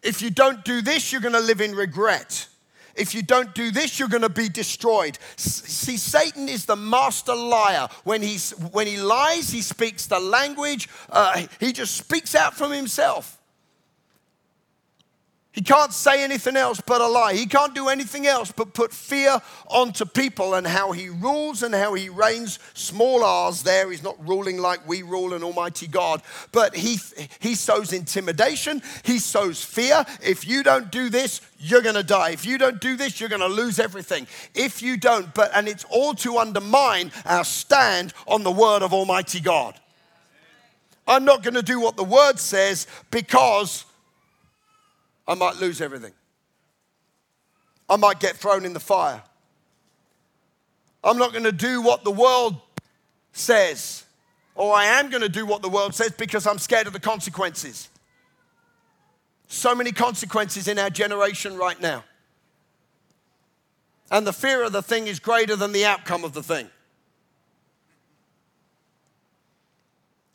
If 0.02 0.22
you 0.22 0.32
don't 0.32 0.66
do 0.66 0.82
this, 0.82 1.14
you're 1.14 1.22
going 1.22 1.34
to 1.34 1.40
live 1.40 1.62
in 1.62 1.74
regret. 1.76 2.50
If 2.94 3.16
you 3.16 3.24
don't 3.24 3.56
do 3.56 3.72
this, 3.72 3.98
you're 3.98 4.10
going 4.10 4.24
to 4.24 4.30
be 4.30 4.50
destroyed. 4.50 5.18
See, 5.38 5.96
Satan 5.96 6.50
is 6.50 6.66
the 6.66 6.76
master 6.76 7.34
liar. 7.34 7.88
When, 8.04 8.22
he's, 8.22 8.52
when 8.52 8.86
he 8.86 8.98
lies, 8.98 9.50
he 9.50 9.62
speaks 9.62 10.08
the 10.08 10.20
language, 10.20 10.90
uh, 11.10 11.48
he 11.62 11.72
just 11.72 11.96
speaks 11.96 12.36
out 12.36 12.54
from 12.54 12.74
himself. 12.74 13.40
He 15.54 15.62
can't 15.62 15.94
say 15.94 16.24
anything 16.24 16.58
else 16.58 16.82
but 16.82 17.00
a 17.00 17.08
lie. 17.08 17.36
He 17.36 17.46
can't 17.46 17.76
do 17.76 17.88
anything 17.88 18.26
else 18.26 18.52
but 18.52 18.74
put 18.74 18.92
fear 18.92 19.40
onto 19.68 20.04
people 20.04 20.56
and 20.56 20.66
how 20.66 20.94
he 20.94 21.10
rules 21.10 21.62
and 21.62 21.76
how 21.76 21.94
he 21.94 22.10
reigns. 22.10 22.58
Small 22.74 23.24
r's 23.24 23.62
there. 23.62 23.92
He's 23.92 24.02
not 24.02 24.18
ruling 24.28 24.58
like 24.58 24.88
we 24.88 25.04
rule 25.04 25.32
an 25.36 25.44
almighty 25.44 25.86
God, 25.86 26.24
but 26.52 26.76
he, 26.76 26.98
he 27.38 27.54
sows 27.54 27.94
intimidation. 27.94 28.82
He 29.04 29.20
sows 29.20 29.64
fear. 29.64 30.04
If 30.24 30.48
you 30.48 30.64
don't 30.64 30.92
do 30.92 31.10
this, 31.10 31.40
you're 31.60 31.84
going 31.84 31.96
to 31.96 32.04
die. 32.04 32.32
If 32.32 32.48
you 32.48 32.58
don't 32.58 32.82
do 32.82 32.98
this, 32.98 33.20
you're 33.20 33.30
going 33.30 33.40
to 33.40 33.48
lose 33.48 33.80
everything. 33.80 34.26
If 34.56 34.82
you 34.82 34.98
don't, 34.98 35.32
but, 35.36 35.52
and 35.54 35.68
it's 35.68 35.86
all 35.92 36.16
to 36.16 36.40
undermine 36.40 37.12
our 37.28 37.46
stand 37.46 38.16
on 38.26 38.42
the 38.42 38.52
word 38.52 38.82
of 38.82 38.92
almighty 38.92 39.40
God. 39.40 39.80
I'm 41.08 41.26
not 41.26 41.44
going 41.44 41.54
to 41.54 41.62
do 41.62 41.80
what 41.80 41.96
the 41.96 42.04
word 42.04 42.40
says 42.40 42.88
because 43.12 43.86
I 45.28 45.36
might 45.36 45.58
lose 45.58 45.82
everything. 45.82 46.14
I 47.90 47.96
might 47.96 48.20
get 48.20 48.36
thrown 48.36 48.66
in 48.66 48.74
the 48.74 48.80
fire. 48.80 49.22
I'm 51.04 51.18
not 51.18 51.32
going 51.32 51.44
to 51.44 51.52
do 51.52 51.82
what 51.82 52.04
the 52.04 52.12
world 52.12 52.56
says, 53.34 54.04
or 54.56 54.74
I 54.74 54.86
am 54.86 55.10
going 55.10 55.22
to 55.22 55.30
do 55.30 55.46
what 55.46 55.62
the 55.62 55.70
world 55.70 55.94
says 55.94 56.12
because 56.12 56.48
I'm 56.48 56.60
scared 56.60 56.88
of 56.88 56.94
the 56.94 57.00
consequences. 57.00 57.90
So 59.48 59.76
many 59.76 59.92
consequences 59.92 60.68
in 60.68 60.80
our 60.80 60.90
generation 60.90 61.58
right 61.58 61.80
now. 61.80 62.04
And 64.10 64.26
the 64.26 64.34
fear 64.34 64.64
of 64.64 64.72
the 64.72 64.82
thing 64.82 65.08
is 65.08 65.20
greater 65.20 65.56
than 65.56 65.72
the 65.72 65.86
outcome 65.86 66.24
of 66.24 66.34
the 66.34 66.44
thing. 66.44 66.70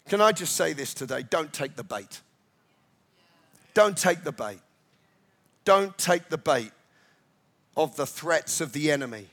Can 0.08 0.20
I 0.20 0.32
just 0.32 0.56
say 0.56 0.72
this 0.72 0.94
today? 0.94 1.22
Don't 1.22 1.52
take 1.52 1.76
the 1.76 1.84
bait. 1.84 2.20
Don't 3.74 3.96
take 3.96 4.24
the 4.24 4.32
bait. 4.32 4.58
Don't 5.68 5.98
take 5.98 6.30
the 6.30 6.38
bait 6.38 6.72
of 7.76 7.94
the 7.94 8.06
threats 8.06 8.62
of 8.62 8.72
the 8.72 8.90
enemy. 8.90 9.26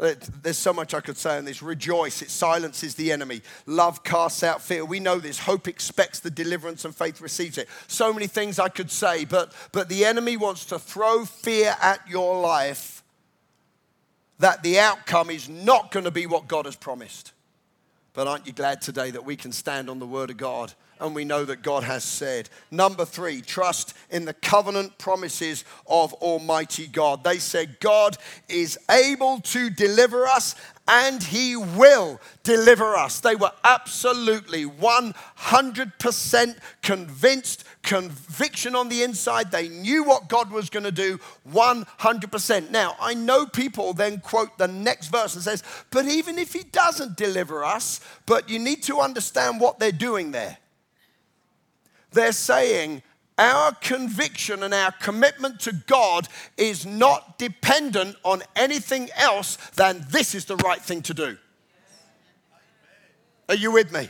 Uh, 0.00 0.14
there's 0.42 0.58
so 0.58 0.72
much 0.72 0.94
I 0.94 1.00
could 1.00 1.16
say 1.16 1.38
on 1.38 1.44
this. 1.44 1.62
Rejoice, 1.62 2.22
it 2.22 2.30
silences 2.30 2.96
the 2.96 3.12
enemy. 3.12 3.40
Love 3.64 4.02
casts 4.02 4.42
out 4.42 4.62
fear. 4.62 4.84
We 4.84 4.98
know 4.98 5.20
this. 5.20 5.38
Hope 5.38 5.68
expects 5.68 6.18
the 6.18 6.28
deliverance 6.28 6.84
and 6.84 6.92
faith 6.92 7.20
receives 7.20 7.56
it. 7.56 7.68
So 7.86 8.12
many 8.12 8.26
things 8.26 8.58
I 8.58 8.68
could 8.68 8.90
say, 8.90 9.26
but, 9.26 9.52
but 9.70 9.88
the 9.88 10.04
enemy 10.04 10.36
wants 10.36 10.64
to 10.64 10.78
throw 10.80 11.24
fear 11.24 11.76
at 11.80 12.00
your 12.08 12.40
life 12.40 13.04
that 14.40 14.64
the 14.64 14.80
outcome 14.80 15.30
is 15.30 15.48
not 15.48 15.92
going 15.92 16.04
to 16.04 16.10
be 16.10 16.26
what 16.26 16.48
God 16.48 16.64
has 16.64 16.74
promised. 16.74 17.30
But 18.12 18.26
aren't 18.26 18.48
you 18.48 18.52
glad 18.52 18.82
today 18.82 19.12
that 19.12 19.24
we 19.24 19.36
can 19.36 19.52
stand 19.52 19.88
on 19.88 20.00
the 20.00 20.06
word 20.06 20.30
of 20.30 20.36
God 20.36 20.74
and 21.00 21.14
we 21.14 21.24
know 21.24 21.44
that 21.44 21.62
God 21.62 21.82
has 21.84 22.04
said? 22.04 22.48
Number 22.70 23.04
three, 23.04 23.40
trust 23.40 23.94
in 24.10 24.24
the 24.24 24.34
covenant 24.34 24.98
promises 24.98 25.64
of 25.86 26.12
Almighty 26.14 26.86
God. 26.86 27.24
They 27.24 27.38
said, 27.38 27.80
God 27.80 28.16
is 28.48 28.78
able 28.90 29.40
to 29.40 29.70
deliver 29.70 30.26
us 30.26 30.54
and 30.86 31.22
he 31.22 31.56
will 31.56 32.20
deliver 32.42 32.94
us. 32.94 33.20
They 33.20 33.36
were 33.36 33.52
absolutely 33.64 34.66
100% 34.66 36.56
convinced, 36.82 37.64
conviction 37.82 38.76
on 38.76 38.90
the 38.90 39.02
inside. 39.02 39.50
They 39.50 39.68
knew 39.68 40.04
what 40.04 40.28
God 40.28 40.50
was 40.50 40.68
going 40.68 40.84
to 40.84 40.92
do 40.92 41.18
100%. 41.48 42.70
Now, 42.70 42.96
I 43.00 43.14
know 43.14 43.46
people 43.46 43.94
then 43.94 44.20
quote 44.20 44.58
the 44.58 44.68
next 44.68 45.08
verse 45.08 45.34
and 45.34 45.42
says, 45.42 45.62
"But 45.90 46.04
even 46.06 46.38
if 46.38 46.52
he 46.52 46.64
doesn't 46.64 47.16
deliver 47.16 47.64
us, 47.64 48.00
but 48.26 48.50
you 48.50 48.58
need 48.58 48.82
to 48.84 49.00
understand 49.00 49.60
what 49.60 49.78
they're 49.78 49.90
doing 49.90 50.32
there." 50.32 50.58
They're 52.14 52.32
saying, 52.32 53.02
our 53.36 53.72
conviction 53.72 54.62
and 54.62 54.72
our 54.72 54.92
commitment 54.92 55.60
to 55.60 55.72
God 55.72 56.28
is 56.56 56.86
not 56.86 57.36
dependent 57.36 58.16
on 58.22 58.42
anything 58.54 59.10
else 59.16 59.56
than 59.74 60.06
this 60.10 60.34
is 60.34 60.44
the 60.44 60.56
right 60.56 60.80
thing 60.80 61.02
to 61.02 61.14
do. 61.14 61.36
Are 63.48 63.56
you 63.56 63.72
with 63.72 63.92
me? 63.92 64.08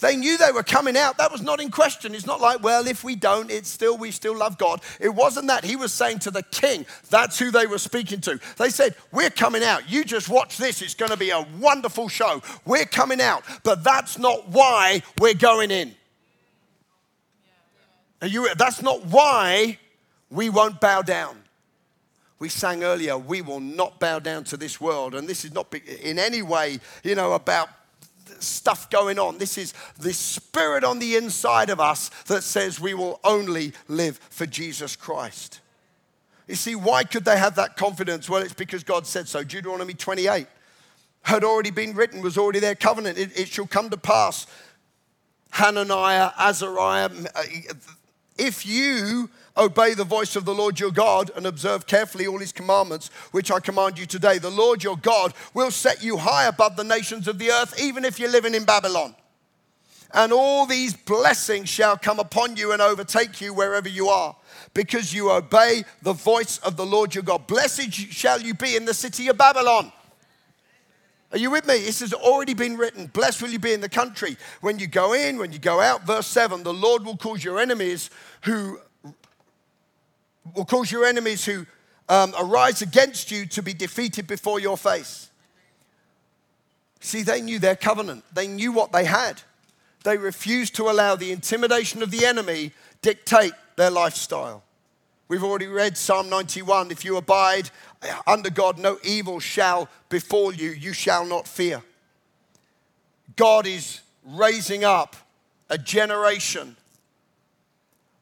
They 0.00 0.16
knew 0.16 0.36
they 0.36 0.52
were 0.52 0.64
coming 0.64 0.96
out. 0.96 1.16
That 1.16 1.32
was 1.32 1.40
not 1.40 1.60
in 1.60 1.70
question. 1.70 2.14
It's 2.14 2.26
not 2.26 2.40
like, 2.40 2.62
well, 2.62 2.86
if 2.86 3.04
we 3.04 3.14
don't, 3.14 3.50
it's 3.50 3.70
still, 3.70 3.96
we 3.96 4.10
still 4.10 4.36
love 4.36 4.58
God. 4.58 4.82
It 5.00 5.14
wasn't 5.14 5.46
that. 5.46 5.64
He 5.64 5.76
was 5.76 5.94
saying 5.94 6.18
to 6.20 6.30
the 6.30 6.42
king, 6.42 6.84
that's 7.08 7.38
who 7.38 7.50
they 7.50 7.66
were 7.66 7.78
speaking 7.78 8.20
to. 8.22 8.38
They 8.58 8.68
said, 8.68 8.96
we're 9.12 9.30
coming 9.30 9.62
out. 9.62 9.88
You 9.88 10.04
just 10.04 10.28
watch 10.28 10.58
this. 10.58 10.82
It's 10.82 10.94
going 10.94 11.12
to 11.12 11.16
be 11.16 11.30
a 11.30 11.46
wonderful 11.58 12.08
show. 12.08 12.42
We're 12.66 12.84
coming 12.84 13.20
out. 13.20 13.44
But 13.62 13.84
that's 13.84 14.18
not 14.18 14.48
why 14.48 15.02
we're 15.20 15.34
going 15.34 15.70
in. 15.70 15.94
You, 18.22 18.54
that's 18.54 18.82
not 18.82 19.04
why 19.06 19.78
we 20.30 20.50
won't 20.50 20.80
bow 20.80 21.02
down. 21.02 21.42
We 22.38 22.48
sang 22.48 22.82
earlier, 22.82 23.16
we 23.16 23.42
will 23.42 23.60
not 23.60 24.00
bow 24.00 24.18
down 24.18 24.44
to 24.44 24.56
this 24.56 24.80
world. 24.80 25.14
And 25.14 25.28
this 25.28 25.44
is 25.44 25.54
not 25.54 25.72
in 26.02 26.18
any 26.18 26.42
way, 26.42 26.80
you 27.02 27.14
know, 27.14 27.32
about 27.32 27.68
stuff 28.40 28.90
going 28.90 29.18
on. 29.18 29.38
This 29.38 29.56
is 29.56 29.72
the 29.98 30.12
spirit 30.12 30.84
on 30.84 30.98
the 30.98 31.16
inside 31.16 31.70
of 31.70 31.80
us 31.80 32.10
that 32.26 32.42
says 32.42 32.80
we 32.80 32.94
will 32.94 33.20
only 33.24 33.72
live 33.88 34.18
for 34.30 34.46
Jesus 34.46 34.96
Christ. 34.96 35.60
You 36.46 36.56
see, 36.56 36.74
why 36.74 37.04
could 37.04 37.24
they 37.24 37.38
have 37.38 37.54
that 37.56 37.76
confidence? 37.76 38.28
Well, 38.28 38.42
it's 38.42 38.52
because 38.52 38.84
God 38.84 39.06
said 39.06 39.28
so. 39.28 39.42
Deuteronomy 39.42 39.94
28 39.94 40.46
had 41.22 41.42
already 41.42 41.70
been 41.70 41.94
written, 41.94 42.20
was 42.20 42.36
already 42.36 42.58
their 42.58 42.74
covenant. 42.74 43.16
It, 43.16 43.38
it 43.38 43.48
shall 43.48 43.66
come 43.66 43.88
to 43.90 43.96
pass. 43.96 44.46
Hananiah, 45.52 46.32
Azariah, 46.38 47.08
uh, 47.34 47.42
if 48.36 48.66
you 48.66 49.30
obey 49.56 49.94
the 49.94 50.04
voice 50.04 50.34
of 50.36 50.44
the 50.44 50.54
Lord 50.54 50.80
your 50.80 50.90
God 50.90 51.30
and 51.36 51.46
observe 51.46 51.86
carefully 51.86 52.26
all 52.26 52.38
his 52.38 52.52
commandments, 52.52 53.08
which 53.30 53.50
I 53.50 53.60
command 53.60 53.98
you 53.98 54.06
today, 54.06 54.38
the 54.38 54.50
Lord 54.50 54.82
your 54.82 54.96
God 54.96 55.32
will 55.54 55.70
set 55.70 56.02
you 56.02 56.16
high 56.16 56.46
above 56.46 56.76
the 56.76 56.84
nations 56.84 57.28
of 57.28 57.38
the 57.38 57.50
earth, 57.50 57.80
even 57.80 58.04
if 58.04 58.18
you're 58.18 58.30
living 58.30 58.54
in 58.54 58.64
Babylon. 58.64 59.14
And 60.12 60.32
all 60.32 60.66
these 60.66 60.94
blessings 60.94 61.68
shall 61.68 61.96
come 61.96 62.20
upon 62.20 62.56
you 62.56 62.72
and 62.72 62.80
overtake 62.80 63.40
you 63.40 63.52
wherever 63.52 63.88
you 63.88 64.08
are, 64.08 64.36
because 64.72 65.12
you 65.12 65.30
obey 65.30 65.84
the 66.02 66.12
voice 66.12 66.58
of 66.58 66.76
the 66.76 66.86
Lord 66.86 67.14
your 67.14 67.24
God. 67.24 67.46
Blessed 67.46 67.92
shall 67.92 68.40
you 68.40 68.54
be 68.54 68.76
in 68.76 68.84
the 68.84 68.94
city 68.94 69.28
of 69.28 69.36
Babylon. 69.36 69.92
Are 71.34 71.38
you 71.38 71.50
with 71.50 71.66
me? 71.66 71.78
This 71.78 71.98
has 71.98 72.12
already 72.12 72.54
been 72.54 72.76
written. 72.76 73.08
Blessed 73.08 73.42
will 73.42 73.50
you 73.50 73.58
be 73.58 73.72
in 73.72 73.80
the 73.80 73.88
country. 73.88 74.36
When 74.60 74.78
you 74.78 74.86
go 74.86 75.14
in, 75.14 75.36
when 75.36 75.52
you 75.52 75.58
go 75.58 75.80
out, 75.80 76.06
verse 76.06 76.28
7, 76.28 76.62
the 76.62 76.72
Lord 76.72 77.04
will 77.04 77.16
cause 77.16 77.42
your 77.42 77.58
enemies 77.58 78.08
who 78.42 78.78
will 80.54 80.64
cause 80.64 80.92
your 80.92 81.04
enemies 81.04 81.44
who 81.44 81.66
um, 82.08 82.34
arise 82.38 82.82
against 82.82 83.32
you 83.32 83.46
to 83.46 83.62
be 83.64 83.74
defeated 83.74 84.28
before 84.28 84.60
your 84.60 84.76
face. 84.76 85.28
See, 87.00 87.22
they 87.22 87.40
knew 87.40 87.58
their 87.58 87.74
covenant. 87.74 88.22
They 88.32 88.46
knew 88.46 88.70
what 88.70 88.92
they 88.92 89.04
had. 89.04 89.42
They 90.04 90.16
refused 90.16 90.76
to 90.76 90.88
allow 90.88 91.16
the 91.16 91.32
intimidation 91.32 92.00
of 92.00 92.12
the 92.12 92.24
enemy 92.24 92.70
dictate 93.02 93.54
their 93.74 93.90
lifestyle. 93.90 94.62
We've 95.28 95.42
already 95.42 95.66
read 95.66 95.96
Psalm 95.96 96.28
91 96.28 96.90
if 96.90 97.04
you 97.04 97.16
abide 97.16 97.70
under 98.26 98.50
God, 98.50 98.78
no 98.78 98.98
evil 99.02 99.40
shall 99.40 99.88
befall 100.08 100.52
you, 100.52 100.70
you 100.70 100.92
shall 100.92 101.24
not 101.24 101.48
fear. 101.48 101.82
God 103.36 103.66
is 103.66 104.00
raising 104.24 104.84
up 104.84 105.16
a 105.70 105.78
generation 105.78 106.76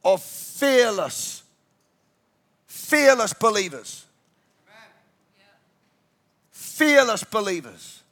of 0.05 0.23
fearless, 0.23 1.43
fearless 2.67 3.33
believers. 3.33 4.07
Fearless 6.51 7.25
believers. 7.25 8.03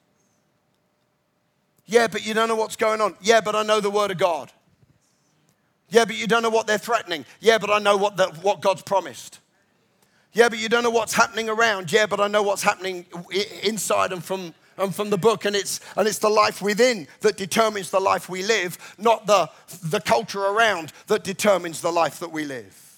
Yeah, 1.86 2.06
but 2.06 2.24
you 2.24 2.34
don't 2.34 2.48
know 2.48 2.56
what's 2.56 2.76
going 2.76 3.00
on. 3.00 3.16
Yeah, 3.20 3.40
but 3.40 3.56
I 3.56 3.62
know 3.62 3.80
the 3.80 3.90
Word 3.90 4.10
of 4.10 4.18
God. 4.18 4.52
Yeah, 5.90 6.04
but 6.04 6.16
you 6.16 6.26
don't 6.26 6.42
know 6.42 6.50
what 6.50 6.66
they're 6.66 6.78
threatening. 6.78 7.24
Yeah, 7.40 7.58
but 7.58 7.70
I 7.70 7.78
know 7.78 7.96
what, 7.96 8.16
the, 8.16 8.28
what 8.42 8.60
God's 8.60 8.82
promised. 8.82 9.40
Yeah, 10.32 10.48
but 10.48 10.58
you 10.58 10.68
don't 10.68 10.84
know 10.84 10.90
what's 10.90 11.12
happening 11.12 11.48
around. 11.48 11.92
Yeah, 11.92 12.06
but 12.06 12.20
I 12.20 12.28
know 12.28 12.42
what's 12.42 12.62
happening 12.62 13.06
inside 13.62 14.12
and 14.12 14.24
from, 14.24 14.54
and 14.78 14.94
from 14.94 15.10
the 15.10 15.18
book. 15.18 15.44
And 15.44 15.56
it's, 15.56 15.80
and 15.96 16.06
it's 16.06 16.18
the 16.18 16.28
life 16.28 16.62
within 16.62 17.08
that 17.20 17.36
determines 17.36 17.90
the 17.90 18.00
life 18.00 18.28
we 18.28 18.44
live, 18.44 18.78
not 18.98 19.26
the, 19.26 19.50
the 19.82 20.00
culture 20.00 20.44
around 20.44 20.92
that 21.08 21.24
determines 21.24 21.80
the 21.80 21.90
life 21.90 22.20
that 22.20 22.30
we 22.30 22.44
live. 22.44 22.89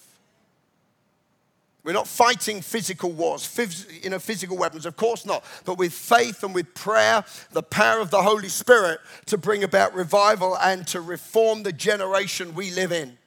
We're 1.83 1.93
not 1.93 2.07
fighting 2.07 2.61
physical 2.61 3.11
wars, 3.11 3.83
you 4.01 4.09
know, 4.09 4.19
physical 4.19 4.57
weapons, 4.57 4.85
of 4.85 4.95
course 4.95 5.25
not, 5.25 5.43
but 5.65 5.77
with 5.77 5.91
faith 5.91 6.43
and 6.43 6.55
with 6.55 6.73
prayer, 6.73 7.25
the 7.51 7.63
power 7.63 7.99
of 7.99 8.09
the 8.09 8.21
Holy 8.21 8.47
Spirit 8.47 9.01
to 9.25 9.37
bring 9.37 9.63
about 9.65 9.93
revival 9.93 10.57
and 10.57 10.87
to 10.87 11.01
reform 11.01 11.63
the 11.63 11.73
generation 11.73 12.55
we 12.55 12.71
live 12.71 12.93
in. 12.93 13.17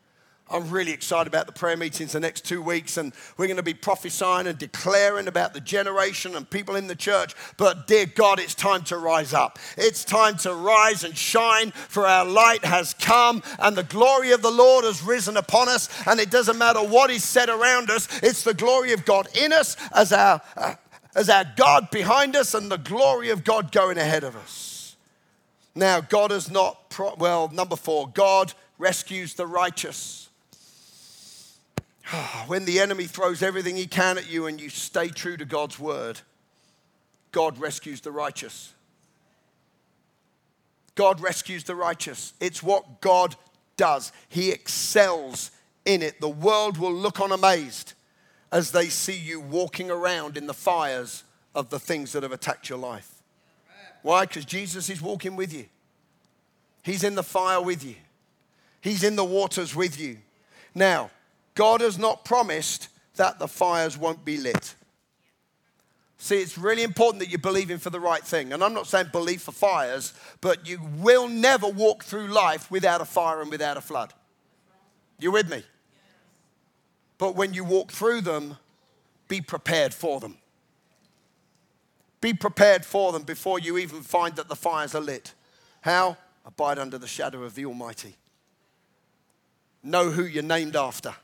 I'm 0.49 0.71
really 0.71 0.93
excited 0.93 1.27
about 1.27 1.47
the 1.47 1.53
prayer 1.53 1.77
meetings 1.77 2.13
the 2.13 2.21
next 2.21 2.45
two 2.45 2.63
weeks, 2.63 2.97
and 2.97 3.13
we're 3.37 3.49
going 3.49 3.57
to 3.57 3.65
be 3.65 3.75
prophesying 3.75 4.47
and 4.47 4.57
declaring 4.57 5.27
about 5.27 5.55
the 5.55 5.61
generation 5.61 6.37
and 6.37 6.49
people 6.49 6.77
in 6.77 6.87
the 6.87 6.95
church. 6.95 7.35
But, 7.57 7.89
dear 7.89 8.07
God, 8.07 8.39
it's 8.39 8.55
time 8.55 8.85
to 8.85 8.97
rise 8.97 9.35
up. 9.35 9.59
It's 9.77 10.05
time 10.05 10.37
to 10.39 10.55
rise 10.55 11.03
and 11.03 11.19
shine, 11.19 11.73
for 11.73 12.07
our 12.07 12.25
light 12.25 12.65
has 12.65 12.95
come, 12.95 13.43
and 13.59 13.77
the 13.77 13.83
glory 13.83 14.31
of 14.31 14.43
the 14.43 14.53
Lord 14.53 14.85
has 14.85 15.03
risen 15.03 15.37
upon 15.37 15.69
us. 15.69 15.89
And 16.07 16.21
it 16.21 16.31
doesn't 16.31 16.59
matter 16.59 16.79
what 16.81 17.11
is 17.11 17.25
said 17.25 17.49
around 17.49 17.91
us, 17.91 18.09
it's 18.23 18.45
the 18.45 18.55
glory 18.55 18.93
of 18.93 19.05
God 19.05 19.27
in 19.37 19.53
us 19.53 19.77
as 19.93 20.13
our, 20.13 20.41
uh, 20.57 20.75
as 21.17 21.29
our 21.29 21.45
God 21.57 21.91
behind 21.91 22.37
us, 22.37 22.55
and 22.55 22.71
the 22.71 22.79
glory 22.79 23.31
of 23.31 23.43
God 23.43 23.73
going 23.73 23.99
ahead 23.99 24.23
of 24.23 24.37
us. 24.37 24.95
Now, 25.75 26.01
God 26.01 26.31
is 26.31 26.53
not, 26.53 26.89
pro- 26.89 27.17
well, 27.17 27.49
number 27.49 27.75
four, 27.75 28.07
God 28.09 28.53
rescues 28.79 29.35
the 29.35 29.47
righteous. 29.47 30.26
when 32.47 32.65
the 32.65 32.81
enemy 32.81 33.05
throws 33.05 33.43
everything 33.43 33.77
he 33.77 33.87
can 33.87 34.19
at 34.19 34.31
you 34.31 34.47
and 34.47 34.61
you 34.61 34.69
stay 34.69 35.09
true 35.09 35.37
to 35.37 35.45
God's 35.45 35.79
word, 35.79 36.21
God 37.33 37.59
rescues 37.59 38.01
the 38.01 38.13
righteous. 38.13 38.73
God 40.95 41.21
rescues 41.21 41.65
the 41.65 41.75
righteous. 41.75 42.33
It's 42.41 42.63
what 42.63 43.01
God 43.01 43.37
does. 43.77 44.13
He 44.29 44.51
excels 44.51 45.51
in 45.85 46.03
it. 46.03 46.21
The 46.21 46.29
world 46.29 46.79
will 46.79 46.95
look 46.95 47.21
on 47.21 47.33
amazed 47.33 47.93
as 48.51 48.71
they 48.71 48.87
see 48.87 49.19
you 49.19 49.41
walking 49.41 49.91
around 49.91 50.37
in 50.37 50.47
the 50.47 50.55
fires 50.55 51.25
of 51.55 51.69
the 51.69 51.79
things 51.79 52.13
that 52.13 52.23
have 52.23 52.33
attacked 52.33 52.69
your 52.69 52.79
life. 52.79 53.23
Why? 54.03 54.25
Because 54.25 54.45
Jesus 54.45 54.89
is 54.89 55.03
walking 55.03 55.37
with 55.37 55.53
you. 55.53 55.67
He's 56.83 57.05
in 57.05 57.17
the 57.17 57.23
fire 57.23 57.61
with 57.61 57.85
you. 57.85 57.97
He's 58.81 59.03
in 59.03 59.17
the 59.17 59.25
waters 59.25 59.75
with 59.75 60.01
you. 60.01 60.19
Now, 60.75 61.11
God 61.57 61.81
has 61.81 61.99
not 61.99 62.25
promised 62.25 62.89
that 63.17 63.41
the 63.41 63.49
fires 63.49 63.99
won't 63.99 64.25
be 64.25 64.37
lit. 64.37 64.75
See, 66.19 66.37
it's 66.37 66.57
really 66.57 66.83
important 66.83 67.21
that 67.21 67.31
you're 67.31 67.39
believing 67.39 67.79
for 67.79 67.91
the 67.91 68.01
right 68.01 68.23
thing. 68.23 68.53
And 68.53 68.63
I'm 68.63 68.73
not 68.73 68.87
saying 68.87 69.09
believe 69.13 69.43
for 69.43 69.53
fires, 69.53 70.15
but 70.41 70.69
you 70.69 70.81
will 70.99 71.29
never 71.29 71.67
walk 71.67 72.05
through 72.05 72.29
life 72.29 72.71
without 72.71 73.01
a 73.01 73.05
fire 73.05 73.43
and 73.43 73.51
without 73.51 73.77
a 73.77 73.81
flood. 73.81 74.15
You 75.19 75.33
with 75.33 75.51
me? 75.51 75.63
But 77.19 77.37
when 77.37 77.55
you 77.55 77.65
walk 77.65 77.91
through 77.91 78.21
them, 78.23 78.57
be 79.29 79.41
prepared 79.41 79.93
for 79.93 80.21
them. 80.21 80.37
Be 82.21 82.33
prepared 82.33 82.85
for 82.85 83.13
them 83.13 83.23
before 83.23 83.59
you 83.59 83.79
even 83.79 84.03
find 84.03 84.37
that 84.37 84.49
the 84.49 84.57
fires 84.57 84.95
are 84.95 85.01
lit. 85.01 85.33
How? 85.83 86.17
Abide 86.45 86.79
under 86.79 86.99
the 86.99 87.07
shadow 87.07 87.45
of 87.45 87.55
the 87.55 87.67
Almighty. 87.67 88.15
Know 89.83 90.11
who 90.11 90.25
you're 90.25 90.43
named 90.43 90.77
after. 90.77 91.15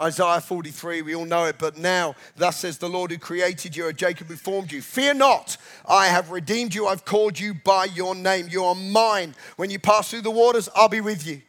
Isaiah 0.00 0.40
43, 0.40 1.02
we 1.02 1.14
all 1.14 1.24
know 1.24 1.46
it, 1.46 1.56
but 1.58 1.76
now, 1.76 2.14
thus 2.36 2.58
says 2.58 2.78
the 2.78 2.88
Lord 2.88 3.10
who 3.10 3.18
created 3.18 3.76
you, 3.76 3.86
or 3.86 3.92
Jacob 3.92 4.28
who 4.28 4.36
formed 4.36 4.70
you. 4.70 4.80
Fear 4.80 5.14
not, 5.14 5.56
I 5.88 6.06
have 6.06 6.30
redeemed 6.30 6.74
you, 6.74 6.86
I've 6.86 7.04
called 7.04 7.38
you 7.38 7.54
by 7.54 7.86
your 7.86 8.14
name. 8.14 8.48
You 8.48 8.64
are 8.64 8.74
mine. 8.76 9.34
When 9.56 9.70
you 9.70 9.78
pass 9.78 10.10
through 10.10 10.22
the 10.22 10.30
waters, 10.30 10.68
I'll 10.74 10.88
be 10.88 11.00
with 11.00 11.26
you. 11.26 11.42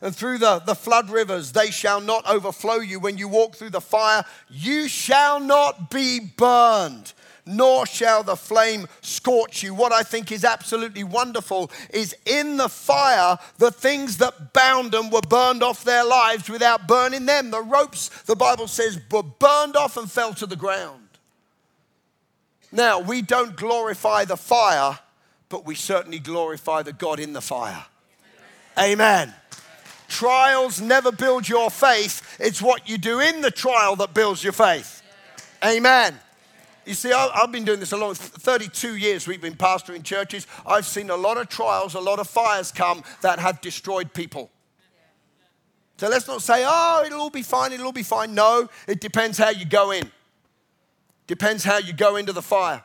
And 0.00 0.14
through 0.14 0.38
the, 0.38 0.60
the 0.60 0.76
flood 0.76 1.10
rivers, 1.10 1.50
they 1.50 1.72
shall 1.72 2.00
not 2.00 2.28
overflow 2.28 2.76
you. 2.76 3.00
When 3.00 3.18
you 3.18 3.26
walk 3.26 3.56
through 3.56 3.70
the 3.70 3.80
fire, 3.80 4.24
you 4.48 4.86
shall 4.86 5.40
not 5.40 5.90
be 5.90 6.20
burned 6.20 7.12
nor 7.48 7.86
shall 7.86 8.22
the 8.22 8.36
flame 8.36 8.86
scorch 9.00 9.62
you. 9.62 9.74
What 9.74 9.92
I 9.92 10.02
think 10.02 10.30
is 10.30 10.44
absolutely 10.44 11.02
wonderful 11.02 11.70
is 11.90 12.14
in 12.26 12.58
the 12.58 12.68
fire, 12.68 13.38
the 13.56 13.70
things 13.70 14.18
that 14.18 14.52
bound 14.52 14.92
them 14.92 15.10
were 15.10 15.22
burned 15.22 15.62
off 15.62 15.82
their 15.82 16.04
lives 16.04 16.48
without 16.48 16.86
burning 16.86 17.26
them. 17.26 17.50
The 17.50 17.62
ropes, 17.62 18.08
the 18.24 18.36
Bible 18.36 18.68
says, 18.68 19.00
were 19.10 19.22
burned 19.22 19.76
off 19.76 19.96
and 19.96 20.10
fell 20.10 20.34
to 20.34 20.46
the 20.46 20.56
ground. 20.56 21.08
Now, 22.70 23.00
we 23.00 23.22
don't 23.22 23.56
glorify 23.56 24.26
the 24.26 24.36
fire, 24.36 24.98
but 25.48 25.64
we 25.64 25.74
certainly 25.74 26.18
glorify 26.18 26.82
the 26.82 26.92
God 26.92 27.18
in 27.18 27.32
the 27.32 27.40
fire. 27.40 27.86
Amen. 28.78 29.32
Trials 30.06 30.80
never 30.80 31.12
build 31.12 31.48
your 31.48 31.70
faith, 31.70 32.36
it's 32.38 32.60
what 32.60 32.88
you 32.88 32.98
do 32.98 33.20
in 33.20 33.40
the 33.40 33.50
trial 33.50 33.96
that 33.96 34.12
builds 34.12 34.44
your 34.44 34.52
faith. 34.52 35.02
Amen. 35.64 36.18
You 36.88 36.94
see, 36.94 37.12
I've 37.12 37.52
been 37.52 37.66
doing 37.66 37.80
this 37.80 37.92
a 37.92 37.98
long 37.98 38.14
32 38.14 38.96
years 38.96 39.26
we've 39.26 39.42
been 39.42 39.56
pastoring 39.56 40.02
churches. 40.02 40.46
I've 40.66 40.86
seen 40.86 41.10
a 41.10 41.16
lot 41.16 41.36
of 41.36 41.50
trials, 41.50 41.94
a 41.94 42.00
lot 42.00 42.18
of 42.18 42.26
fires 42.26 42.72
come 42.72 43.04
that 43.20 43.38
have 43.38 43.60
destroyed 43.60 44.14
people. 44.14 44.50
So 45.98 46.08
let's 46.08 46.26
not 46.26 46.40
say, 46.40 46.64
oh, 46.66 47.02
it'll 47.04 47.20
all 47.20 47.28
be 47.28 47.42
fine, 47.42 47.74
it'll 47.74 47.84
all 47.84 47.92
be 47.92 48.02
fine. 48.02 48.34
No, 48.34 48.70
it 48.86 49.02
depends 49.02 49.36
how 49.36 49.50
you 49.50 49.66
go 49.66 49.90
in. 49.90 50.10
Depends 51.26 51.62
how 51.62 51.76
you 51.76 51.92
go 51.92 52.16
into 52.16 52.32
the 52.32 52.40
fire. 52.40 52.82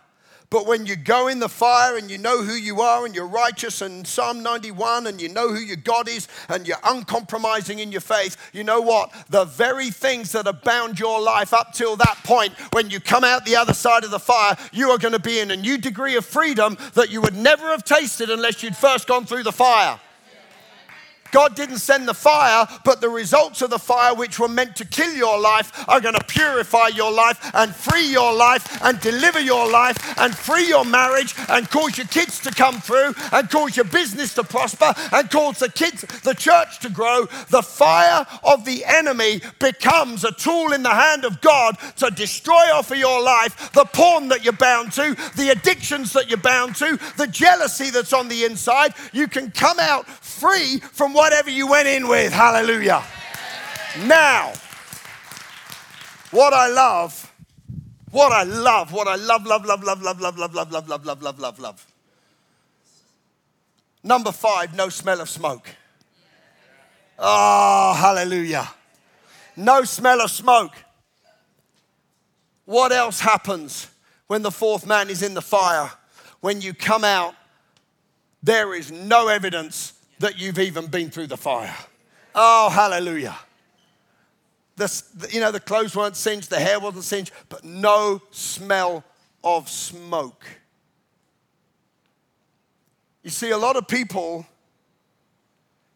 But 0.53 0.67
when 0.67 0.85
you 0.85 0.95
go 0.95 1.29
in 1.29 1.39
the 1.39 1.49
fire 1.49 1.97
and 1.97 2.11
you 2.11 2.19
know 2.19 2.43
who 2.43 2.53
you 2.53 2.81
are 2.81 3.07
and 3.07 3.15
you're 3.15 3.25
righteous 3.25 3.81
and 3.81 4.05
Psalm 4.05 4.43
91 4.43 5.07
and 5.07 5.19
you 5.19 5.27
know 5.27 5.49
who 5.49 5.57
your 5.57 5.77
God 5.77 6.07
is 6.07 6.27
and 6.47 6.67
you're 6.67 6.77
uncompromising 6.83 7.79
in 7.79 7.91
your 7.91 8.01
faith, 8.01 8.37
you 8.53 8.63
know 8.63 8.79
what? 8.79 9.11
The 9.29 9.45
very 9.45 9.89
things 9.89 10.31
that 10.33 10.45
have 10.45 10.61
bound 10.61 10.99
your 10.99 11.19
life 11.19 11.55
up 11.55 11.73
till 11.73 11.95
that 11.95 12.19
point, 12.23 12.53
when 12.71 12.91
you 12.91 12.99
come 12.99 13.23
out 13.23 13.45
the 13.45 13.55
other 13.55 13.73
side 13.73 14.03
of 14.03 14.11
the 14.11 14.19
fire, 14.19 14.55
you 14.71 14.91
are 14.91 14.99
going 14.99 15.13
to 15.13 15.19
be 15.19 15.39
in 15.39 15.49
a 15.49 15.57
new 15.57 15.79
degree 15.79 16.17
of 16.17 16.23
freedom 16.23 16.77
that 16.93 17.09
you 17.09 17.19
would 17.19 17.35
never 17.35 17.69
have 17.69 17.83
tasted 17.83 18.29
unless 18.29 18.61
you'd 18.61 18.77
first 18.77 19.07
gone 19.07 19.25
through 19.25 19.41
the 19.41 19.51
fire. 19.51 19.99
God 21.33 21.55
didn't 21.55 21.79
send 21.79 22.07
the 22.07 22.13
fire, 22.13 22.67
but 22.85 23.01
the 23.01 23.09
results 23.09 23.61
of 23.63 23.71
the 23.71 23.79
fire, 23.79 24.13
which 24.13 24.39
were 24.39 24.47
meant 24.47 24.75
to 24.77 24.85
kill 24.85 25.13
your 25.13 25.39
life, 25.39 25.83
are 25.89 25.99
going 25.99 26.13
to 26.13 26.23
purify 26.25 26.89
your 26.89 27.11
life 27.11 27.51
and 27.55 27.75
free 27.75 28.09
your 28.09 28.33
life 28.33 28.81
and 28.83 28.99
deliver 29.01 29.41
your 29.41 29.69
life 29.69 29.97
and 30.19 30.35
free 30.35 30.67
your 30.67 30.85
marriage 30.85 31.33
and 31.49 31.69
cause 31.69 31.97
your 31.97 32.07
kids 32.07 32.39
to 32.41 32.51
come 32.51 32.79
through 32.79 33.13
and 33.31 33.49
cause 33.49 33.75
your 33.75 33.85
business 33.85 34.35
to 34.35 34.43
prosper 34.43 34.93
and 35.11 35.29
cause 35.31 35.57
the 35.57 35.69
kids, 35.69 36.01
the 36.21 36.35
church 36.35 36.79
to 36.79 36.89
grow. 36.89 37.25
The 37.49 37.63
fire 37.63 38.25
of 38.43 38.63
the 38.63 38.85
enemy 38.85 39.41
becomes 39.59 40.23
a 40.23 40.31
tool 40.31 40.71
in 40.71 40.83
the 40.83 40.91
hand 40.91 41.25
of 41.25 41.41
God 41.41 41.77
to 41.97 42.11
destroy 42.11 42.71
off 42.73 42.91
of 42.91 42.97
your 42.97 43.21
life 43.23 43.71
the 43.73 43.85
porn 43.85 44.27
that 44.27 44.43
you're 44.43 44.53
bound 44.53 44.91
to, 44.93 45.15
the 45.35 45.49
addictions 45.49 46.13
that 46.13 46.29
you're 46.29 46.37
bound 46.37 46.75
to, 46.75 46.99
the 47.17 47.27
jealousy 47.27 47.89
that's 47.89 48.13
on 48.13 48.27
the 48.27 48.43
inside. 48.43 48.93
You 49.11 49.27
can 49.27 49.49
come 49.49 49.79
out 49.79 50.07
free 50.07 50.77
from 50.91 51.13
whatever 51.23 51.49
you 51.49 51.67
went 51.67 51.87
in 51.87 52.05
with. 52.09 52.33
Hallelujah. 52.33 53.01
Now, 54.05 54.51
what 56.31 56.51
I 56.53 56.67
love, 56.67 57.31
what 58.11 58.33
I 58.33 58.43
love, 58.43 58.91
what 58.91 59.07
I 59.07 59.15
love, 59.15 59.45
love, 59.45 59.65
love, 59.65 59.81
love, 59.81 60.01
love, 60.01 60.19
love, 60.19 60.37
love, 60.37 60.53
love, 60.53 60.71
love, 60.73 60.89
love, 60.89 61.05
love, 61.05 61.21
love, 61.21 61.39
love, 61.39 61.59
love. 61.59 61.87
Number 64.03 64.33
five, 64.33 64.75
no 64.75 64.89
smell 64.89 65.21
of 65.21 65.29
smoke. 65.29 65.69
Oh, 67.17 67.93
hallelujah. 67.97 68.69
No 69.55 69.85
smell 69.85 70.19
of 70.19 70.29
smoke. 70.29 70.73
What 72.65 72.91
else 72.91 73.21
happens 73.21 73.87
when 74.27 74.41
the 74.41 74.51
fourth 74.51 74.85
man 74.85 75.09
is 75.09 75.23
in 75.23 75.35
the 75.35 75.41
fire? 75.41 75.89
When 76.41 76.59
you 76.59 76.73
come 76.73 77.05
out, 77.05 77.33
there 78.41 78.73
is 78.73 78.91
no 78.91 79.29
evidence 79.29 79.92
that 80.23 80.39
you've 80.39 80.59
even 80.59 80.87
been 80.87 81.09
through 81.09 81.27
the 81.27 81.35
fire. 81.35 81.75
Oh, 82.33 82.69
hallelujah. 82.69 83.35
The, 84.77 85.29
you 85.29 85.41
know, 85.41 85.51
the 85.51 85.59
clothes 85.59 85.97
weren't 85.97 86.15
singed, 86.15 86.49
the 86.49 86.61
hair 86.61 86.79
wasn't 86.79 87.03
singed, 87.03 87.33
but 87.49 87.65
no 87.65 88.21
smell 88.31 89.03
of 89.43 89.67
smoke. 89.67 90.45
You 93.21 93.31
see, 93.31 93.51
a 93.51 93.57
lot 93.57 93.75
of 93.75 93.85
people, 93.85 94.45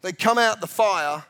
they 0.02 0.12
come 0.12 0.36
out 0.36 0.60
the 0.60 0.66
fire 0.66 1.24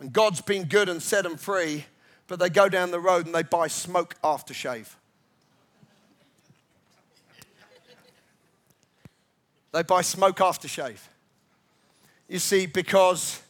and 0.00 0.10
God's 0.10 0.40
been 0.40 0.64
good 0.64 0.88
and 0.88 1.02
set 1.02 1.24
them 1.24 1.36
free, 1.36 1.84
but 2.26 2.38
they 2.38 2.48
go 2.48 2.70
down 2.70 2.90
the 2.90 3.00
road 3.00 3.26
and 3.26 3.34
they 3.34 3.42
buy 3.42 3.68
smoke 3.68 4.14
aftershave. 4.24 4.88
They 9.72 9.82
buy 9.82 10.00
smoke 10.00 10.38
aftershave. 10.38 11.00
You 12.28 12.38
see, 12.38 12.66
because 12.66 13.42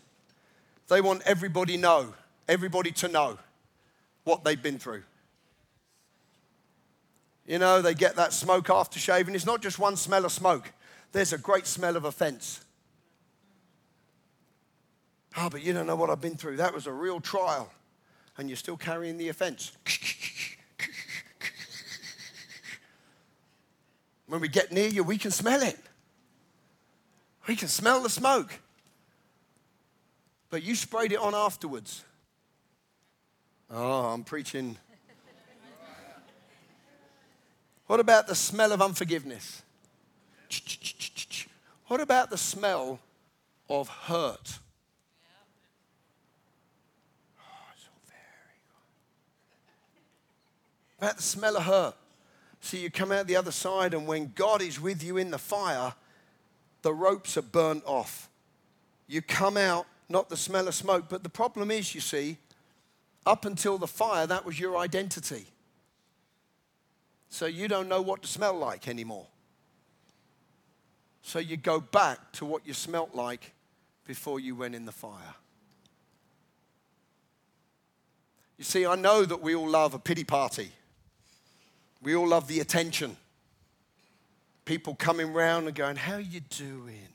they 0.89 1.01
want 1.01 1.23
everybody 1.25 1.77
know, 1.77 2.15
everybody 2.49 2.93
to 2.93 3.09
know 3.09 3.39
what 4.25 4.45
they've 4.45 4.63
been 4.63 4.79
through. 4.79 5.03
You 7.47 7.59
know, 7.59 7.83
they 7.83 7.95
get 7.95 8.17
that 8.17 8.33
smoke 8.33 8.67
aftershave, 8.67 9.27
and 9.27 9.35
it's 9.35 9.47
not 9.47 9.63
just 9.63 9.79
one 9.79 9.97
smell 9.97 10.25
of 10.25 10.33
smoke. 10.33 10.71
There's 11.13 11.33
a 11.33 11.39
great 11.39 11.67
smell 11.67 11.97
of 11.97 12.05
offense. 12.05 12.61
Oh, 15.37 15.49
but 15.51 15.63
you 15.63 15.73
don't 15.73 15.87
know 15.87 15.97
what 15.97 16.11
I've 16.11 16.21
been 16.21 16.37
through. 16.37 16.57
That 16.57 16.75
was 16.75 16.87
a 16.87 16.93
real 16.93 17.21
trial. 17.21 17.71
And 18.37 18.49
you're 18.49 18.57
still 18.57 18.77
carrying 18.77 19.19
the 19.19 19.29
offense. 19.29 19.73
When 24.27 24.41
we 24.41 24.49
get 24.49 24.71
near 24.71 24.89
you, 24.89 25.03
we 25.03 25.17
can 25.17 25.31
smell 25.31 25.63
it. 25.63 25.79
We 27.47 27.57
can 27.57 27.69
smell 27.69 28.03
the 28.03 28.11
smoke 28.11 28.53
but 30.51 30.63
you 30.63 30.75
sprayed 30.75 31.13
it 31.13 31.19
on 31.19 31.35
afterwards. 31.35 32.05
Oh, 33.71 34.07
I'm 34.07 34.25
preaching. 34.25 34.77
What 37.87 38.01
about 38.01 38.27
the 38.27 38.35
smell 38.35 38.73
of 38.73 38.83
unforgiveness? 38.83 39.63
What 41.87 42.01
about 42.01 42.31
the 42.31 42.37
smell 42.37 43.01
of 43.69 43.89
hurt? 43.89 44.59
Oh, 47.39 47.43
about 50.99 51.17
the 51.17 51.23
smell 51.23 51.57
of 51.57 51.65
hurt. 51.65 51.95
See, 52.61 52.83
you 52.83 52.91
come 52.91 53.13
out 53.13 53.27
the 53.27 53.37
other 53.37 53.53
side, 53.53 53.95
and 53.95 54.07
when 54.07 54.33
God 54.35 54.61
is 54.61 54.81
with 54.81 55.03
you 55.03 55.17
in 55.17 55.31
the 55.31 55.39
fire, 55.39 55.95
the 56.83 56.93
ropes 56.93 57.37
are 57.37 57.43
burnt 57.43 57.85
off. 57.87 58.29
You 59.07 59.23
come 59.23 59.57
out 59.57 59.87
not 60.09 60.29
the 60.29 60.37
smell 60.37 60.69
of 60.69 60.75
smoke. 60.75 61.07
But 61.09 61.23
the 61.23 61.29
problem 61.29 61.71
is, 61.71 61.95
you 61.95 62.01
see, 62.01 62.39
up 63.27 63.45
until 63.45 63.79
the 63.79 63.87
fire, 63.87 64.27
that 64.27 64.45
was 64.45 64.59
your 64.59 64.77
identity. 64.77 65.47
So 67.29 67.47
you 67.47 67.69
don't 67.69 67.89
know 67.89 68.01
what 68.01 68.23
to 68.23 68.29
smell 68.29 68.55
like 68.55 68.89
anymore. 68.89 69.27
So 71.23 71.39
you 71.39 71.57
go 71.57 71.79
back 71.79 72.33
to 72.33 72.47
what 72.47 72.67
you 72.67 72.73
smelt 72.73 73.15
like 73.15 73.53
before 74.07 74.41
you 74.41 74.55
went 74.55 74.75
in 74.75 74.87
the 74.87 74.93
fire. 74.93 75.35
You 78.57 78.65
see, 78.65 78.87
I 78.87 78.97
know 78.97 79.25
that 79.25 79.43
we 79.43 79.55
all 79.55 79.69
love 79.69 79.95
a 79.95 79.99
pity 79.99 80.25
party. 80.25 80.73
We 82.03 82.17
all 82.17 82.27
love 82.27 82.49
the 82.49 82.61
attention. 82.61 83.17
People 84.65 84.95
coming 84.95 85.33
round 85.33 85.67
and 85.67 85.77
going, 85.77 85.97
How 85.97 86.17
you 86.17 86.41
doing? 86.41 87.09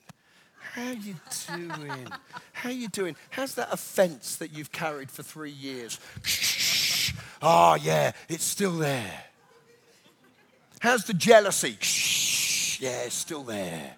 How 0.74 0.90
you 0.90 1.14
doing? 1.48 2.08
How 2.52 2.70
you 2.70 2.88
doing? 2.88 3.16
How's 3.30 3.54
that 3.56 3.72
offense 3.72 4.38
that 4.38 4.52
you've 4.52 4.72
carried 4.72 5.12
for 5.12 5.22
three 5.22 5.52
years? 5.52 6.00
Shh. 6.24 7.14
Oh, 7.44 7.76
yeah, 7.76 8.14
it's 8.28 8.44
still 8.44 8.72
there. 8.72 9.26
How's 10.80 11.04
the 11.04 11.14
jealousy? 11.14 11.78
Shh, 11.80 12.82
yeah, 12.82 13.04
it's 13.04 13.14
still 13.14 13.44
there. 13.44 13.98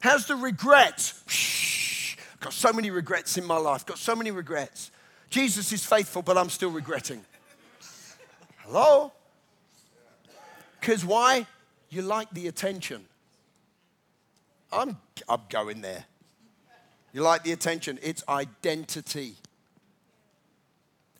How's 0.00 0.26
the 0.26 0.36
regret? 0.36 1.14
Shh, 1.26 2.16
got 2.40 2.52
so 2.52 2.70
many 2.70 2.90
regrets 2.90 3.38
in 3.38 3.46
my 3.46 3.56
life, 3.56 3.86
got 3.86 3.96
so 3.96 4.14
many 4.14 4.30
regrets. 4.30 4.90
Jesus 5.30 5.72
is 5.72 5.86
faithful, 5.86 6.20
but 6.20 6.36
I'm 6.36 6.50
still 6.50 6.70
regretting. 6.70 7.24
Hello? 8.58 9.10
Because 10.78 11.02
why? 11.02 11.46
You 11.88 12.02
like 12.02 12.30
the 12.32 12.46
attention. 12.46 13.06
I'm, 14.72 14.96
I'm 15.28 15.40
going 15.48 15.80
there. 15.80 16.04
You 17.12 17.22
like 17.22 17.42
the 17.42 17.52
attention. 17.52 17.98
It's 18.02 18.22
identity. 18.28 19.34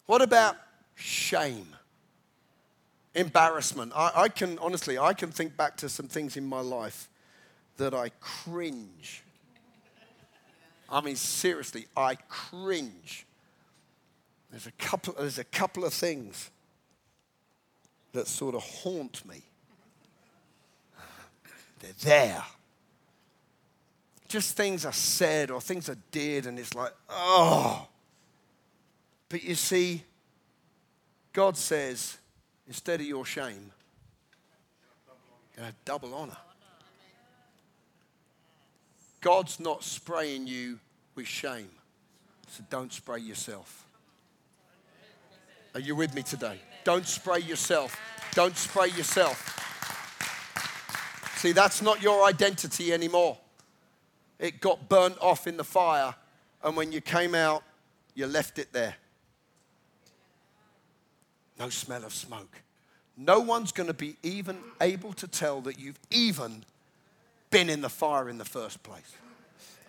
What 0.07 0.22
about 0.22 0.57
shame? 0.94 1.68
Embarrassment. 3.14 3.92
I, 3.94 4.12
I 4.14 4.28
can, 4.28 4.59
honestly, 4.59 4.98
I 4.98 5.14
can 5.14 5.30
think 5.30 5.57
back 5.57 5.76
to 5.78 5.88
some 5.88 6.07
things 6.07 6.36
in 6.36 6.46
my 6.46 6.61
life 6.61 7.09
that 7.76 7.94
I 7.94 8.11
cringe. 8.20 9.22
I 10.88 11.01
mean, 11.01 11.16
seriously, 11.16 11.86
I 11.96 12.16
cringe. 12.28 13.26
There's 14.51 14.66
a 14.66 14.72
couple, 14.72 15.14
there's 15.18 15.38
a 15.38 15.44
couple 15.44 15.84
of 15.84 15.92
things 15.92 16.51
that 18.12 18.26
sort 18.26 18.55
of 18.55 18.62
haunt 18.62 19.24
me. 19.24 19.42
They're 21.80 21.92
there. 22.03 22.44
Just 24.31 24.57
things 24.57 24.87
are 24.87 24.93
said 24.93 25.51
or 25.51 25.61
things 25.61 25.89
are 25.89 25.99
did, 26.12 26.47
and 26.47 26.57
it's 26.57 26.72
like, 26.72 26.93
oh. 27.09 27.89
But 29.28 29.43
you 29.43 29.57
see, 29.57 30.05
God 31.33 31.57
says, 31.57 32.16
instead 32.68 33.01
of 33.01 33.07
your 33.07 33.26
shame, 33.26 33.72
you 35.57 35.64
have 35.64 35.74
double 35.85 36.14
honor. 36.14 36.37
God's 39.20 39.59
not 39.59 39.83
spraying 39.83 40.47
you 40.47 40.78
with 41.16 41.26
shame, 41.26 41.68
so 42.51 42.62
don't 42.70 42.93
spray 42.93 43.18
yourself. 43.18 43.85
Are 45.74 45.81
you 45.81 45.97
with 45.97 46.14
me 46.14 46.22
today? 46.22 46.61
Don't 46.85 47.05
spray 47.05 47.41
yourself. 47.41 47.99
Don't 48.35 48.57
spray 48.57 48.91
yourself. 48.91 49.57
See, 51.39 51.51
that's 51.51 51.83
not 51.83 52.01
your 52.01 52.24
identity 52.24 52.93
anymore. 52.93 53.37
It 54.41 54.61
got 54.61 54.88
burnt 54.88 55.18
off 55.20 55.47
in 55.47 55.59
the 55.59 55.64
fire, 55.64 56.14
and 56.64 56.74
when 56.76 56.93
you 56.93 57.03
came 57.03 57.34
out, 57.34 57.62
you 58.14 58.26
left 58.26 58.59
it 58.59 58.72
there. 58.72 58.97
No 61.59 61.68
smell 61.68 62.05
of 62.05 62.14
smoke. 62.14 62.62
No 63.18 63.38
one's 63.41 63.70
going 63.70 63.88
to 63.88 63.95
be 63.95 64.16
even 64.22 64.57
able 64.80 65.12
to 65.12 65.28
tell 65.28 65.61
that 65.61 65.78
you've 65.78 65.99
even 66.11 66.64
been 67.51 67.68
in 67.68 67.82
the 67.82 67.91
fire 67.91 68.30
in 68.30 68.38
the 68.38 68.45
first 68.47 68.82
place. 68.82 69.14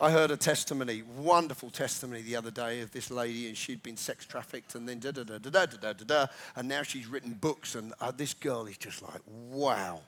I 0.02 0.12
heard 0.12 0.32
a 0.32 0.38
testimony, 0.38 1.04
wonderful 1.04 1.70
testimony 1.70 2.24
the 2.24 2.36
other 2.36 2.52
day 2.52 2.82
of 2.82 2.91
this 2.91 3.10
lady, 3.10 3.47
and 3.47 3.56
she'd 3.56 3.82
been 3.84 3.95
sex 3.95 4.26
trafficked, 4.26 4.76
and 4.76 4.89
then 4.89 4.99
da 4.99 5.12
da 5.12 5.24
da 5.24 5.38
da 5.38 5.49
da 5.49 5.66
da 5.66 5.93
da 5.93 6.04
da, 6.06 6.26
and 6.58 6.68
now 6.68 6.84
she's 6.84 7.08
written 7.08 7.34
books, 7.34 7.76
and 7.76 7.93
uh, 8.02 8.12
this 8.12 8.34
girl 8.34 8.66
is 8.66 8.78
just 8.78 9.02
like, 9.02 9.22
wow. 9.49 10.02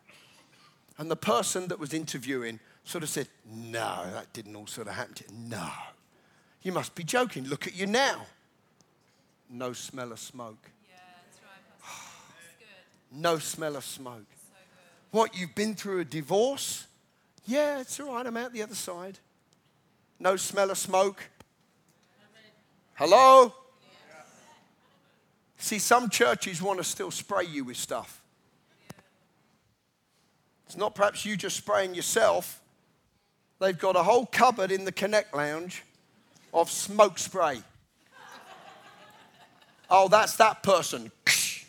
And 0.97 1.09
the 1.09 1.15
person 1.15 1.67
that 1.67 1.79
was 1.79 1.93
interviewing 1.93 2.59
sort 2.83 3.03
of 3.03 3.09
said, 3.09 3.27
no, 3.45 4.05
that 4.13 4.31
didn't 4.33 4.55
all 4.55 4.67
sort 4.67 4.87
of 4.87 4.93
happen 4.93 5.13
to 5.15 5.23
you. 5.23 5.49
No, 5.49 5.69
you 6.61 6.71
must 6.71 6.95
be 6.95 7.03
joking. 7.03 7.45
Look 7.45 7.67
at 7.67 7.75
you 7.75 7.85
now. 7.85 8.25
No 9.49 9.73
smell 9.73 10.11
of 10.11 10.19
smoke. 10.19 10.71
Yeah, 10.87 10.95
that's 11.25 11.41
right. 11.43 12.01
That's 13.11 13.21
no 13.21 13.37
smell 13.37 13.75
of 13.75 13.83
smoke. 13.83 14.25
So 14.35 14.55
what, 15.11 15.37
you've 15.37 15.55
been 15.55 15.75
through 15.75 15.99
a 15.99 16.05
divorce? 16.05 16.87
Yeah, 17.45 17.79
it's 17.81 17.99
all 17.99 18.13
right. 18.13 18.25
I'm 18.25 18.37
out 18.37 18.53
the 18.53 18.63
other 18.63 18.75
side 18.75 19.19
no 20.23 20.37
smell 20.37 20.71
of 20.71 20.77
smoke? 20.77 21.21
Hello? 22.95 23.53
See, 25.57 25.79
some 25.79 26.09
churches 26.09 26.61
want 26.61 26.79
to 26.79 26.83
still 26.83 27.11
spray 27.11 27.45
you 27.45 27.65
with 27.65 27.77
stuff. 27.77 28.21
It's 30.65 30.77
not 30.77 30.95
perhaps 30.95 31.25
you 31.25 31.35
just 31.37 31.57
spraying 31.57 31.93
yourself. 31.93 32.61
They've 33.63 33.79
got 33.79 33.95
a 33.95 34.03
whole 34.03 34.25
cupboard 34.25 34.73
in 34.73 34.83
the 34.83 34.91
Connect 34.91 35.33
Lounge 35.33 35.83
of 36.53 36.69
smoke 36.69 37.17
spray. 37.17 37.61
Oh, 39.89 40.09
that's 40.09 40.35
that 40.35 40.63
person. 40.63 41.13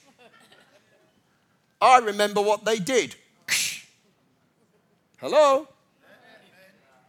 I 1.80 1.98
remember 1.98 2.42
what 2.42 2.64
they 2.64 2.80
did. 2.80 3.14
Hello? 5.18 5.68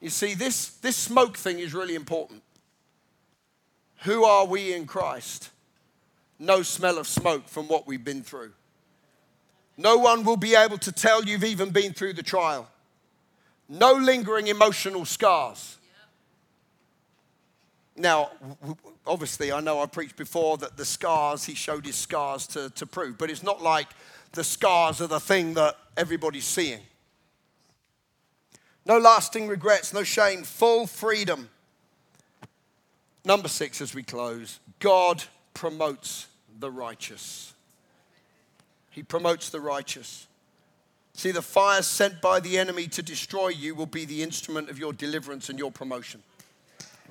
You 0.02 0.12
see, 0.12 0.36
this, 0.36 0.68
this 0.68 0.96
smoke 0.96 1.36
thing 1.36 1.58
is 1.58 1.74
really 1.74 1.96
important. 1.96 2.44
Who 4.04 4.24
are 4.24 4.46
we 4.46 4.72
in 4.72 4.86
Christ? 4.86 5.50
No 6.38 6.62
smell 6.62 7.00
of 7.00 7.08
smoke 7.08 7.50
from 7.50 7.68
what 7.68 7.88
we've 7.88 8.06
been 8.06 8.22
through. 8.22 8.52
No 9.78 9.98
one 9.98 10.24
will 10.24 10.38
be 10.38 10.54
able 10.54 10.78
to 10.78 10.92
tell 10.92 11.26
you've 11.26 11.44
even 11.44 11.72
been 11.72 11.94
through 11.94 12.14
the 12.14 12.22
trial. 12.22 12.70
No 13.68 13.94
lingering 13.94 14.48
emotional 14.48 15.06
scars. 15.06 15.78
Now, 17.98 18.32
obviously, 19.08 19.52
I 19.52 19.62
know 19.62 19.82
I 19.82 19.86
preached 19.86 20.18
before 20.18 20.58
that 20.58 20.76
the 20.76 20.86
scars, 20.86 21.46
he 21.46 21.56
showed 21.56 21.86
his 21.86 21.96
scars 21.96 22.46
to, 22.48 22.70
to 22.72 22.86
prove, 22.86 23.18
but 23.18 23.30
it's 23.30 23.44
not 23.44 23.62
like 23.62 23.88
the 24.34 24.44
scars 24.44 25.02
are 25.02 25.08
the 25.08 25.20
thing 25.20 25.54
that 25.54 25.78
everybody's 25.96 26.46
seeing. 26.46 26.82
No 28.86 29.00
lasting 29.00 29.48
regrets, 29.48 29.94
no 29.94 30.04
shame, 30.04 30.44
full 30.44 30.86
freedom. 30.86 31.50
Number 33.24 33.48
six, 33.48 33.82
as 33.82 33.96
we 33.96 34.04
close, 34.04 34.60
God 34.80 35.24
promotes 35.54 36.28
the 36.60 36.70
righteous. 36.70 37.54
He 38.92 39.02
promotes 39.02 39.50
the 39.50 39.60
righteous. 39.60 40.28
See, 41.16 41.32
the 41.32 41.42
fire 41.42 41.82
sent 41.82 42.20
by 42.20 42.42
the 42.42 42.58
enemy 42.58 42.88
to 42.88 43.02
destroy 43.02 43.48
you 43.48 43.74
will 43.74 43.86
be 43.86 44.04
the 44.04 44.22
instrument 44.22 44.70
of 44.70 44.78
your 44.78 44.92
deliverance 44.92 45.50
and 45.50 45.58
your 45.58 45.72
promotion. 45.72 46.22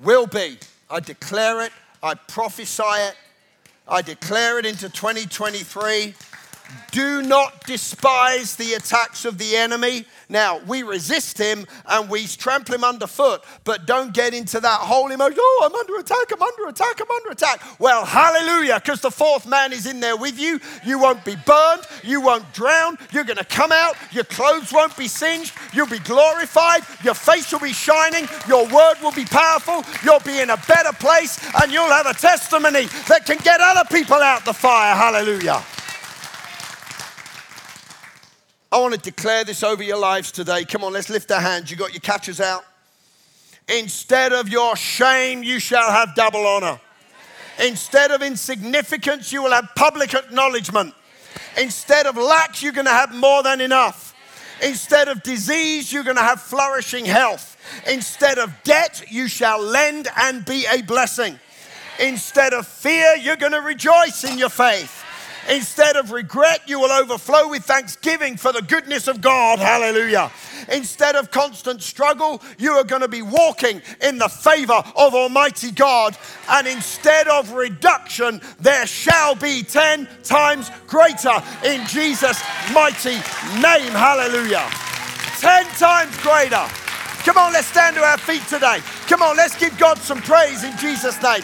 Will 0.03 0.27
be. 0.27 0.59
I 0.91 0.99
declare 0.99 1.63
it, 1.63 1.71
I 2.03 2.13
prophesy 2.13 2.83
it, 2.83 3.15
I 3.87 4.03
declare 4.03 4.59
it 4.59 4.65
into 4.67 4.89
2023. 4.89 6.13
Do 6.91 7.21
not 7.21 7.65
despise 7.65 8.55
the 8.55 8.73
attacks 8.73 9.25
of 9.25 9.37
the 9.37 9.57
enemy. 9.57 10.05
Now, 10.29 10.59
we 10.59 10.81
resist 10.81 11.37
him 11.37 11.67
and 11.85 12.09
we 12.09 12.25
trample 12.25 12.73
him 12.73 12.83
underfoot, 12.83 13.43
but 13.63 13.85
don't 13.85 14.13
get 14.13 14.33
into 14.33 14.59
that 14.61 14.79
whole 14.79 15.11
emotion. 15.11 15.37
Oh, 15.39 15.63
I'm 15.65 15.75
under 15.75 15.97
attack, 15.97 16.31
I'm 16.31 16.41
under 16.41 16.67
attack, 16.67 17.01
I'm 17.01 17.11
under 17.11 17.31
attack. 17.31 17.61
Well, 17.79 18.05
hallelujah, 18.05 18.79
because 18.79 19.01
the 19.01 19.11
fourth 19.11 19.45
man 19.45 19.73
is 19.73 19.85
in 19.85 19.99
there 19.99 20.15
with 20.15 20.39
you. 20.39 20.59
You 20.85 20.97
won't 20.97 21.23
be 21.25 21.35
burned, 21.45 21.83
you 22.01 22.21
won't 22.21 22.51
drown, 22.53 22.97
you're 23.11 23.25
going 23.25 23.37
to 23.37 23.45
come 23.45 23.71
out, 23.71 23.95
your 24.11 24.23
clothes 24.23 24.71
won't 24.71 24.95
be 24.95 25.07
singed, 25.07 25.53
you'll 25.73 25.87
be 25.87 25.99
glorified, 25.99 26.83
your 27.03 27.13
face 27.13 27.51
will 27.51 27.59
be 27.59 27.73
shining, 27.73 28.27
your 28.47 28.65
word 28.67 28.95
will 29.03 29.11
be 29.11 29.25
powerful, 29.25 29.83
you'll 30.03 30.21
be 30.21 30.39
in 30.39 30.49
a 30.49 30.57
better 30.67 30.93
place, 30.93 31.39
and 31.61 31.71
you'll 31.71 31.91
have 31.91 32.07
a 32.07 32.13
testimony 32.13 32.85
that 33.09 33.25
can 33.25 33.37
get 33.37 33.59
other 33.59 33.83
people 33.91 34.17
out 34.17 34.45
the 34.45 34.53
fire. 34.53 34.95
Hallelujah. 34.95 35.61
I 38.75 38.79
want 38.79 38.93
to 38.93 38.99
declare 38.99 39.45
this 39.45 39.63
over 39.63 39.81
your 39.81 39.97
lives 39.97 40.33
today. 40.33 40.65
Come 40.65 40.83
on, 40.83 40.91
let's 40.91 41.09
lift 41.09 41.31
our 41.31 41.39
hands. 41.39 41.71
You 41.71 41.77
got 41.77 41.93
your 41.93 42.01
catchers 42.01 42.41
out. 42.41 42.65
Instead 43.69 44.33
of 44.33 44.49
your 44.49 44.75
shame, 44.75 45.43
you 45.43 45.59
shall 45.59 45.89
have 45.89 46.13
double 46.13 46.45
honor. 46.45 46.81
Instead 47.63 48.11
of 48.11 48.21
insignificance, 48.21 49.31
you 49.31 49.41
will 49.41 49.53
have 49.53 49.69
public 49.77 50.13
acknowledgement. 50.13 50.93
Instead 51.57 52.05
of 52.05 52.17
lack, 52.17 52.61
you're 52.61 52.73
going 52.73 52.83
to 52.83 52.91
have 52.91 53.15
more 53.15 53.41
than 53.43 53.61
enough. 53.61 54.13
Instead 54.61 55.07
of 55.07 55.23
disease, 55.23 55.93
you're 55.93 56.03
going 56.03 56.17
to 56.17 56.21
have 56.21 56.41
flourishing 56.41 57.05
health. 57.05 57.55
Instead 57.89 58.39
of 58.39 58.53
debt, 58.65 59.05
you 59.09 59.29
shall 59.29 59.61
lend 59.61 60.09
and 60.17 60.43
be 60.43 60.65
a 60.69 60.81
blessing. 60.81 61.39
Instead 62.01 62.53
of 62.53 62.67
fear, 62.67 63.15
you're 63.15 63.37
going 63.37 63.53
to 63.53 63.61
rejoice 63.61 64.25
in 64.25 64.37
your 64.37 64.49
faith. 64.49 65.04
Instead 65.49 65.95
of 65.95 66.11
regret, 66.11 66.61
you 66.65 66.79
will 66.79 66.91
overflow 66.91 67.49
with 67.49 67.63
thanksgiving 67.63 68.35
for 68.35 68.51
the 68.51 68.61
goodness 68.61 69.07
of 69.07 69.21
God. 69.21 69.59
Hallelujah. 69.59 70.31
Instead 70.71 71.15
of 71.15 71.29
constant 71.29 71.81
struggle, 71.81 72.41
you 72.57 72.71
are 72.71 72.83
going 72.83 73.01
to 73.01 73.07
be 73.07 73.21
walking 73.21 73.81
in 74.01 74.17
the 74.17 74.27
favor 74.27 74.83
of 74.95 75.13
Almighty 75.13 75.71
God. 75.71 76.17
And 76.49 76.67
instead 76.67 77.27
of 77.27 77.51
reduction, 77.51 78.41
there 78.59 78.87
shall 78.87 79.35
be 79.35 79.61
10 79.61 80.07
times 80.23 80.71
greater 80.87 81.43
in 81.63 81.85
Jesus' 81.87 82.41
mighty 82.73 83.15
name. 83.61 83.91
Hallelujah. 83.91 84.67
10 85.39 85.65
times 85.77 86.17
greater. 86.17 86.65
Come 87.23 87.37
on, 87.37 87.53
let's 87.53 87.67
stand 87.67 87.95
to 87.95 88.03
our 88.03 88.17
feet 88.17 88.43
today. 88.47 88.79
Come 89.07 89.21
on, 89.21 89.35
let's 89.37 89.57
give 89.57 89.77
God 89.77 89.97
some 89.99 90.21
praise 90.21 90.63
in 90.63 90.75
Jesus' 90.77 91.21
name. 91.21 91.43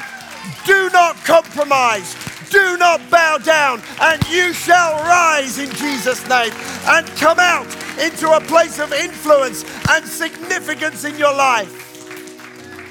Do 0.65 0.89
not 0.91 1.15
compromise. 1.17 2.15
Do 2.51 2.77
not 2.77 3.09
bow 3.09 3.37
down, 3.37 3.81
and 4.01 4.21
you 4.27 4.51
shall 4.51 4.95
rise 5.05 5.57
in 5.57 5.71
Jesus' 5.71 6.27
name 6.27 6.51
and 6.85 7.07
come 7.15 7.39
out 7.39 7.65
into 7.97 8.29
a 8.29 8.41
place 8.41 8.77
of 8.77 8.91
influence 8.91 9.63
and 9.89 10.05
significance 10.05 11.05
in 11.05 11.17
your 11.17 11.33
life. 11.33 11.77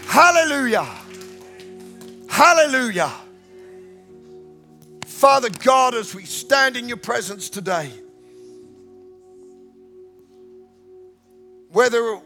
Hallelujah. 0.08 0.88
Hallelujah. 2.28 3.12
Father 5.04 5.50
God, 5.50 5.94
as 5.94 6.14
we 6.14 6.24
stand 6.24 6.78
in 6.78 6.88
your 6.88 6.96
presence 6.96 7.50
today, 7.50 7.92
whether 11.68 12.18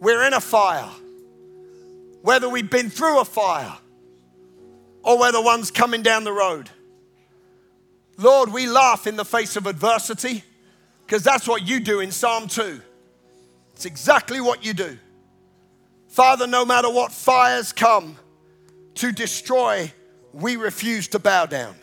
we're 0.00 0.26
in 0.26 0.32
a 0.32 0.40
fire, 0.40 0.88
whether 2.22 2.48
we've 2.48 2.70
been 2.70 2.88
through 2.88 3.20
a 3.20 3.24
fire, 3.26 3.76
or 5.06 5.16
whether 5.16 5.40
one's 5.40 5.70
coming 5.70 6.02
down 6.02 6.24
the 6.24 6.32
road. 6.32 6.68
Lord, 8.18 8.52
we 8.52 8.66
laugh 8.66 9.06
in 9.06 9.14
the 9.14 9.24
face 9.24 9.54
of 9.54 9.68
adversity 9.68 10.42
because 11.06 11.22
that's 11.22 11.46
what 11.46 11.62
you 11.62 11.78
do 11.78 12.00
in 12.00 12.10
Psalm 12.10 12.48
2. 12.48 12.80
It's 13.72 13.86
exactly 13.86 14.40
what 14.40 14.64
you 14.64 14.74
do. 14.74 14.98
Father, 16.08 16.48
no 16.48 16.64
matter 16.64 16.90
what 16.90 17.12
fires 17.12 17.72
come 17.72 18.16
to 18.94 19.12
destroy, 19.12 19.92
we 20.32 20.56
refuse 20.56 21.06
to 21.08 21.20
bow 21.20 21.46
down. 21.46 21.76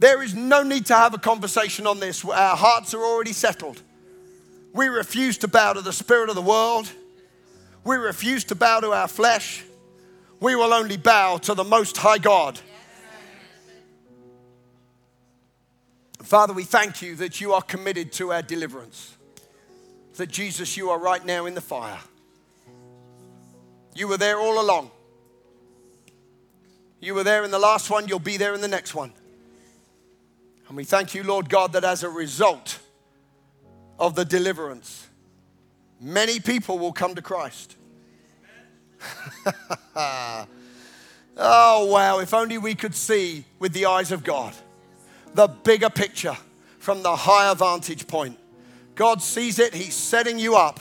There 0.00 0.22
is 0.22 0.34
no 0.34 0.62
need 0.62 0.86
to 0.86 0.94
have 0.94 1.14
a 1.14 1.18
conversation 1.18 1.86
on 1.86 1.98
this. 1.98 2.24
Our 2.24 2.56
hearts 2.56 2.92
are 2.92 3.02
already 3.02 3.32
settled. 3.32 3.80
We 4.74 4.88
refuse 4.88 5.38
to 5.38 5.48
bow 5.48 5.72
to 5.72 5.80
the 5.80 5.94
spirit 5.94 6.28
of 6.28 6.34
the 6.34 6.42
world. 6.42 6.92
We 7.84 7.96
refuse 7.96 8.44
to 8.44 8.54
bow 8.54 8.80
to 8.80 8.92
our 8.92 9.08
flesh. 9.08 9.64
We 10.40 10.54
will 10.54 10.72
only 10.72 10.96
bow 10.96 11.38
to 11.38 11.54
the 11.54 11.64
Most 11.64 11.96
High 11.96 12.18
God. 12.18 12.60
Father, 16.22 16.52
we 16.52 16.64
thank 16.64 17.00
you 17.00 17.16
that 17.16 17.40
you 17.40 17.54
are 17.54 17.62
committed 17.62 18.12
to 18.12 18.32
our 18.32 18.42
deliverance. 18.42 19.16
That 20.16 20.28
Jesus, 20.28 20.76
you 20.76 20.90
are 20.90 20.98
right 20.98 21.24
now 21.24 21.46
in 21.46 21.54
the 21.54 21.60
fire. 21.60 22.00
You 23.94 24.08
were 24.08 24.16
there 24.16 24.38
all 24.38 24.60
along. 24.60 24.90
You 27.00 27.14
were 27.14 27.24
there 27.24 27.44
in 27.44 27.50
the 27.50 27.58
last 27.58 27.90
one, 27.90 28.08
you'll 28.08 28.18
be 28.18 28.36
there 28.36 28.54
in 28.54 28.60
the 28.60 28.68
next 28.68 28.94
one. 28.94 29.12
And 30.68 30.76
we 30.76 30.84
thank 30.84 31.14
you, 31.14 31.22
Lord 31.22 31.48
God, 31.48 31.72
that 31.72 31.84
as 31.84 32.02
a 32.02 32.10
result 32.10 32.78
of 33.98 34.14
the 34.14 34.24
deliverance, 34.24 35.06
many 36.00 36.40
people 36.40 36.78
will 36.78 36.92
come 36.92 37.14
to 37.14 37.22
Christ. 37.22 37.77
oh, 39.96 40.46
wow. 41.36 42.18
If 42.20 42.34
only 42.34 42.58
we 42.58 42.74
could 42.74 42.94
see 42.94 43.44
with 43.58 43.72
the 43.72 43.86
eyes 43.86 44.12
of 44.12 44.24
God 44.24 44.54
the 45.34 45.46
bigger 45.46 45.90
picture 45.90 46.36
from 46.78 47.02
the 47.02 47.14
higher 47.14 47.54
vantage 47.54 48.06
point. 48.06 48.38
God 48.94 49.22
sees 49.22 49.58
it, 49.58 49.74
He's 49.74 49.94
setting 49.94 50.38
you 50.38 50.56
up 50.56 50.80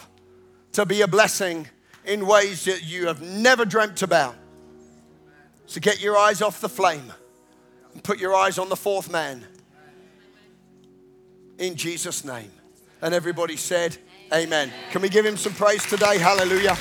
to 0.72 0.86
be 0.86 1.02
a 1.02 1.08
blessing 1.08 1.68
in 2.06 2.26
ways 2.26 2.66
that 2.66 2.84
you 2.84 3.08
have 3.08 3.22
never 3.22 3.66
dreamt 3.66 4.02
about. 4.02 4.36
So 5.66 5.82
get 5.82 6.02
your 6.02 6.18
eyes 6.18 6.42
off 6.42 6.62
the 6.62 6.70
flame 6.70 7.12
and 7.94 8.04
put 8.04 8.20
your 8.20 8.34
eyes 8.34 8.58
on 8.58 8.70
the 8.70 8.76
fourth 8.76 9.12
man. 9.12 9.46
In 11.58 11.76
Jesus' 11.76 12.24
name. 12.24 12.52
And 13.02 13.14
everybody 13.14 13.58
said, 13.58 13.98
Amen. 14.34 14.72
Can 14.92 15.02
we 15.02 15.10
give 15.10 15.26
him 15.26 15.38
some 15.38 15.54
praise 15.54 15.86
today? 15.86 16.18
Hallelujah. 16.18 16.78